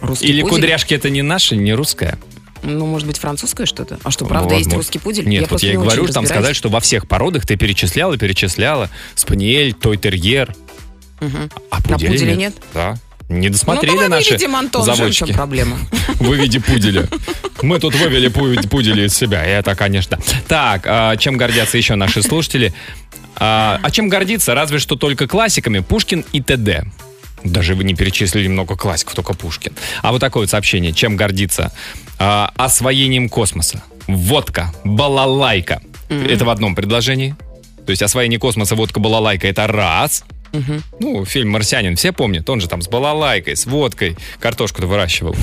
Русский 0.00 0.26
Или 0.26 0.42
пудель? 0.42 0.56
кудряшки 0.56 0.94
это 0.94 1.10
не 1.10 1.22
наше, 1.22 1.56
не 1.56 1.72
русское. 1.74 2.18
Ну, 2.62 2.86
может 2.86 3.06
быть, 3.06 3.18
французское 3.18 3.66
что-то? 3.66 3.98
А 4.02 4.10
что, 4.10 4.24
правда, 4.24 4.54
есть 4.54 4.66
Вот, 4.70 4.76
русский 4.76 4.98
пудель? 4.98 5.26
Нет, 5.26 5.42
вот 5.42 5.48
просто 5.50 5.66
я 5.66 5.74
и 5.74 5.76
говорю, 5.76 6.06
там 6.08 6.26
сказать, 6.26 6.56
что 6.56 6.68
во 6.68 6.80
всех 6.80 7.06
породах 7.06 7.46
ты 7.46 7.56
перечисляла 7.56 8.16
перечисляла. 8.18 8.90
Спаниель, 9.14 9.72
той 9.74 9.96
терьер. 9.96 10.54
А 11.20 11.82
пуделя 11.82 12.10
пуделя 12.10 12.34
нет. 12.34 12.38
нет? 12.38 12.54
Да. 12.74 12.98
Не 13.28 13.48
досмотрели 13.48 13.90
ну, 13.90 13.96
давай 13.96 14.08
наши 14.08 14.30
выведем, 14.30 14.54
Антон, 14.54 14.82
что 14.84 14.92
в 14.92 14.96
заводчики. 14.96 15.26
чем 15.26 15.34
проблема? 15.34 15.78
Выведи 16.20 16.60
пуделя. 16.60 17.08
Мы 17.60 17.80
тут 17.80 17.96
вывели 17.96 18.30
пу- 18.30 18.68
пудели 18.68 19.06
из 19.06 19.16
себя, 19.16 19.44
и 19.44 19.50
это, 19.50 19.74
конечно. 19.74 20.20
Так, 20.46 20.82
а 20.86 21.16
чем 21.16 21.36
гордятся 21.36 21.76
еще 21.76 21.96
наши 21.96 22.22
слушатели? 22.22 22.72
А, 23.34 23.80
а 23.82 23.90
чем 23.90 24.08
гордиться? 24.08 24.54
Разве 24.54 24.78
что 24.78 24.94
только 24.94 25.26
классиками 25.26 25.80
Пушкин 25.80 26.24
и 26.32 26.40
т.д. 26.40 26.84
Даже 27.50 27.74
вы 27.74 27.84
не 27.84 27.94
перечислили 27.94 28.48
много 28.48 28.76
классиков, 28.76 29.14
только 29.14 29.34
Пушкин. 29.34 29.72
А 30.02 30.12
вот 30.12 30.20
такое 30.20 30.42
вот 30.42 30.50
сообщение. 30.50 30.92
Чем 30.92 31.16
гордиться? 31.16 31.72
А, 32.18 32.52
освоением 32.56 33.28
космоса. 33.28 33.82
Водка, 34.06 34.72
балалайка. 34.84 35.80
Это 36.08 36.44
в 36.44 36.50
одном 36.50 36.74
предложении. 36.74 37.34
То 37.84 37.90
есть 37.90 38.02
освоение 38.02 38.38
космоса, 38.38 38.74
водка, 38.74 39.00
балалайка, 39.00 39.48
это 39.48 39.66
раз. 39.66 40.24
Ну, 41.00 41.24
фильм 41.24 41.50
«Марсианин» 41.50 41.96
все 41.96 42.12
помнят. 42.12 42.48
Он 42.48 42.60
же 42.60 42.68
там 42.68 42.80
с 42.80 42.88
балалайкой, 42.88 43.56
с 43.56 43.66
водкой 43.66 44.16
картошку-то 44.40 44.86
выращивал. 44.86 45.36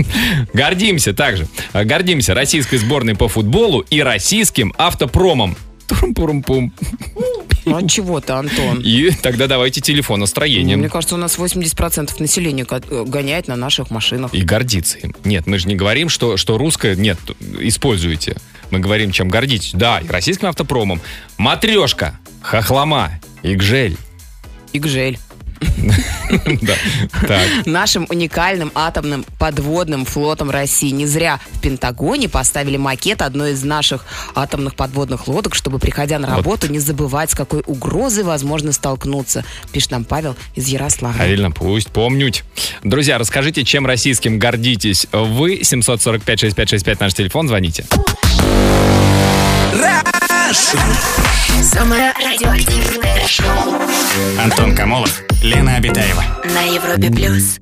Гордимся 0.52 1.12
также. 1.12 1.48
Гордимся 1.72 2.34
российской 2.34 2.76
сборной 2.76 3.16
по 3.16 3.28
футболу 3.28 3.80
и 3.80 4.00
российским 4.02 4.72
автопромом. 4.78 5.56
Турум-пурум-пум. 5.90 6.72
Ну, 7.66 7.76
от 7.76 7.90
чего-то, 7.90 8.38
Антон. 8.38 8.80
И 8.80 9.10
тогда 9.10 9.46
давайте 9.46 9.80
телефон 9.80 10.16
Мне 10.16 10.22
настроением. 10.22 10.88
кажется, 10.88 11.14
у 11.16 11.18
нас 11.18 11.36
80% 11.38 12.14
населения 12.18 12.64
гоняет 12.64 13.48
на 13.48 13.56
наших 13.56 13.90
машинах. 13.90 14.32
И 14.32 14.40
гордиться 14.42 14.98
им. 14.98 15.14
Нет, 15.24 15.46
мы 15.46 15.58
же 15.58 15.68
не 15.68 15.74
говорим, 15.74 16.08
что, 16.08 16.36
что 16.36 16.56
русское, 16.56 16.96
нет, 16.96 17.18
используйте. 17.58 18.36
Мы 18.70 18.78
говорим, 18.78 19.10
чем 19.12 19.28
гордитесь. 19.28 19.72
Да, 19.74 19.98
и 20.00 20.06
российским 20.08 20.46
автопромом. 20.48 21.00
Матрешка, 21.38 22.18
хохлома, 22.40 23.10
игжель. 23.42 23.96
Игжель. 24.72 25.18
Нашим 27.66 28.06
уникальным 28.08 28.70
атомным 28.74 29.24
подводным 29.38 30.04
флотом 30.04 30.50
России. 30.50 30.90
Не 30.90 31.06
зря 31.06 31.40
в 31.52 31.60
Пентагоне 31.60 32.28
поставили 32.28 32.76
макет 32.76 33.22
одной 33.22 33.52
из 33.52 33.62
наших 33.62 34.04
атомных 34.34 34.74
подводных 34.74 35.28
лодок, 35.28 35.54
чтобы, 35.54 35.78
приходя 35.78 36.18
на 36.18 36.28
работу, 36.28 36.70
не 36.70 36.78
забывать, 36.78 37.30
с 37.30 37.34
какой 37.34 37.62
угрозой 37.66 38.24
возможно 38.24 38.72
столкнуться. 38.72 39.44
Пишет 39.72 39.90
нам 39.90 40.04
Павел 40.04 40.36
из 40.54 40.68
Ярославля. 40.68 41.16
Правильно, 41.16 41.50
пусть 41.50 41.88
помнють. 41.88 42.44
Друзья, 42.84 43.18
расскажите, 43.18 43.64
чем 43.64 43.86
российским 43.86 44.38
гордитесь 44.38 45.06
вы. 45.12 45.60
745-6565 45.60 46.96
наш 47.00 47.14
телефон, 47.14 47.48
звоните. 47.48 47.84
Самое 50.52 52.12
радиоактивное 52.16 53.24
шоу 53.28 53.72
Антон 54.36 54.74
Камолов, 54.74 55.22
Лена 55.44 55.76
Обитаева. 55.76 56.24
на 56.44 56.62
Европе 56.62 57.08
плюс. 57.08 57.60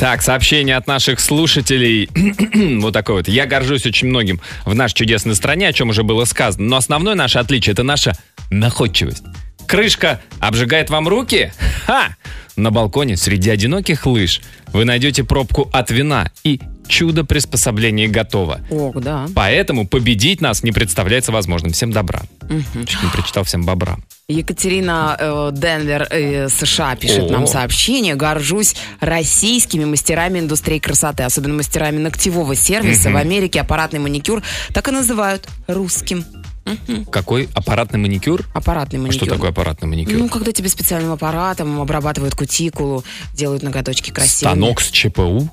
Так, 0.00 0.20
сообщение 0.20 0.76
от 0.76 0.88
наших 0.88 1.20
слушателей. 1.20 2.10
вот 2.80 2.92
такое 2.92 3.18
вот. 3.18 3.28
Я 3.28 3.46
горжусь 3.46 3.86
очень 3.86 4.08
многим 4.08 4.40
в 4.64 4.74
нашей 4.74 4.94
чудесной 4.94 5.36
стране, 5.36 5.68
о 5.68 5.72
чем 5.72 5.90
уже 5.90 6.02
было 6.02 6.24
сказано. 6.24 6.68
Но 6.68 6.76
основное 6.76 7.14
наше 7.14 7.38
отличие– 7.38 7.72
это 7.74 7.84
наша 7.84 8.14
находчивость. 8.50 9.22
Крышка 9.68 10.20
обжигает 10.40 10.90
вам 10.90 11.06
руки? 11.06 11.52
Ха! 11.86 12.16
На 12.56 12.72
балконе 12.72 13.16
среди 13.16 13.50
одиноких 13.50 14.06
лыж 14.06 14.40
вы 14.72 14.84
найдете 14.84 15.22
пробку 15.22 15.70
от 15.72 15.92
вина 15.92 16.32
и 16.42 16.60
чудо 16.88 17.24
приспособления 17.24 18.08
готово. 18.08 18.60
Ох, 18.70 18.96
да. 19.00 19.26
Поэтому 19.34 19.86
победить 19.86 20.40
нас 20.40 20.62
не 20.62 20.72
представляется 20.72 21.32
возможным. 21.32 21.72
Всем 21.72 21.92
добра. 21.92 22.22
Чуть 22.86 23.02
не 23.02 23.10
прочитал 23.10 23.44
всем 23.44 23.64
бобра. 23.64 23.98
Екатерина 24.28 25.16
э, 25.18 25.50
Денвер, 25.52 26.08
э, 26.10 26.48
США, 26.48 26.96
пишет 26.96 27.30
О. 27.30 27.32
нам 27.32 27.46
сообщение. 27.46 28.16
Горжусь 28.16 28.74
российскими 29.00 29.84
мастерами 29.84 30.40
индустрии 30.40 30.78
красоты, 30.78 31.22
особенно 31.22 31.54
мастерами 31.54 31.98
ногтевого 31.98 32.56
сервиса. 32.56 33.10
В 33.10 33.16
Америке 33.16 33.60
аппаратный 33.60 34.00
маникюр 34.00 34.42
так 34.72 34.88
и 34.88 34.90
называют 34.90 35.48
русским. 35.68 36.24
Какой 37.10 37.48
аппаратный 37.54 38.00
маникюр? 38.00 38.44
Аппаратный 38.52 38.98
А 38.98 39.02
маникюр. 39.02 39.22
Что 39.22 39.34
такое 39.34 39.50
аппаратный 39.50 39.88
маникюр? 39.88 40.18
Ну, 40.18 40.28
когда 40.28 40.50
тебе 40.50 40.68
специальным 40.68 41.12
аппаратом 41.12 41.80
обрабатывают 41.80 42.34
кутикулу, 42.34 43.04
делают 43.34 43.62
ноготочки 43.62 44.10
красивыми. 44.10 44.52
Станок 44.52 44.80
с 44.80 44.90
ЧПУ? 44.90 45.48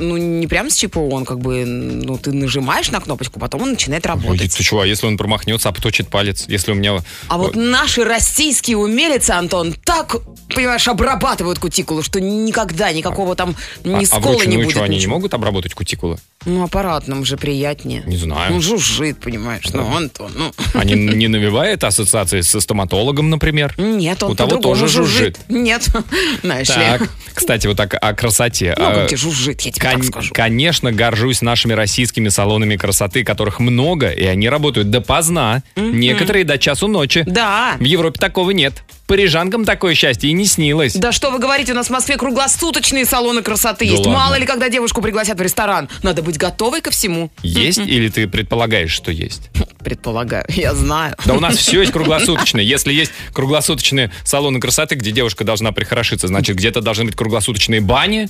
Ну, 0.00 0.16
не 0.16 0.46
прям 0.46 0.70
с 0.70 0.76
ЧПУ, 0.76 1.10
он 1.10 1.24
как 1.24 1.40
бы, 1.40 1.64
ну, 1.64 2.16
ты 2.18 2.32
нажимаешь 2.32 2.90
на 2.90 3.00
кнопочку, 3.00 3.38
потом 3.38 3.62
он 3.62 3.70
начинает 3.72 4.06
работать. 4.06 4.40
Ой, 4.40 4.48
ты 4.48 4.62
чего, 4.62 4.80
а 4.80 4.86
если 4.86 5.06
он 5.06 5.16
промахнется, 5.16 5.68
обточит 5.68 6.08
палец? 6.08 6.46
Если 6.48 6.72
у 6.72 6.74
меня... 6.74 7.00
А 7.28 7.38
вот 7.38 7.54
наши 7.54 8.04
российские 8.04 8.78
умелицы, 8.78 9.30
Антон, 9.30 9.74
так, 9.84 10.16
понимаешь, 10.54 10.88
обрабатывают 10.88 11.58
кутикулу, 11.58 12.02
что 12.02 12.20
никогда 12.20 12.92
никакого 12.92 13.36
там 13.36 13.54
ни 13.84 13.94
а, 13.94 13.98
а 13.98 14.04
скола 14.06 14.22
не 14.22 14.56
вручную 14.56 14.64
будет. 14.64 14.70
что, 14.72 14.84
они 14.84 14.98
не 14.98 15.06
могут 15.06 15.34
обработать 15.34 15.74
кутикулы? 15.74 16.18
Ну, 16.46 16.64
аппаратным 16.64 17.24
же 17.24 17.36
приятнее. 17.36 18.02
Не 18.06 18.16
знаю. 18.16 18.54
Ну, 18.54 18.60
жужжит, 18.62 19.20
понимаешь. 19.20 19.64
Ну, 19.72 19.94
Антон, 19.94 20.32
ну... 20.34 20.52
Они 20.72 20.94
не 20.94 21.28
навевают 21.28 21.84
ассоциации 21.84 22.40
со 22.40 22.60
стоматологом, 22.60 23.28
например? 23.28 23.74
Нет, 23.76 24.22
он 24.22 24.32
У 24.32 24.34
того 24.34 24.56
тоже 24.56 24.88
жужжит. 24.88 25.38
Нет, 25.48 25.86
знаешь 26.42 26.68
Так, 26.68 27.02
ли. 27.02 27.08
кстати, 27.34 27.66
вот 27.66 27.76
так 27.76 27.94
о 28.00 28.14
красоте. 28.14 28.74
Много 28.78 29.04
А, 29.04 29.16
жужжит, 29.16 29.60
я 29.62 29.72
тебе 29.72 29.89
кон- 29.94 30.02
скажу. 30.04 30.34
Конечно, 30.34 30.92
горжусь 30.92 31.42
нашими 31.42 31.72
российскими 31.72 32.28
салонами 32.28 32.76
красоты, 32.76 33.24
которых 33.24 33.60
много, 33.60 34.10
и 34.10 34.24
они 34.24 34.48
работают 34.48 34.90
допоздна. 34.90 35.62
Некоторые 35.76 36.44
до 36.44 36.58
часу 36.58 36.88
ночи. 36.88 37.24
Да. 37.26 37.76
В 37.78 37.84
Европе 37.84 38.18
такого 38.20 38.50
нет. 38.50 38.82
Парижанкам 39.06 39.64
такое 39.64 39.94
счастье 39.94 40.30
и 40.30 40.32
не 40.32 40.46
снилось. 40.46 40.94
Да 40.94 41.10
что 41.10 41.30
вы 41.32 41.40
говорите, 41.40 41.72
у 41.72 41.74
нас 41.74 41.88
в 41.88 41.90
Москве 41.90 42.16
круглосуточные 42.16 43.04
салоны 43.04 43.42
красоты 43.42 43.84
Да 43.86 43.90
есть. 43.90 44.06
ладно. 44.06 44.12
Мало 44.20 44.34
ли, 44.38 44.46
когда 44.46 44.68
девушку 44.68 45.02
пригласят 45.02 45.36
в 45.38 45.42
ресторан. 45.42 45.88
Надо 46.04 46.22
быть 46.22 46.38
готовой 46.38 46.80
ко 46.80 46.90
всему. 46.92 47.32
Есть 47.42 47.78
или 47.78 48.08
ты 48.08 48.28
предполагаешь, 48.28 48.92
что 48.92 49.10
есть? 49.10 49.50
Предполагаю, 49.82 50.44
я 50.48 50.74
знаю. 50.74 51.16
Да 51.26 51.34
у 51.34 51.40
нас 51.40 51.56
все 51.56 51.80
есть 51.80 51.90
круглосуточное. 51.92 52.62
Если 52.62 52.92
есть 52.92 53.10
круглосуточные 53.32 54.12
салоны 54.24 54.60
красоты, 54.60 54.94
где 54.94 55.10
девушка 55.10 55.42
должна 55.42 55.72
прихорошиться, 55.72 56.28
значит, 56.28 56.54
где-то 56.56 56.80
должны 56.80 57.06
быть 57.06 57.16
круглосуточные 57.16 57.80
бани. 57.80 58.28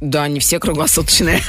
Да, 0.00 0.28
не 0.28 0.40
все 0.40 0.58
круглосуточные. 0.58 1.40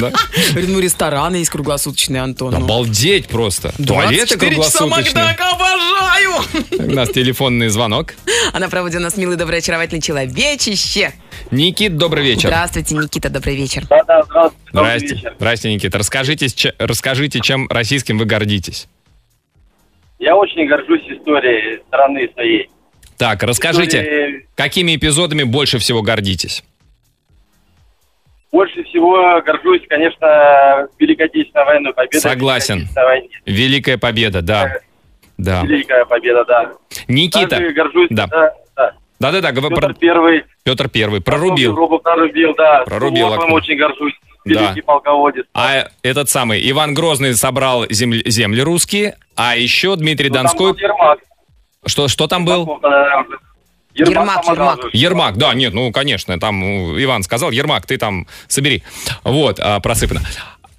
Да. 0.00 0.12
Ну, 0.54 0.78
рестораны 0.78 1.36
есть 1.36 1.50
круглосуточные, 1.50 2.20
Антон. 2.20 2.52
ну. 2.52 2.58
Обалдеть 2.64 3.28
просто. 3.28 3.72
Туалеты 3.82 4.36
24 4.36 4.56
часа 4.56 4.78
круглосуточные. 4.80 5.36
Обожаю! 5.38 6.88
У 6.90 6.94
нас 6.94 7.08
телефонный 7.10 7.68
звонок. 7.68 8.14
А 8.52 8.58
на 8.58 8.68
проводе 8.68 8.98
у 8.98 9.00
нас 9.00 9.16
милый, 9.16 9.36
добрый, 9.36 9.60
очаровательный 9.60 10.02
человечище. 10.02 11.12
Никит, 11.50 11.96
добрый 11.96 12.22
вечер. 12.24 12.48
Здравствуйте, 12.50 12.94
Никита, 12.94 13.30
добрый 13.30 13.56
вечер. 13.56 13.86
Да-да, 13.88 14.22
здравствуйте. 14.24 14.66
Здрасте. 14.72 15.32
Здрасте, 15.38 15.72
Никита. 15.74 15.98
Расскажите, 15.98 16.48
ч- 16.50 16.74
расскажите, 16.78 17.40
чем 17.40 17.68
российским 17.70 18.18
вы 18.18 18.26
гордитесь. 18.26 18.86
Я 20.18 20.36
очень 20.36 20.66
горжусь 20.68 21.00
историей 21.08 21.80
страны 21.88 22.28
своей. 22.34 22.68
Так, 23.16 23.42
расскажите, 23.44 23.98
История- 24.02 24.46
какими 24.56 24.94
эпизодами 24.96 25.44
больше 25.44 25.78
всего 25.78 26.02
гордитесь? 26.02 26.62
Больше 28.50 28.82
всего 28.84 29.40
горжусь, 29.42 29.82
конечно, 29.88 30.88
Великой 30.98 31.26
Отечественной 31.26 31.64
войной, 31.66 31.92
победой. 31.94 32.20
Согласен. 32.20 32.88
Великая 33.44 33.98
победа, 33.98 34.40
да. 34.42 34.72
Да. 35.36 35.62
Великая 35.62 36.04
победа, 36.06 36.44
да. 36.46 36.72
Никита. 37.08 37.46
Также 37.48 37.72
горжусь, 37.72 38.08
Да. 38.10 38.26
да, 38.26 38.54
да. 38.76 38.92
Да-да-да, 39.20 39.52
говор- 39.52 39.70
Петр 39.74 39.88
про- 39.88 39.94
Первый. 39.94 40.44
Петр 40.64 40.88
Первый 40.88 41.20
прорубил. 41.20 41.72
Европу 41.72 41.98
прорубил, 41.98 42.54
да. 42.56 42.84
Прорубил 42.84 43.32
окно. 43.32 43.54
очень 43.54 43.76
горжусь. 43.76 44.14
Да. 44.44 44.62
Великий 44.62 44.80
полководец. 44.80 45.44
А 45.52 45.88
этот 46.02 46.30
самый 46.30 46.68
Иван 46.70 46.94
Грозный 46.94 47.34
собрал 47.34 47.84
земли, 47.90 48.22
земли 48.26 48.62
русские, 48.62 49.16
а 49.36 49.56
еще 49.56 49.94
Дмитрий 49.96 50.28
Ну, 50.30 50.36
Донской... 50.36 50.74
Что, 51.86 52.08
что 52.08 52.26
там 52.26 52.44
был? 52.44 52.80
Ермак, 53.98 54.44
Ермак. 54.46 54.78
Ермак, 54.92 55.36
да, 55.36 55.54
нет, 55.54 55.74
ну, 55.74 55.90
конечно, 55.92 56.38
там 56.38 56.60
ну, 56.60 57.02
Иван 57.02 57.22
сказал, 57.22 57.50
Ермак, 57.50 57.86
ты 57.86 57.98
там 57.98 58.26
собери. 58.46 58.82
Вот, 59.24 59.58
а, 59.60 59.80
просыпано. 59.80 60.22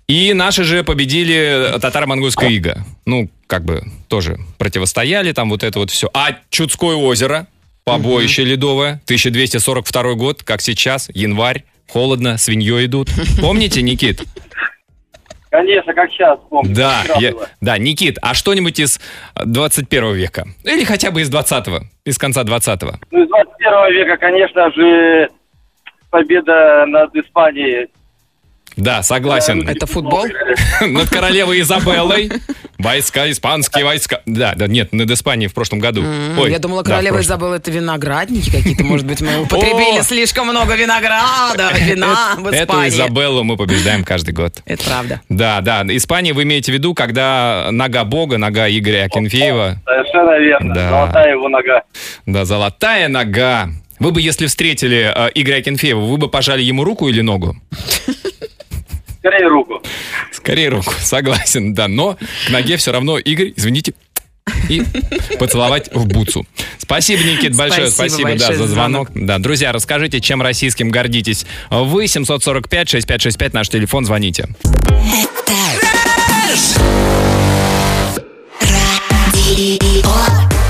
И 0.08 0.34
наши 0.34 0.64
же 0.64 0.84
победили 0.84 1.76
татаро-монгольское 1.80 2.50
иго. 2.50 2.84
Ну, 3.06 3.30
как 3.46 3.64
бы 3.64 3.84
тоже 4.08 4.40
противостояли, 4.58 5.34
там 5.34 5.50
вот 5.50 5.64
это 5.64 5.78
вот 5.80 5.92
все. 5.92 6.10
А 6.14 6.36
Чудское 6.50 6.96
озеро, 6.96 7.46
побоище 7.84 8.44
ледовое, 8.44 9.02
1242 9.06 10.14
год, 10.16 10.44
как 10.44 10.62
сейчас, 10.62 11.10
январь, 11.14 11.64
холодно, 11.88 12.38
свиньей 12.38 12.86
идут. 12.86 13.10
Помните, 13.40 13.82
Никит? 13.82 14.24
Конечно, 15.50 15.94
как 15.94 16.12
сейчас 16.12 16.40
помню. 16.50 16.76
Да, 16.76 17.04
я- 17.20 17.34
да, 17.60 17.78
Никит, 17.80 18.18
а 18.22 18.34
что-нибудь 18.36 18.80
из 18.80 19.00
21 19.36 20.14
века? 20.14 20.46
Или 20.64 20.84
хотя 20.84 21.10
бы 21.12 21.22
из 21.22 21.32
20-го, 21.34 21.86
из 22.06 22.18
конца 22.20 22.44
20-го? 22.44 22.94
Ну, 23.12 23.24
из 23.24 23.28
21 23.30 23.94
века, 23.94 24.18
конечно 24.18 24.72
же, 24.72 25.30
победа 26.12 26.86
над 26.88 27.16
Испанией. 27.16 27.88
Да, 28.80 29.04
согласен. 29.04 29.68
Это 29.68 29.86
футбол? 29.86 30.26
Над 30.82 31.10
королевой 31.10 31.60
Изабеллой. 31.62 32.32
Войска, 32.78 33.30
испанские 33.30 33.84
войска. 33.84 34.22
Да, 34.26 34.54
да, 34.56 34.68
нет, 34.68 34.94
над 34.94 35.12
Испанией 35.12 35.50
в 35.50 35.54
прошлом 35.54 35.80
году. 35.80 36.02
Ой, 36.38 36.50
Я 36.50 36.60
думала, 36.60 36.82
да, 36.82 36.92
королева 36.92 37.16
прошлом. 37.16 37.36
Изабелла 37.36 37.56
это 37.56 37.72
виноградники 37.72 38.50
какие-то. 38.50 38.86
Может 38.86 39.06
быть, 39.06 39.20
мы 39.20 39.42
употребили 39.42 40.02
слишком 40.02 40.48
много 40.48 40.76
винограда, 40.76 41.72
вина 41.78 42.36
в 42.38 42.48
Эту 42.48 42.64
Испании. 42.64 42.90
Изабеллу 42.90 43.44
мы 43.44 43.58
побеждаем 43.58 44.06
каждый 44.06 44.34
год. 44.34 44.62
Это 44.66 44.84
правда. 44.86 45.22
Да, 45.28 45.60
да, 45.60 45.84
Испания 45.90 46.32
вы 46.32 46.44
имеете 46.44 46.72
в 46.72 46.76
виду, 46.76 46.94
когда 46.94 47.68
нога 47.72 48.06
бога, 48.06 48.38
нога 48.38 48.70
Игоря 48.70 49.06
Акинфеева, 49.06 49.82
Совершенно 49.84 50.40
верно. 50.40 50.74
Да. 50.74 50.90
Золотая 50.90 51.32
его 51.32 51.50
нога. 51.50 51.84
да, 52.26 52.46
золотая 52.46 53.10
нога. 53.10 53.70
Вы 54.00 54.12
бы, 54.12 54.22
если 54.22 54.46
встретили 54.48 55.12
э, 55.14 55.32
Игоря 55.36 55.58
Акинфеева, 55.58 56.00
вы 56.00 56.16
бы 56.16 56.30
пожали 56.30 56.62
ему 56.62 56.86
руку 56.86 57.10
или 57.10 57.20
ногу? 57.20 57.58
Скорее 59.20 59.48
руку. 59.48 59.82
Скорее 60.32 60.70
руку, 60.70 60.94
согласен, 61.00 61.74
да. 61.74 61.88
Но 61.88 62.18
к 62.48 62.50
ноге 62.50 62.78
все 62.78 62.92
равно, 62.92 63.18
Игорь, 63.18 63.54
извините, 63.56 63.94
и 64.70 64.84
поцеловать 65.38 65.94
в 65.94 66.08
бутсу. 66.08 66.46
Спасибо, 66.78 67.24
Никит, 67.24 67.56
большое 67.56 67.90
Спасибо 67.90 68.10
спасибо, 68.10 68.30
да, 68.30 68.36
большое 68.36 68.58
за 68.58 68.68
за 68.68 68.74
звонок. 68.74 69.10
Да, 69.14 69.38
друзья, 69.38 69.72
расскажите, 69.72 70.22
чем 70.22 70.42
российским 70.42 70.90
гордитесь. 70.90 71.46
Вы 71.70 72.06
745-6565, 72.06 73.50
наш 73.54 73.70
телефон, 73.70 74.06
звоните. 74.06 74.48
Радио. 78.62 80.10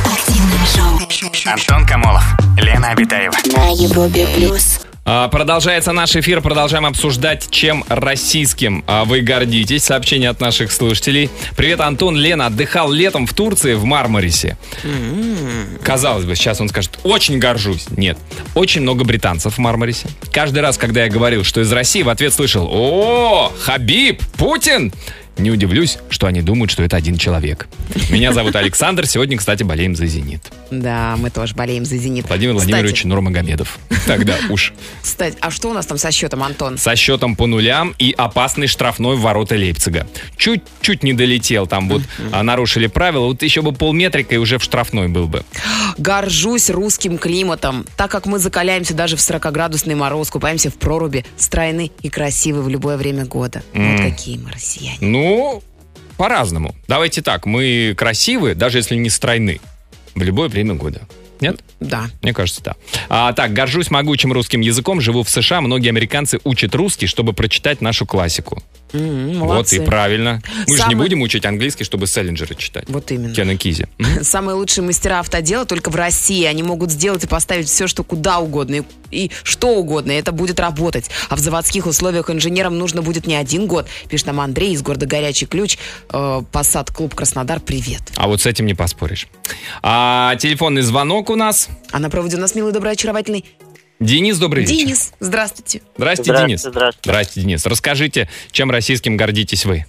Активное 0.06 0.66
шоу 0.76 1.52
Антон 1.52 1.86
Камолов, 1.86 2.24
Лена 2.58 2.90
Обитаева. 2.92 3.34
на 3.56 3.70
Европе 3.70 4.28
плюс. 4.36 4.79
А, 5.12 5.28
Продолжается 5.28 5.92
наш 5.92 6.16
эфир, 6.16 6.40
продолжаем 6.40 6.86
обсуждать, 6.86 7.48
чем 7.50 7.84
российским 7.88 8.84
а, 8.86 9.06
вы 9.06 9.22
гордитесь. 9.22 9.84
Сообщение 9.84 10.30
от 10.30 10.40
наших 10.40 10.72
слушателей. 10.72 11.32
Привет, 11.58 11.82
Антон, 11.82 12.16
Лена, 12.16 12.46
отдыхал 12.46 12.92
летом 12.92 13.26
в 13.26 13.34
Турции, 13.34 13.74
в 13.74 13.86
Мармарисе. 13.86 14.56
Казалось 15.82 16.26
бы, 16.26 16.36
сейчас 16.36 16.62
он 16.62 16.70
скажет, 16.70 17.00
очень 17.02 17.40
горжусь. 17.40 17.88
Нет, 17.90 18.20
очень 18.54 18.84
много 18.84 19.04
британцев 19.04 19.56
в 19.56 19.58
Мармарисе. 19.58 20.10
Каждый 20.32 20.60
раз, 20.60 20.78
когда 20.78 21.06
я 21.06 21.10
говорил, 21.10 21.44
что 21.44 21.62
из 21.62 21.72
России, 21.72 22.04
в 22.04 22.10
ответ 22.10 22.32
слышал, 22.32 22.70
о, 22.72 23.52
Хабиб, 23.64 24.22
Путин. 24.38 24.94
Не 25.40 25.50
удивлюсь, 25.50 25.98
что 26.12 26.28
они 26.28 26.44
думают, 26.44 26.70
что 26.70 26.84
это 26.84 26.98
один 26.98 27.18
человек. 27.18 27.68
Меня 28.12 28.32
зовут 28.32 28.56
Александр, 28.56 29.08
сегодня, 29.08 29.40
кстати, 29.40 29.64
болеем 29.64 29.96
за 29.96 30.06
«Зенит». 30.06 30.44
Да, 30.72 31.16
мы 31.18 31.30
тоже 31.30 31.56
болеем 31.56 31.86
за 31.86 31.98
«Зенит». 31.98 32.28
Владимир 32.28 32.56
Кстати, 32.56 32.72
Владимирович 32.72 33.04
Нурмагомедов. 33.04 33.80
Тогда 34.06 34.36
уж. 34.50 34.74
Кстати, 35.02 35.38
а 35.40 35.52
что 35.52 35.70
у 35.70 35.74
нас 35.74 35.86
там 35.86 35.98
со 35.98 36.12
счетом, 36.12 36.44
Антон? 36.44 36.78
Со 36.78 36.96
счетом 36.96 37.36
по 37.36 37.48
нулям 37.48 37.96
и 37.98 38.14
опасный 38.18 38.68
штрафной 38.68 39.16
в 39.16 39.22
ворота 39.22 39.56
Лейпцига. 39.56 40.08
Чуть-чуть 40.38 41.04
не 41.04 41.14
долетел, 41.14 41.68
там 41.68 41.90
вот 41.90 42.02
а, 42.32 42.44
нарушили 42.44 42.88
правила. 42.88 43.26
Вот 43.26 43.42
еще 43.44 43.62
бы 43.62 43.72
полметрика 43.72 44.36
и 44.36 44.38
уже 44.38 44.58
в 44.58 44.64
штрафной 44.64 45.08
был 45.08 45.28
бы. 45.28 45.44
Горжусь 45.98 46.70
русским 46.70 47.18
климатом, 47.18 47.86
так 47.98 48.12
как 48.12 48.26
мы 48.26 48.40
закаляемся 48.40 48.94
даже 48.94 49.18
в 49.18 49.20
40-градусный 49.20 49.96
мороз, 49.96 50.30
купаемся 50.30 50.70
в 50.70 50.76
проруби, 50.76 51.26
стройны 51.38 51.92
и 52.02 52.10
красивы 52.10 52.62
в 52.62 52.70
любое 52.70 52.98
время 52.98 53.26
года. 53.26 53.64
Вот 53.74 54.00
какие 54.00 54.38
мы 54.38 54.52
россияне. 54.52 54.98
Ну, 55.02 55.64
по-разному. 56.18 56.76
Давайте 56.88 57.22
так, 57.22 57.46
мы 57.46 57.94
красивы, 57.98 58.54
даже 58.54 58.80
если 58.80 58.96
не 58.96 59.10
стройны, 59.10 59.62
в 60.16 60.22
любое 60.22 60.50
время 60.50 60.76
года. 60.76 61.02
Нет? 61.42 61.62
Да. 61.80 62.10
Мне 62.22 62.34
кажется, 62.34 62.62
да. 62.64 62.76
А, 63.08 63.34
так, 63.34 63.54
горжусь 63.54 63.90
могучим 63.90 64.34
русским 64.34 64.62
языком. 64.62 65.00
Живу 65.00 65.24
в 65.24 65.30
США. 65.30 65.62
Многие 65.62 65.90
американцы 65.90 66.40
учат 66.44 66.76
русский, 66.76 67.08
чтобы 67.08 67.34
прочитать 67.34 67.82
нашу 67.82 68.06
классику. 68.06 68.62
М, 68.94 69.40
Вот 69.40 69.72
и 69.74 69.80
правильно. 69.80 70.42
Мы 70.46 70.66
же 70.66 70.72
не 70.72 70.78
Самый- 70.78 70.96
будем 70.96 71.22
учить 71.22 71.46
английский, 71.46 71.84
чтобы 71.84 72.08
Селлинджера 72.08 72.54
читать. 72.56 72.86
Вот 72.88 73.12
именно. 73.12 73.34
Кена 73.34 73.56
Кизи. 73.56 73.88
Самые 74.22 74.56
лучшие 74.56 74.84
мастера 74.84 75.20
автодела 75.20 75.66
только 75.66 75.90
в 75.90 75.96
России. 75.96 76.44
Они 76.46 76.64
могут 76.64 76.92
сделать 76.92 77.24
и 77.24 77.28
поставить 77.28 77.68
все, 77.68 77.88
что 77.88 78.04
куда 78.04 78.40
угодно, 78.40 78.76
и, 79.12 79.26
и 79.26 79.32
что 79.44 79.70
угодно, 79.78 80.12
и 80.12 80.16
это 80.16 80.32
будет 80.32 80.60
работать. 80.60 81.10
А 81.30 81.36
в 81.36 81.40
заводских 81.40 81.86
условиях 81.86 82.30
инженерам 82.30 82.78
нужно 82.78 83.02
будет 83.02 83.28
не 83.28 83.36
один 83.36 83.68
год. 83.68 83.88
Пишет 84.10 84.28
нам 84.28 84.40
Андрей 84.40 84.74
из 84.74 84.82
города 84.82 85.06
Горячий 85.06 85.46
Ключ. 85.46 85.78
Э, 86.12 86.42
Посад 86.52 86.92
Клуб 86.92 87.14
Краснодар, 87.16 87.60
привет. 87.60 88.02
А 88.16 88.28
вот 88.28 88.42
с 88.42 88.46
этим 88.46 88.66
не 88.66 88.74
поспоришь. 88.74 89.28
А, 89.82 90.36
телефонный 90.38 90.82
звонок 90.82 91.30
у 91.30 91.36
нас. 91.36 91.70
А 91.92 92.00
на 92.00 92.10
проводе 92.10 92.38
у 92.38 92.40
нас 92.40 92.56
милый, 92.56 92.72
добрый, 92.74 92.92
очаровательный 92.94 93.46
Денис, 94.00 94.38
добрый 94.40 94.64
вечер. 94.64 94.76
Денис. 94.86 95.14
Здравствуйте. 95.20 95.82
Здрасте, 95.98 96.24
Здравствуйте, 96.24 96.48
Денис. 96.48 96.62
здравствуйте. 96.62 97.10
Здрасте, 97.10 97.42
Денис. 97.42 97.66
Расскажите, 97.66 98.30
чем 98.52 98.72
российским 98.72 99.18
гордитесь 99.18 99.66
вы? 99.66 99.86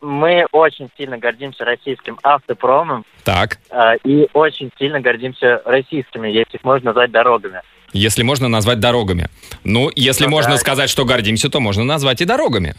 Мы 0.00 0.46
очень 0.52 0.88
сильно 0.96 1.18
гордимся 1.18 1.64
российским 1.64 2.18
автопромом 2.24 3.04
Так, 3.24 3.58
э, 3.70 3.96
и 4.04 4.28
очень 4.32 4.70
сильно 4.78 5.00
гордимся 5.00 5.62
российскими, 5.64 6.28
если 6.28 6.56
их 6.56 6.64
можно 6.64 6.86
назвать 6.90 7.10
дорогами. 7.12 7.62
если 7.92 8.22
можно 8.24 8.48
назвать 8.48 8.80
дорогами. 8.80 9.28
Ну, 9.64 9.90
если 9.94 10.24
Ну 10.24 10.30
можно 10.30 10.52
да. 10.52 10.58
сказать, 10.58 10.90
что 10.90 11.04
гордимся, 11.04 11.50
то 11.50 11.60
можно 11.60 11.84
назвать 11.84 12.20
и 12.20 12.24
дорогами. 12.24 12.74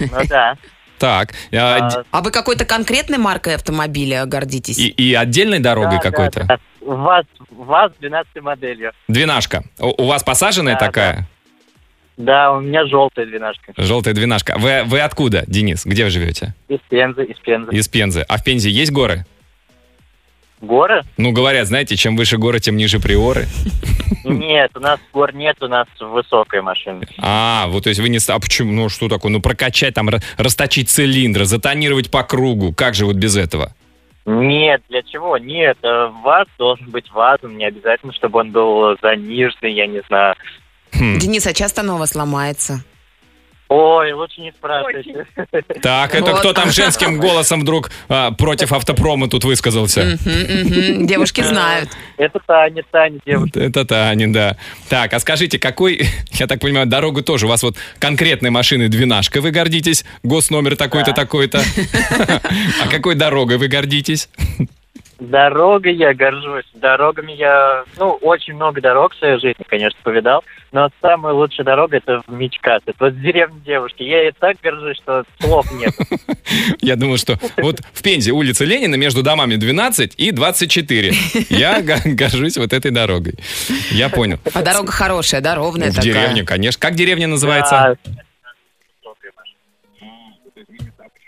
Ну 0.00 0.24
да. 0.28 0.56
Так, 0.98 1.32
а, 1.52 1.88
А, 1.88 2.04
А 2.10 2.20
вы 2.22 2.30
какой-то 2.30 2.64
конкретной 2.64 3.18
маркой 3.18 3.54
автомобиля 3.56 4.24
гордитесь? 4.26 4.78
и, 4.78 4.88
и 4.88 5.14
отдельной 5.14 5.58
дорогой 5.58 5.96
да, 5.96 6.10
какой-то? 6.10 6.40
да, 6.44 6.46
да. 6.56 6.60
ВАЗ, 6.86 7.24
ВАЗ 7.50 7.92
12 8.00 8.42
моделью. 8.42 8.92
Двенашка. 9.08 9.64
У, 9.78 10.02
у 10.02 10.06
вас 10.06 10.22
посаженная 10.22 10.74
Да, 10.74 10.78
такая? 10.86 11.28
Да, 12.16 12.52
у 12.52 12.60
меня 12.60 12.86
желтая 12.86 13.26
двенашка. 13.26 13.72
Желтая 13.76 14.14
двенашка. 14.14 14.54
Вы, 14.58 14.82
вы 14.84 15.00
откуда, 15.00 15.44
Денис? 15.48 15.84
Где 15.84 16.04
вы 16.04 16.10
живете? 16.10 16.54
Из 16.68 16.78
Пензы, 16.88 17.24
из 17.24 17.38
Пензы. 17.40 17.72
Из 17.72 17.88
Пензы. 17.88 18.20
А 18.28 18.38
в 18.38 18.44
Пензе 18.44 18.70
есть 18.70 18.92
горы? 18.92 19.26
Горы? 20.64 21.02
Ну, 21.16 21.32
говорят, 21.32 21.66
знаете, 21.66 21.96
чем 21.96 22.16
выше 22.16 22.38
горы, 22.38 22.60
тем 22.60 22.76
ниже 22.76 23.00
приоры. 23.00 23.46
Нет, 24.24 24.70
у 24.74 24.80
нас 24.80 24.98
гор 25.12 25.34
нет, 25.34 25.56
у 25.62 25.68
нас 25.68 25.86
высокая 26.00 26.62
машина. 26.62 27.02
А, 27.18 27.66
вот 27.68 27.84
то 27.84 27.90
есть 27.90 28.00
вы 28.00 28.08
не... 28.08 28.18
А 28.28 28.38
почему? 28.38 28.72
Ну, 28.72 28.88
что 28.88 29.08
такое? 29.08 29.30
Ну, 29.30 29.40
прокачать 29.40 29.94
там, 29.94 30.08
ра- 30.08 30.22
расточить 30.38 30.88
цилиндры, 30.88 31.44
затонировать 31.44 32.10
по 32.10 32.22
кругу. 32.22 32.72
Как 32.72 32.94
же 32.94 33.06
вот 33.06 33.16
без 33.16 33.36
этого? 33.36 33.74
Нет, 34.26 34.82
для 34.88 35.02
чего? 35.02 35.36
Нет, 35.36 35.76
э, 35.82 36.08
ВАЗ 36.22 36.46
должен 36.58 36.90
быть 36.90 37.10
ВАЗом, 37.10 37.58
не 37.58 37.66
обязательно, 37.66 38.12
чтобы 38.14 38.40
он 38.40 38.52
был 38.52 38.96
заниженный, 39.02 39.74
я 39.74 39.86
не 39.86 40.00
знаю. 40.08 40.34
Хм. 40.94 41.18
Денис, 41.18 41.46
а 41.46 41.52
часто 41.52 41.82
оно 41.82 41.96
у 41.96 41.98
вас 41.98 42.14
ломается? 42.14 42.82
Ой, 43.76 44.12
лучше 44.12 44.40
не 44.40 44.52
спрашивайте. 44.52 45.26
Так, 45.82 46.14
это 46.14 46.30
Вот. 46.30 46.38
кто 46.38 46.52
там 46.52 46.70
женским 46.70 47.18
голосом 47.20 47.62
вдруг 47.62 47.90
а, 48.08 48.30
против 48.30 48.72
автопрома 48.72 49.28
тут 49.28 49.42
высказался? 49.42 50.16
Девушки 51.00 51.40
знают. 51.40 51.90
Это 52.16 52.38
Таня, 52.46 52.84
Таня, 52.88 53.18
девушка. 53.26 53.58
Это 53.58 53.84
Таня, 53.84 54.32
да. 54.32 54.56
Так, 54.88 55.12
а 55.12 55.18
скажите, 55.18 55.58
какой, 55.58 56.06
я 56.34 56.46
так 56.46 56.60
понимаю, 56.60 56.86
дорогу 56.86 57.22
тоже, 57.22 57.46
у 57.46 57.48
вас 57.48 57.64
вот 57.64 57.76
конкретной 57.98 58.50
машины 58.50 58.88
двенашка, 58.88 59.40
вы 59.40 59.50
гордитесь, 59.50 60.04
госномер 60.22 60.76
такой-то, 60.76 61.12
такой-то. 61.12 61.60
А 62.84 62.88
какой 62.88 63.16
дорогой 63.16 63.56
вы 63.56 63.66
гордитесь? 63.66 64.28
Дорогой 65.20 65.94
я 65.94 66.12
горжусь. 66.14 66.64
Дорогами 66.74 67.32
я, 67.32 67.84
ну, 67.98 68.12
очень 68.20 68.54
много 68.54 68.80
дорог 68.80 69.14
в 69.14 69.18
своей 69.18 69.38
жизни, 69.40 69.64
конечно, 69.66 69.98
повидал. 70.02 70.42
Но 70.72 70.90
самая 71.00 71.32
лучшая 71.32 71.64
дорога 71.64 71.96
это 71.98 72.20
в 72.26 72.32
Мичкас. 72.32 72.82
Это 72.84 72.96
вот 73.04 73.20
деревня 73.20 73.58
девушки. 73.64 74.02
Я 74.02 74.28
и 74.28 74.32
так 74.32 74.56
горжусь, 74.62 74.96
что 74.96 75.24
слов 75.40 75.66
нет. 75.72 75.94
Я 76.80 76.96
думаю, 76.96 77.18
что 77.18 77.38
вот 77.58 77.80
в 77.92 78.02
Пензе 78.02 78.32
улица 78.32 78.64
Ленина 78.64 78.96
между 78.96 79.22
домами 79.22 79.54
12 79.56 80.14
и 80.16 80.30
24. 80.32 81.12
Я 81.48 81.80
го- 81.82 81.94
горжусь 82.04 82.56
вот 82.58 82.72
этой 82.72 82.90
дорогой. 82.90 83.34
Я 83.92 84.08
понял. 84.08 84.38
А 84.52 84.62
дорога 84.62 84.90
хорошая, 84.92 85.40
да, 85.40 85.54
ровная 85.54 85.90
В 85.90 85.94
такая. 85.96 86.12
деревне, 86.12 86.42
конечно. 86.42 86.80
Как 86.80 86.94
деревня 86.96 87.28
называется? 87.28 87.96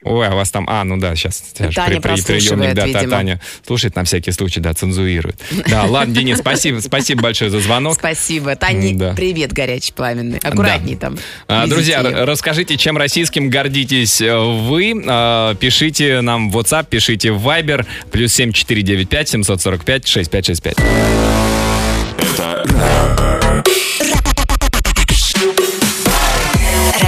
Ой, 0.06 0.28
а 0.28 0.32
у 0.32 0.36
вас 0.36 0.50
там... 0.50 0.66
А, 0.70 0.84
ну 0.84 0.96
да, 0.98 1.14
сейчас. 1.16 1.42
Таня 1.74 2.00
прослушивает, 2.00 2.74
да, 2.74 2.82
та- 2.82 2.86
видимо. 2.86 3.10
Таня 3.10 3.40
слушает 3.66 3.96
на 3.96 4.04
всякий 4.04 4.30
случай, 4.30 4.60
да, 4.60 4.72
цензурирует. 4.72 5.40
Да, 5.68 5.84
ладно, 5.84 6.14
Денис, 6.14 6.38
спасибо, 6.38 6.78
спасибо 6.80 7.22
большое 7.22 7.50
за 7.50 7.60
звонок. 7.60 7.94
Спасибо. 7.94 8.54
Таня, 8.54 8.96
Да. 8.96 9.14
привет, 9.14 9.52
горячий, 9.52 9.92
пламенный. 9.92 10.38
Аккуратней 10.38 10.94
там. 10.96 11.18
А, 11.48 11.66
Друзья, 11.66 12.00
р- 12.02 12.24
расскажите, 12.26 12.76
чем 12.76 12.96
российским 12.96 13.50
гордитесь 13.50 14.20
э, 14.20 14.36
вы. 14.38 14.94
А, 15.06 15.54
Пишите 15.56 16.20
нам 16.20 16.50
в 16.50 16.56
WhatsApp, 16.58 16.86
пишите 16.88 17.32
в 17.32 17.46
Viber, 17.46 17.84
плюс 18.12 18.32
7495 18.34 19.28
745 19.28 20.06
6565. 20.06 20.76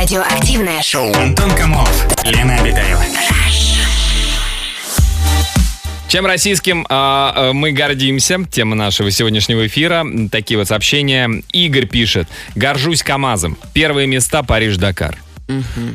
Радиоактивное 0.09 0.81
шоу. 0.81 1.13
Антон 1.13 1.51
Камолов, 1.51 2.07
Лена 2.25 2.55
Обитаева. 2.55 3.05
Чем 6.09 6.25
российским 6.25 6.87
а, 6.89 7.35
а, 7.37 7.53
мы 7.53 7.73
гордимся? 7.73 8.39
Тема 8.51 8.75
нашего 8.75 9.11
сегодняшнего 9.11 9.67
эфира. 9.67 10.07
Такие 10.33 10.57
вот 10.57 10.67
сообщения. 10.67 11.43
Игорь 11.53 11.85
пишет. 11.87 12.27
Горжусь 12.55 13.03
КАМАЗом. 13.03 13.59
Первые 13.75 14.07
места 14.07 14.43
Париж-Дакар. 14.43 15.19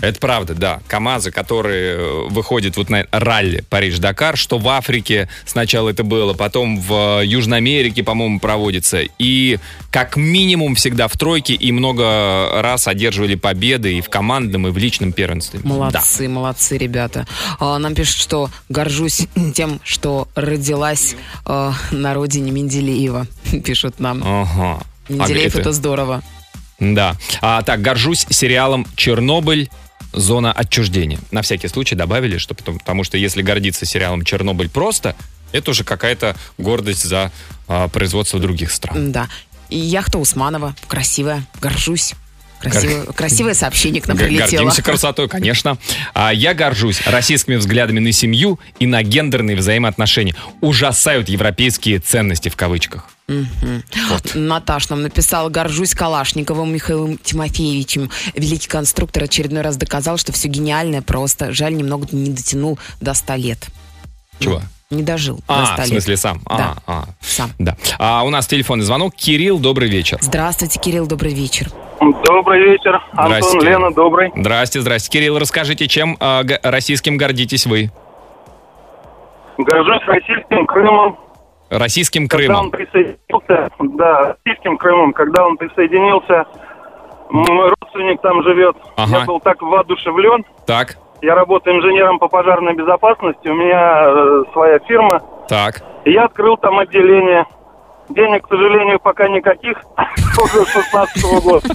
Это 0.01 0.19
правда, 0.19 0.53
да. 0.55 0.79
КАМАЗы, 0.87 1.31
которые 1.31 1.95
э, 1.95 2.27
выходят 2.29 2.75
вот 2.77 2.89
на 2.89 3.05
ралли 3.11 3.63
Париж-Дакар, 3.69 4.35
что 4.37 4.57
в 4.57 4.67
Африке 4.67 5.29
сначала 5.45 5.89
это 5.89 6.03
было, 6.03 6.33
потом 6.33 6.79
в 6.79 7.19
э, 7.21 7.25
Южной 7.25 7.57
Америке, 7.59 8.03
по-моему, 8.03 8.39
проводится. 8.39 9.01
И 9.19 9.59
как 9.91 10.17
минимум 10.17 10.75
всегда 10.75 11.07
в 11.07 11.13
тройке 11.17 11.53
и 11.53 11.71
много 11.71 12.49
раз 12.61 12.87
одерживали 12.87 13.35
победы 13.35 13.97
и 13.97 14.01
в 14.01 14.09
командном, 14.09 14.67
и 14.67 14.71
в 14.71 14.77
личном 14.77 15.11
первенстве. 15.13 15.59
Да. 15.63 15.69
Молодцы, 15.69 16.27
молодцы, 16.27 16.77
ребята. 16.77 17.27
А, 17.59 17.77
Нам 17.77 17.93
пишут, 17.95 18.17
что 18.17 18.49
горжусь 18.69 19.27
тем, 19.53 19.79
что 19.83 20.27
родилась 20.35 21.15
э, 21.45 21.71
на 21.91 22.13
родине 22.13 22.51
Менделеева. 22.51 23.27
Пишут 23.63 23.99
нам. 23.99 24.21
Ага. 24.25 24.79
А 25.09 25.11
Менделеев 25.13 25.51
это- 25.53 25.59
это 25.61 25.71
здорово. 25.73 26.23
Да. 26.79 27.15
А, 27.41 27.62
так, 27.62 27.81
горжусь 27.81 28.25
сериалом 28.29 28.88
«Чернобыль. 28.95 29.69
Зона 30.12 30.51
отчуждения». 30.51 31.19
На 31.31 31.41
всякий 31.41 31.67
случай 31.67 31.95
добавили, 31.95 32.38
что 32.38 32.53
потому, 32.53 32.77
потому 32.77 33.03
что 33.03 33.17
если 33.17 33.41
гордиться 33.41 33.86
сериалом 33.86 34.23
«Чернобыль» 34.23 34.69
просто, 34.69 35.15
это 35.51 35.71
уже 35.71 35.83
какая-то 35.83 36.36
гордость 36.57 37.03
за 37.03 37.31
а, 37.67 37.88
производство 37.88 38.39
других 38.39 38.71
стран. 38.71 39.12
Да. 39.12 39.27
И 39.69 39.77
яхта 39.77 40.19
Усманова. 40.19 40.75
Красивая. 40.88 41.45
Горжусь. 41.62 42.13
Красивое, 42.59 43.05
красивое 43.05 43.53
сообщение 43.53 44.01
к 44.01 44.07
нам 44.07 44.17
прилетело. 44.17 44.63
Гордимся 44.63 44.81
красотой, 44.81 45.27
конечно. 45.27 45.77
А 46.13 46.33
я 46.33 46.53
горжусь 46.53 47.01
российскими 47.05 47.55
взглядами 47.55 47.99
на 47.99 48.12
семью 48.12 48.59
и 48.79 48.86
на 48.86 49.03
гендерные 49.03 49.57
взаимоотношения. 49.57 50.36
Ужасают 50.62 51.27
европейские 51.27 51.99
ценности 51.99 52.49
в 52.49 52.55
кавычках. 52.55 53.09
Наташ 54.36 54.89
нам 54.89 55.01
написала, 55.03 55.49
горжусь 55.49 55.93
Калашниковым 55.95 56.73
Михаилом 56.73 57.17
Тимофеевичем. 57.17 58.09
Великий 58.36 58.67
конструктор 58.67 59.23
очередной 59.23 59.62
раз 59.62 59.77
доказал, 59.77 60.17
что 60.17 60.31
все 60.33 60.47
гениальное 60.47 61.01
просто. 61.01 61.51
Жаль, 61.53 61.75
немного 61.75 62.07
не 62.12 62.31
дотянул 62.31 62.77
до 63.01 63.13
100 63.13 63.36
лет. 63.36 63.67
Чего? 64.39 64.62
Не 64.89 65.01
дожил 65.03 65.38
до 65.38 65.43
А, 65.47 65.65
100 65.65 65.75
в 65.75 65.79
лет. 65.79 65.88
смысле 65.88 66.17
сам. 66.17 66.41
А, 66.45 66.57
Да. 66.57 66.75
а. 66.86 67.03
Сам. 67.21 67.51
Да. 67.57 67.77
А 67.97 68.23
у 68.23 68.29
нас 68.29 68.45
телефонный 68.45 68.83
звонок. 68.86 69.15
Кирилл, 69.15 69.57
добрый 69.57 69.89
вечер. 69.89 70.17
Здравствуйте, 70.21 70.79
Кирилл, 70.79 71.07
добрый 71.07 71.33
вечер. 71.33 71.69
Добрый 72.25 72.62
вечер. 72.62 73.01
Антон, 73.13 73.25
Здрасте. 73.49 73.59
Лена, 73.62 73.91
добрый. 73.93 74.31
Здрасте, 74.36 74.81
здрасте. 74.81 75.09
Кирилл, 75.09 75.39
расскажите, 75.39 75.88
чем 75.88 76.15
г- 76.19 76.59
российским 76.62 77.17
гордитесь 77.17 77.65
вы? 77.65 77.91
Горжусь 79.57 80.01
российским 80.07 80.65
Крымом. 80.67 81.17
Российским 81.77 82.27
Когда 82.27 82.59
он 82.59 82.69
Крымом. 82.69 82.71
присоединился, 82.71 83.69
да, 83.98 84.35
российским 84.45 84.77
Крымом, 84.77 85.13
когда 85.13 85.45
он 85.45 85.58
присоединился, 85.58 86.45
мой 87.29 87.69
родственник 87.81 88.21
там 88.21 88.43
живет. 88.43 88.75
Ага. 88.98 89.19
Я 89.19 89.25
был 89.25 89.39
так 89.39 89.62
воодушевлен. 89.62 90.45
Так, 90.65 90.95
Я 91.21 91.35
работаю 91.35 91.77
инженером 91.77 92.19
по 92.19 92.27
пожарной 92.27 92.73
безопасности, 92.75 93.48
у 93.48 93.54
меня 93.56 94.04
э, 94.06 94.43
своя 94.54 94.79
фирма. 94.79 95.21
так. 95.48 95.81
И 96.06 96.12
я 96.12 96.25
открыл 96.25 96.58
там 96.58 96.79
отделение. 96.79 97.45
Денег, 98.10 98.45
к 98.45 98.49
сожалению, 98.49 98.99
пока 98.99 99.27
никаких, 99.29 99.77
уже 100.43 100.65
с 100.65 100.69
16 100.73 101.23
года. 101.43 101.67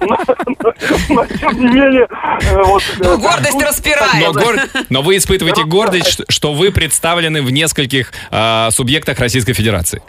Но, 0.00 0.16
но- 0.60 0.72
но, 1.10 1.26
тем 1.26 1.52
не 1.60 1.66
менее... 1.68 2.06
э, 2.42 2.62
вот, 2.64 2.82
э, 3.00 3.04
Ну, 3.04 3.18
гордость 3.18 3.62
распирает. 3.62 4.26
Но, 4.26 4.32
гор- 4.32 4.56
но 4.90 5.02
вы 5.02 5.16
испытываете 5.16 5.64
гордость, 5.64 6.08
что- 6.12 6.24
что 6.28 6.52
вы 6.52 6.72
представлены 6.72 7.40
в 7.42 7.50
нескольких 7.50 8.12
а, 8.30 8.70
субъектах 8.72 9.18
Российской 9.20 9.52
Федерации. 9.52 10.02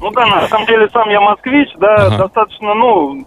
Ну 0.00 0.10
да, 0.10 0.26
на 0.26 0.48
самом 0.48 0.66
деле 0.66 0.88
сам 0.92 1.08
я 1.08 1.20
москвич, 1.20 1.68
да, 1.78 1.94
Ага. 1.94 2.18
достаточно, 2.18 2.74
ну, 2.74 3.26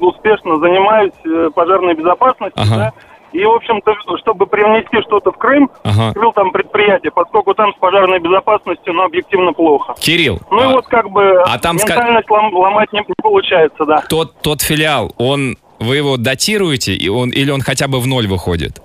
успешно 0.00 0.56
занимаюсь 0.56 1.12
э, 1.24 1.50
пожарной 1.54 1.94
безопасностью, 1.94 2.60
Ага. 2.62 2.76
да. 2.76 2.92
И, 3.32 3.44
в 3.44 3.50
общем-то, 3.50 3.92
чтобы 4.18 4.46
привнести 4.46 5.02
что-то 5.02 5.32
в 5.32 5.36
Крым, 5.36 5.70
Ага. 5.84 6.08
открыл 6.08 6.32
там 6.32 6.50
предприятие, 6.50 7.12
поскольку 7.12 7.54
там 7.54 7.72
с 7.74 7.76
пожарной 7.78 8.20
безопасностью, 8.20 8.94
ну, 8.94 9.02
объективно 9.04 9.52
плохо. 9.52 9.94
Кирилл, 10.00 10.38
Ну 10.50 10.60
и 10.60 10.64
а, 10.64 10.68
вот 10.70 10.86
как 10.86 11.10
бы 11.10 11.40
а 11.42 11.58
там 11.58 11.76
ска- 11.76 11.88
ментальность 11.90 12.28
лом- 12.30 12.54
ломать 12.54 12.92
не, 12.92 13.00
не 13.00 13.14
получается, 13.22 13.84
да. 13.84 14.02
тот, 14.08 14.40
тот 14.40 14.62
филиал, 14.62 15.12
он, 15.18 15.56
вы 15.78 15.96
его 15.96 16.16
датируете, 16.16 16.94
и 16.94 17.08
он, 17.10 17.28
или 17.30 17.50
он 17.50 17.60
хотя 17.60 17.86
бы 17.86 18.00
в 18.00 18.06
ноль 18.06 18.26
выходит? 18.26 18.80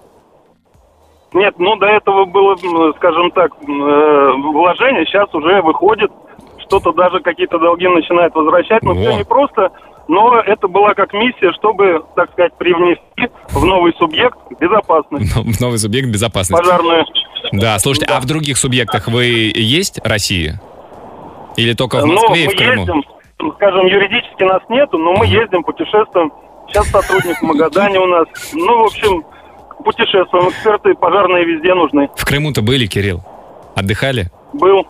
Нет, 1.34 1.56
ну 1.58 1.76
до 1.78 1.88
этого 1.88 2.26
было, 2.26 2.56
скажем 2.98 3.32
так, 3.32 3.52
э, 3.54 4.32
вложение, 4.38 5.06
сейчас 5.06 5.34
уже 5.34 5.62
выходит, 5.62 6.12
что-то 6.60 6.92
даже 6.92 7.22
какие-то 7.22 7.58
долги 7.60 7.88
начинает 7.88 8.36
возвращать, 8.36 8.84
но 8.84 8.94
Во. 8.94 9.00
все 9.00 9.18
непросто. 9.18 9.72
Но 10.08 10.38
это 10.40 10.68
была 10.68 10.94
как 10.94 11.14
миссия, 11.14 11.52
чтобы, 11.54 12.04
так 12.16 12.32
сказать, 12.34 12.54
привнести 12.58 13.32
в 13.52 13.64
новый 13.64 13.94
субъект 13.94 14.38
безопасность 14.60 15.34
В 15.36 15.62
новый 15.62 15.78
субъект 15.80 16.10
безопасности. 16.10 16.62
пожарную. 16.62 17.06
Да, 17.54 17.80
слушайте, 17.80 18.08
а 18.14 18.20
в 18.20 18.26
других 18.26 18.58
субъектах 18.58 19.08
вы 19.08 19.52
есть 19.56 20.00
России? 20.06 20.54
Или 21.56 21.74
только 21.74 22.02
в 22.02 22.06
Ну, 22.06 22.14
Москве 22.14 22.44
и 22.44 22.48
мы 22.48 22.54
в 22.54 22.58
Крыму? 22.58 22.82
ездим, 22.82 23.04
скажем, 23.56 23.86
юридически 23.86 24.44
нас 24.44 24.62
нету, 24.70 24.98
но 24.98 25.14
мы 25.14 25.26
ездим, 25.28 25.64
путешествуем. 25.64 26.32
Сейчас 26.68 26.88
сотрудник 26.88 27.38
в 27.38 27.44
Магадане 27.44 28.00
у 28.00 28.06
нас. 28.08 28.26
Ну, 28.54 28.82
в 28.84 28.86
общем, 28.86 29.24
путешествуем. 29.84 30.50
Эксперты 30.50 30.94
пожарные 30.96 31.46
везде 31.46 31.74
нужны. 31.76 32.10
В 32.16 32.26
Крыму-то 32.26 32.62
были, 32.62 32.88
Кирилл? 32.88 33.22
Отдыхали? 33.76 34.28
Был, 34.54 34.86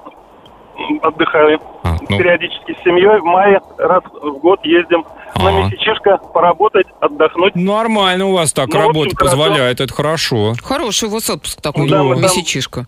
м, 0.78 1.00
отдыхали. 1.04 1.60
А, 1.84 1.96
ну, 2.10 2.18
Периодически 2.18 2.74
с 2.80 2.84
семьей 2.84 3.20
в 3.20 3.24
мае 3.26 3.60
раз 3.78 4.04
в 4.22 4.32
год 4.40 4.60
ездим 4.66 5.06
на 5.36 5.50
Ага. 5.50 5.64
месячишко 5.66 6.18
поработать, 6.34 6.88
отдохнуть. 7.00 7.56
нормально 7.56 8.26
у 8.28 8.34
вас 8.34 8.54
так 8.54 8.68
Ну, 8.70 8.80
работа 8.80 9.00
общем, 9.08 9.18
хорошо. 9.18 9.38
позволяет, 9.38 9.82
это 9.82 9.94
хорошо. 9.94 10.54
Хороший 10.64 11.10
у 11.10 11.12
вас 11.12 11.30
отпуск 11.30 11.62
такой, 11.62 11.90
Да, 11.90 12.04
мы 12.04 12.16
там- 12.16 12.24
месячишка. 12.24 12.86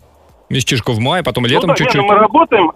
Месячишко 0.48 0.92
в 0.92 1.00
мае, 1.00 1.24
потом 1.24 1.42
Ну 1.42 1.48
летом 1.50 1.68
да, 1.68 1.72
не, 1.72 1.78
чуть-чуть. 1.78 2.00
ну 2.00 2.06
мы 2.06 2.14
работаем. 2.14 2.70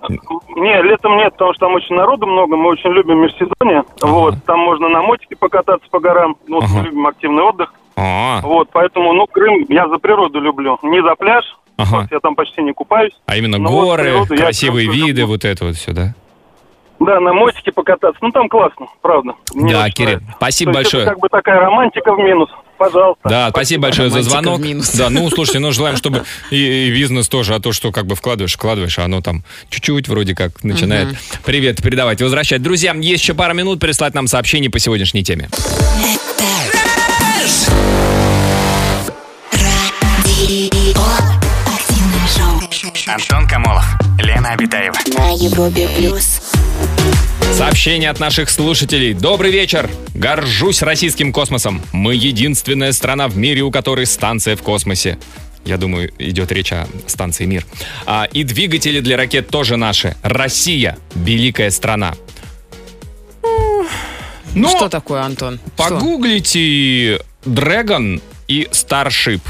Не, 0.57 0.83
летом 0.83 1.17
нет, 1.17 1.33
потому 1.35 1.55
что 1.55 1.67
там 1.67 1.75
очень 1.75 1.95
народу 1.95 2.27
много, 2.27 2.57
мы 2.57 2.69
очень 2.71 2.91
любим 2.91 3.19
межсезонье. 3.21 3.85
Вот, 4.03 4.35
там 4.45 4.59
можно 4.59 4.89
на 4.89 5.03
мотике 5.03 5.37
покататься 5.37 5.87
по 5.91 6.01
горам. 6.01 6.35
Ну, 6.49 6.57
вот 6.57 6.65
Ага. 6.65 6.79
мы 6.79 6.85
любим 6.87 7.07
активный 7.07 7.45
отдых. 7.45 7.73
А, 7.97 8.41
Вот, 8.43 8.69
поэтому, 8.73 9.13
ну, 9.13 9.27
Крым 9.27 9.67
я 9.69 9.87
за 9.89 9.99
природу 9.99 10.41
люблю. 10.41 10.79
Не 10.83 11.01
за 11.03 11.15
пляж, 11.15 11.45
Ага. 11.83 12.09
я 12.11 12.21
там 12.21 12.35
почти 12.35 12.63
не 12.63 12.73
купаюсь. 12.73 13.13
а 13.27 13.37
именно 13.37 13.59
вот 13.59 13.71
горы, 13.71 14.03
природу 14.05 14.35
я 14.35 14.41
красивые 14.41 14.87
просто 14.87 15.07
виды, 15.07 15.21
люблю. 15.23 15.27
вот 15.35 15.45
это 15.45 15.65
вот 15.65 15.77
все, 15.77 15.93
да? 15.93 16.15
Да, 17.01 17.19
на 17.19 17.33
мотике 17.33 17.73
покататься. 17.73 18.19
Ну, 18.21 18.31
там 18.31 18.47
классно, 18.51 18.87
правда. 19.01 19.33
Мне 19.55 19.73
Да, 19.73 19.89
Кирилл, 19.89 20.11
нравится. 20.19 20.35
спасибо 20.37 20.73
То 20.73 20.79
большое. 20.81 21.03
Это 21.05 21.13
как 21.13 21.21
бы 21.21 21.29
такая 21.31 21.59
романтика 21.61 22.15
в 22.15 22.19
минус. 22.19 22.51
Пожалуйста. 22.77 23.27
Да, 23.29 23.49
спасибо 23.51 23.83
большое 23.85 24.11
за 24.11 24.17
Романтика 24.19 24.43
звонок. 24.43 24.61
минус. 24.61 24.95
Да, 24.95 25.09
ну, 25.09 25.31
слушайте, 25.35 25.61
ну, 25.61 25.73
желаем, 25.73 25.97
чтобы 25.97 26.25
и, 26.51 26.89
и 26.89 26.91
бизнес 26.91 27.27
тоже, 27.31 27.55
а 27.55 27.61
то, 27.61 27.73
что 27.73 27.91
как 27.91 28.05
бы 28.07 28.17
вкладываешь, 28.17 28.53
вкладываешь, 28.55 28.99
а 28.99 29.05
оно 29.05 29.23
там 29.23 29.45
чуть-чуть 29.71 30.09
вроде 30.09 30.35
как 30.35 30.63
начинает 30.63 31.17
привет 31.47 31.83
передавать, 31.83 32.21
возвращать. 32.21 32.63
Друзья, 32.63 32.93
есть 32.95 33.23
еще 33.23 33.33
пара 33.33 33.55
минут 33.55 33.81
прислать 33.81 34.13
нам 34.15 34.27
сообщение 34.27 34.71
по 34.71 34.79
сегодняшней 34.79 35.23
теме. 35.25 35.49
Антон 43.13 43.49
Камолов, 43.49 43.85
Лена 44.21 44.51
Обитаева. 44.51 44.95
На 45.19 45.31
Европе 45.31 45.89
плюс. 45.97 46.41
Сообщение 47.53 48.09
от 48.09 48.21
наших 48.21 48.49
слушателей. 48.49 49.15
Добрый 49.15 49.51
вечер. 49.51 49.91
Горжусь 50.15 50.81
российским 50.81 51.33
космосом. 51.33 51.83
Мы 51.93 52.15
единственная 52.15 52.93
страна 52.93 53.27
в 53.27 53.37
мире, 53.37 53.63
у 53.63 53.73
которой 53.73 54.07
станция 54.07 54.55
в 54.55 54.63
космосе. 54.63 55.19
Я 55.65 55.77
думаю, 55.77 56.13
идет 56.21 56.53
речь 56.53 56.73
о 56.73 56.87
станции 57.09 57.47
«Мир». 57.47 57.67
А, 58.07 58.29
и 58.33 58.45
двигатели 58.45 59.01
для 59.01 59.17
ракет 59.17 59.49
тоже 59.49 59.77
наши. 59.77 60.15
Россия– 60.23 60.97
великая 61.17 61.73
страна. 61.73 62.15
Ну, 64.55 64.69
Что 64.69 64.89
такое, 64.89 65.23
Антон? 65.23 65.59
Что? 65.75 65.89
погуглите 65.89 67.21
Dragon 67.45 68.23
и 68.47 68.69
Starship. 68.71 69.41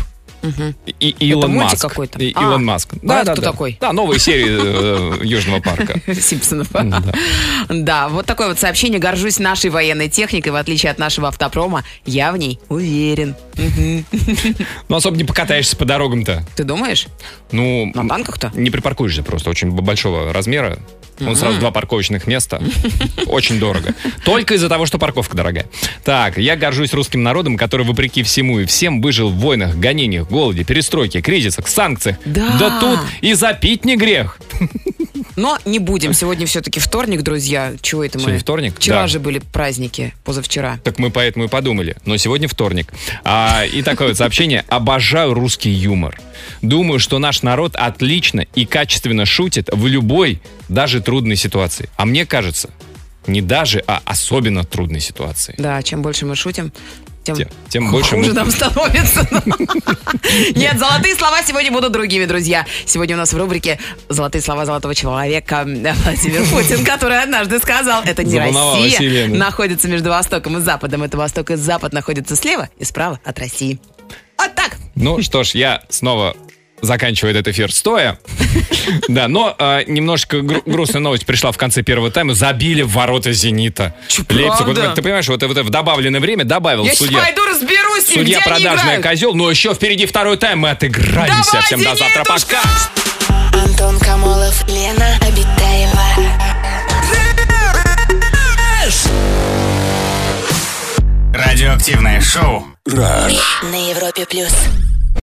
И 1.00 1.08
Илон 1.20 1.52
мультик 1.52 1.72
Маск. 1.72 1.88
какой-то? 1.88 2.18
И 2.18 2.32
А, 2.34 2.42
Илон 2.42 2.64
Маск. 2.64 2.90
а 3.06 3.20
это 3.20 3.32
кто 3.32 3.42
такой? 3.42 3.76
Да, 3.80 3.92
новые 3.92 4.18
серии 4.18 5.20
э, 5.20 5.24
Южного 5.24 5.60
парка. 5.60 6.00
Симпсонов. 6.14 6.68
Да. 6.72 7.02
Да, 7.68 8.08
вот 8.08 8.26
такое 8.26 8.48
вот 8.48 8.58
сообщение. 8.58 8.98
Горжусь 8.98 9.38
нашей 9.38 9.70
военной 9.70 10.08
техникой, 10.08 10.52
в 10.52 10.56
отличие 10.56 10.90
от 10.92 10.98
нашего 10.98 11.28
автопрома. 11.28 11.84
Я 12.06 12.32
в 12.32 12.36
ней 12.38 12.58
уверен. 12.68 13.34
Ну, 14.88 14.96
особо 14.96 15.16
не 15.16 15.24
покатаешься 15.24 15.76
по 15.76 15.84
дорогам-то. 15.84 16.44
Ты 16.56 16.64
думаешь? 16.64 17.06
Ну, 17.52 17.90
На 17.94 18.08
танках-то? 18.08 18.50
не 18.54 18.70
припаркуешься 18.70 19.22
просто, 19.22 19.50
очень 19.50 19.70
большого 19.70 20.32
размера. 20.32 20.78
Он 21.20 21.36
сразу 21.36 21.58
два 21.60 21.70
парковочных 21.70 22.26
места. 22.26 22.62
Очень 23.26 23.58
дорого. 23.60 23.92
Только 24.24 24.54
из-за 24.54 24.70
того, 24.70 24.86
что 24.86 24.98
парковка 24.98 25.36
дорогая. 25.36 25.66
Так, 26.02 26.38
я 26.38 26.56
горжусь 26.56 26.94
русским 26.94 27.22
народом, 27.22 27.58
который, 27.58 27.84
вопреки 27.84 28.22
всему 28.22 28.60
и 28.60 28.64
всем, 28.64 29.02
выжил 29.02 29.28
в 29.28 29.34
войнах, 29.34 29.76
гонениях, 29.76 30.28
голоде, 30.30 30.64
перестройке, 30.64 31.20
кризисах, 31.20 31.68
санкциях. 31.68 32.16
Да. 32.24 32.56
Да 32.58 32.80
тут 32.80 33.00
и 33.20 33.34
запить 33.34 33.84
не 33.84 33.96
грех. 33.98 34.38
Но 35.36 35.58
не 35.64 35.78
будем. 35.78 36.12
Сегодня 36.12 36.46
все-таки 36.46 36.80
вторник, 36.80 37.22
друзья. 37.22 37.74
Чего 37.80 38.04
это 38.04 38.18
мы? 38.18 38.22
Сегодня 38.22 38.40
вторник? 38.40 38.74
Вчера 38.76 39.02
Да. 39.02 39.06
же 39.06 39.20
были 39.20 39.38
праздники, 39.38 40.14
позавчера. 40.24 40.78
Так 40.84 40.98
мы 40.98 41.10
поэтому 41.10 41.44
и 41.44 41.48
подумали. 41.48 41.96
Но 42.04 42.16
сегодня 42.16 42.48
вторник. 42.48 42.92
А, 43.24 43.64
и 43.64 43.82
такое 43.82 44.08
вот 44.08 44.16
сообщение. 44.16 44.64
Обожаю 44.68 45.34
русский 45.34 45.70
юмор. 45.70 46.20
Думаю, 46.62 46.98
что 46.98 47.18
наш 47.18 47.42
народ 47.42 47.76
отлично 47.76 48.46
и 48.54 48.64
качественно 48.66 49.24
шутит 49.26 49.68
в 49.72 49.86
любой, 49.86 50.40
даже 50.68 51.00
трудной 51.00 51.36
ситуации. 51.36 51.88
А 51.96 52.04
мне 52.06 52.26
кажется, 52.26 52.70
не 53.26 53.40
даже, 53.42 53.82
а 53.86 54.00
особенно 54.04 54.64
трудной 54.64 55.00
ситуации. 55.00 55.54
Да, 55.58 55.82
чем 55.82 56.02
больше 56.02 56.26
мы 56.26 56.34
шутим, 56.36 56.72
тем, 57.24 57.36
Тем, 57.36 57.48
тем 57.68 57.90
больше 57.90 58.16
хуже 58.16 58.30
мы... 58.30 58.34
нам 58.34 58.50
становится. 58.50 59.26
Нет, 60.54 60.78
золотые 60.78 61.14
слова 61.14 61.42
сегодня 61.42 61.70
будут 61.70 61.92
другими, 61.92 62.24
друзья. 62.24 62.66
Сегодня 62.86 63.16
у 63.16 63.18
нас 63.18 63.32
в 63.32 63.36
рубрике 63.36 63.78
«Золотые 64.08 64.42
слова 64.42 64.64
золотого 64.64 64.94
человека» 64.94 65.64
Владимир 65.64 66.46
Путин, 66.50 66.84
который 66.84 67.22
однажды 67.22 67.58
сказал, 67.58 68.02
это 68.04 68.24
не 68.24 68.38
Россия 68.38 69.28
находится 69.28 69.88
между 69.88 70.10
Востоком 70.10 70.58
и 70.58 70.60
Западом, 70.60 71.02
это 71.02 71.16
Восток 71.18 71.50
и 71.50 71.56
Запад 71.56 71.92
находятся 71.92 72.36
слева 72.36 72.68
и 72.78 72.84
справа 72.84 73.20
от 73.24 73.38
России. 73.38 73.78
Вот 74.38 74.54
так. 74.54 74.76
Ну 74.94 75.22
что 75.22 75.44
ж, 75.44 75.50
я 75.50 75.82
снова 75.90 76.34
заканчиваю 76.82 77.32
этот 77.34 77.48
эфир 77.48 77.72
стоя. 77.72 78.18
Да, 79.08 79.28
но 79.28 79.54
а, 79.58 79.82
немножко 79.86 80.40
гру- 80.40 80.62
грустная 80.66 81.00
новость 81.00 81.24
пришла 81.26 81.52
в 81.52 81.56
конце 81.56 81.82
первого 81.82 82.10
тайма. 82.10 82.34
Забили 82.34 82.82
в 82.82 82.90
ворота 82.92 83.32
«Зенита». 83.32 83.94
Лейпциг. 84.28 84.66
Вот, 84.66 84.94
ты 84.94 85.02
понимаешь, 85.02 85.28
вот, 85.28 85.42
вот 85.42 85.50
это 85.52 85.62
в 85.62 85.70
добавленное 85.70 86.20
время 86.20 86.44
добавил 86.44 86.84
Я 86.84 86.94
судья. 86.94 87.20
пойду 87.20 87.44
разберусь, 87.44 88.06
Судья 88.06 88.22
где 88.22 88.34
они 88.36 88.44
продажная 88.44 88.84
играют. 88.98 89.06
козел, 89.06 89.34
но 89.34 89.50
еще 89.50 89.74
впереди 89.74 90.06
второй 90.06 90.36
тайм. 90.38 90.60
Мы 90.60 90.70
отыграемся. 90.70 91.50
Давай, 91.52 91.66
Всем 91.66 91.82
до 91.82 91.94
завтра. 91.94 92.24
Пока. 92.24 92.60
Антон 93.52 93.98
Камолов, 94.00 94.66
Лена 94.68 95.16
Обитаева. 95.26 96.30
Радиоактивное 101.32 102.20
шоу. 102.20 102.64
Раш. 102.86 103.32
На 103.62 103.90
Европе 103.90 104.26
плюс. 104.28 104.52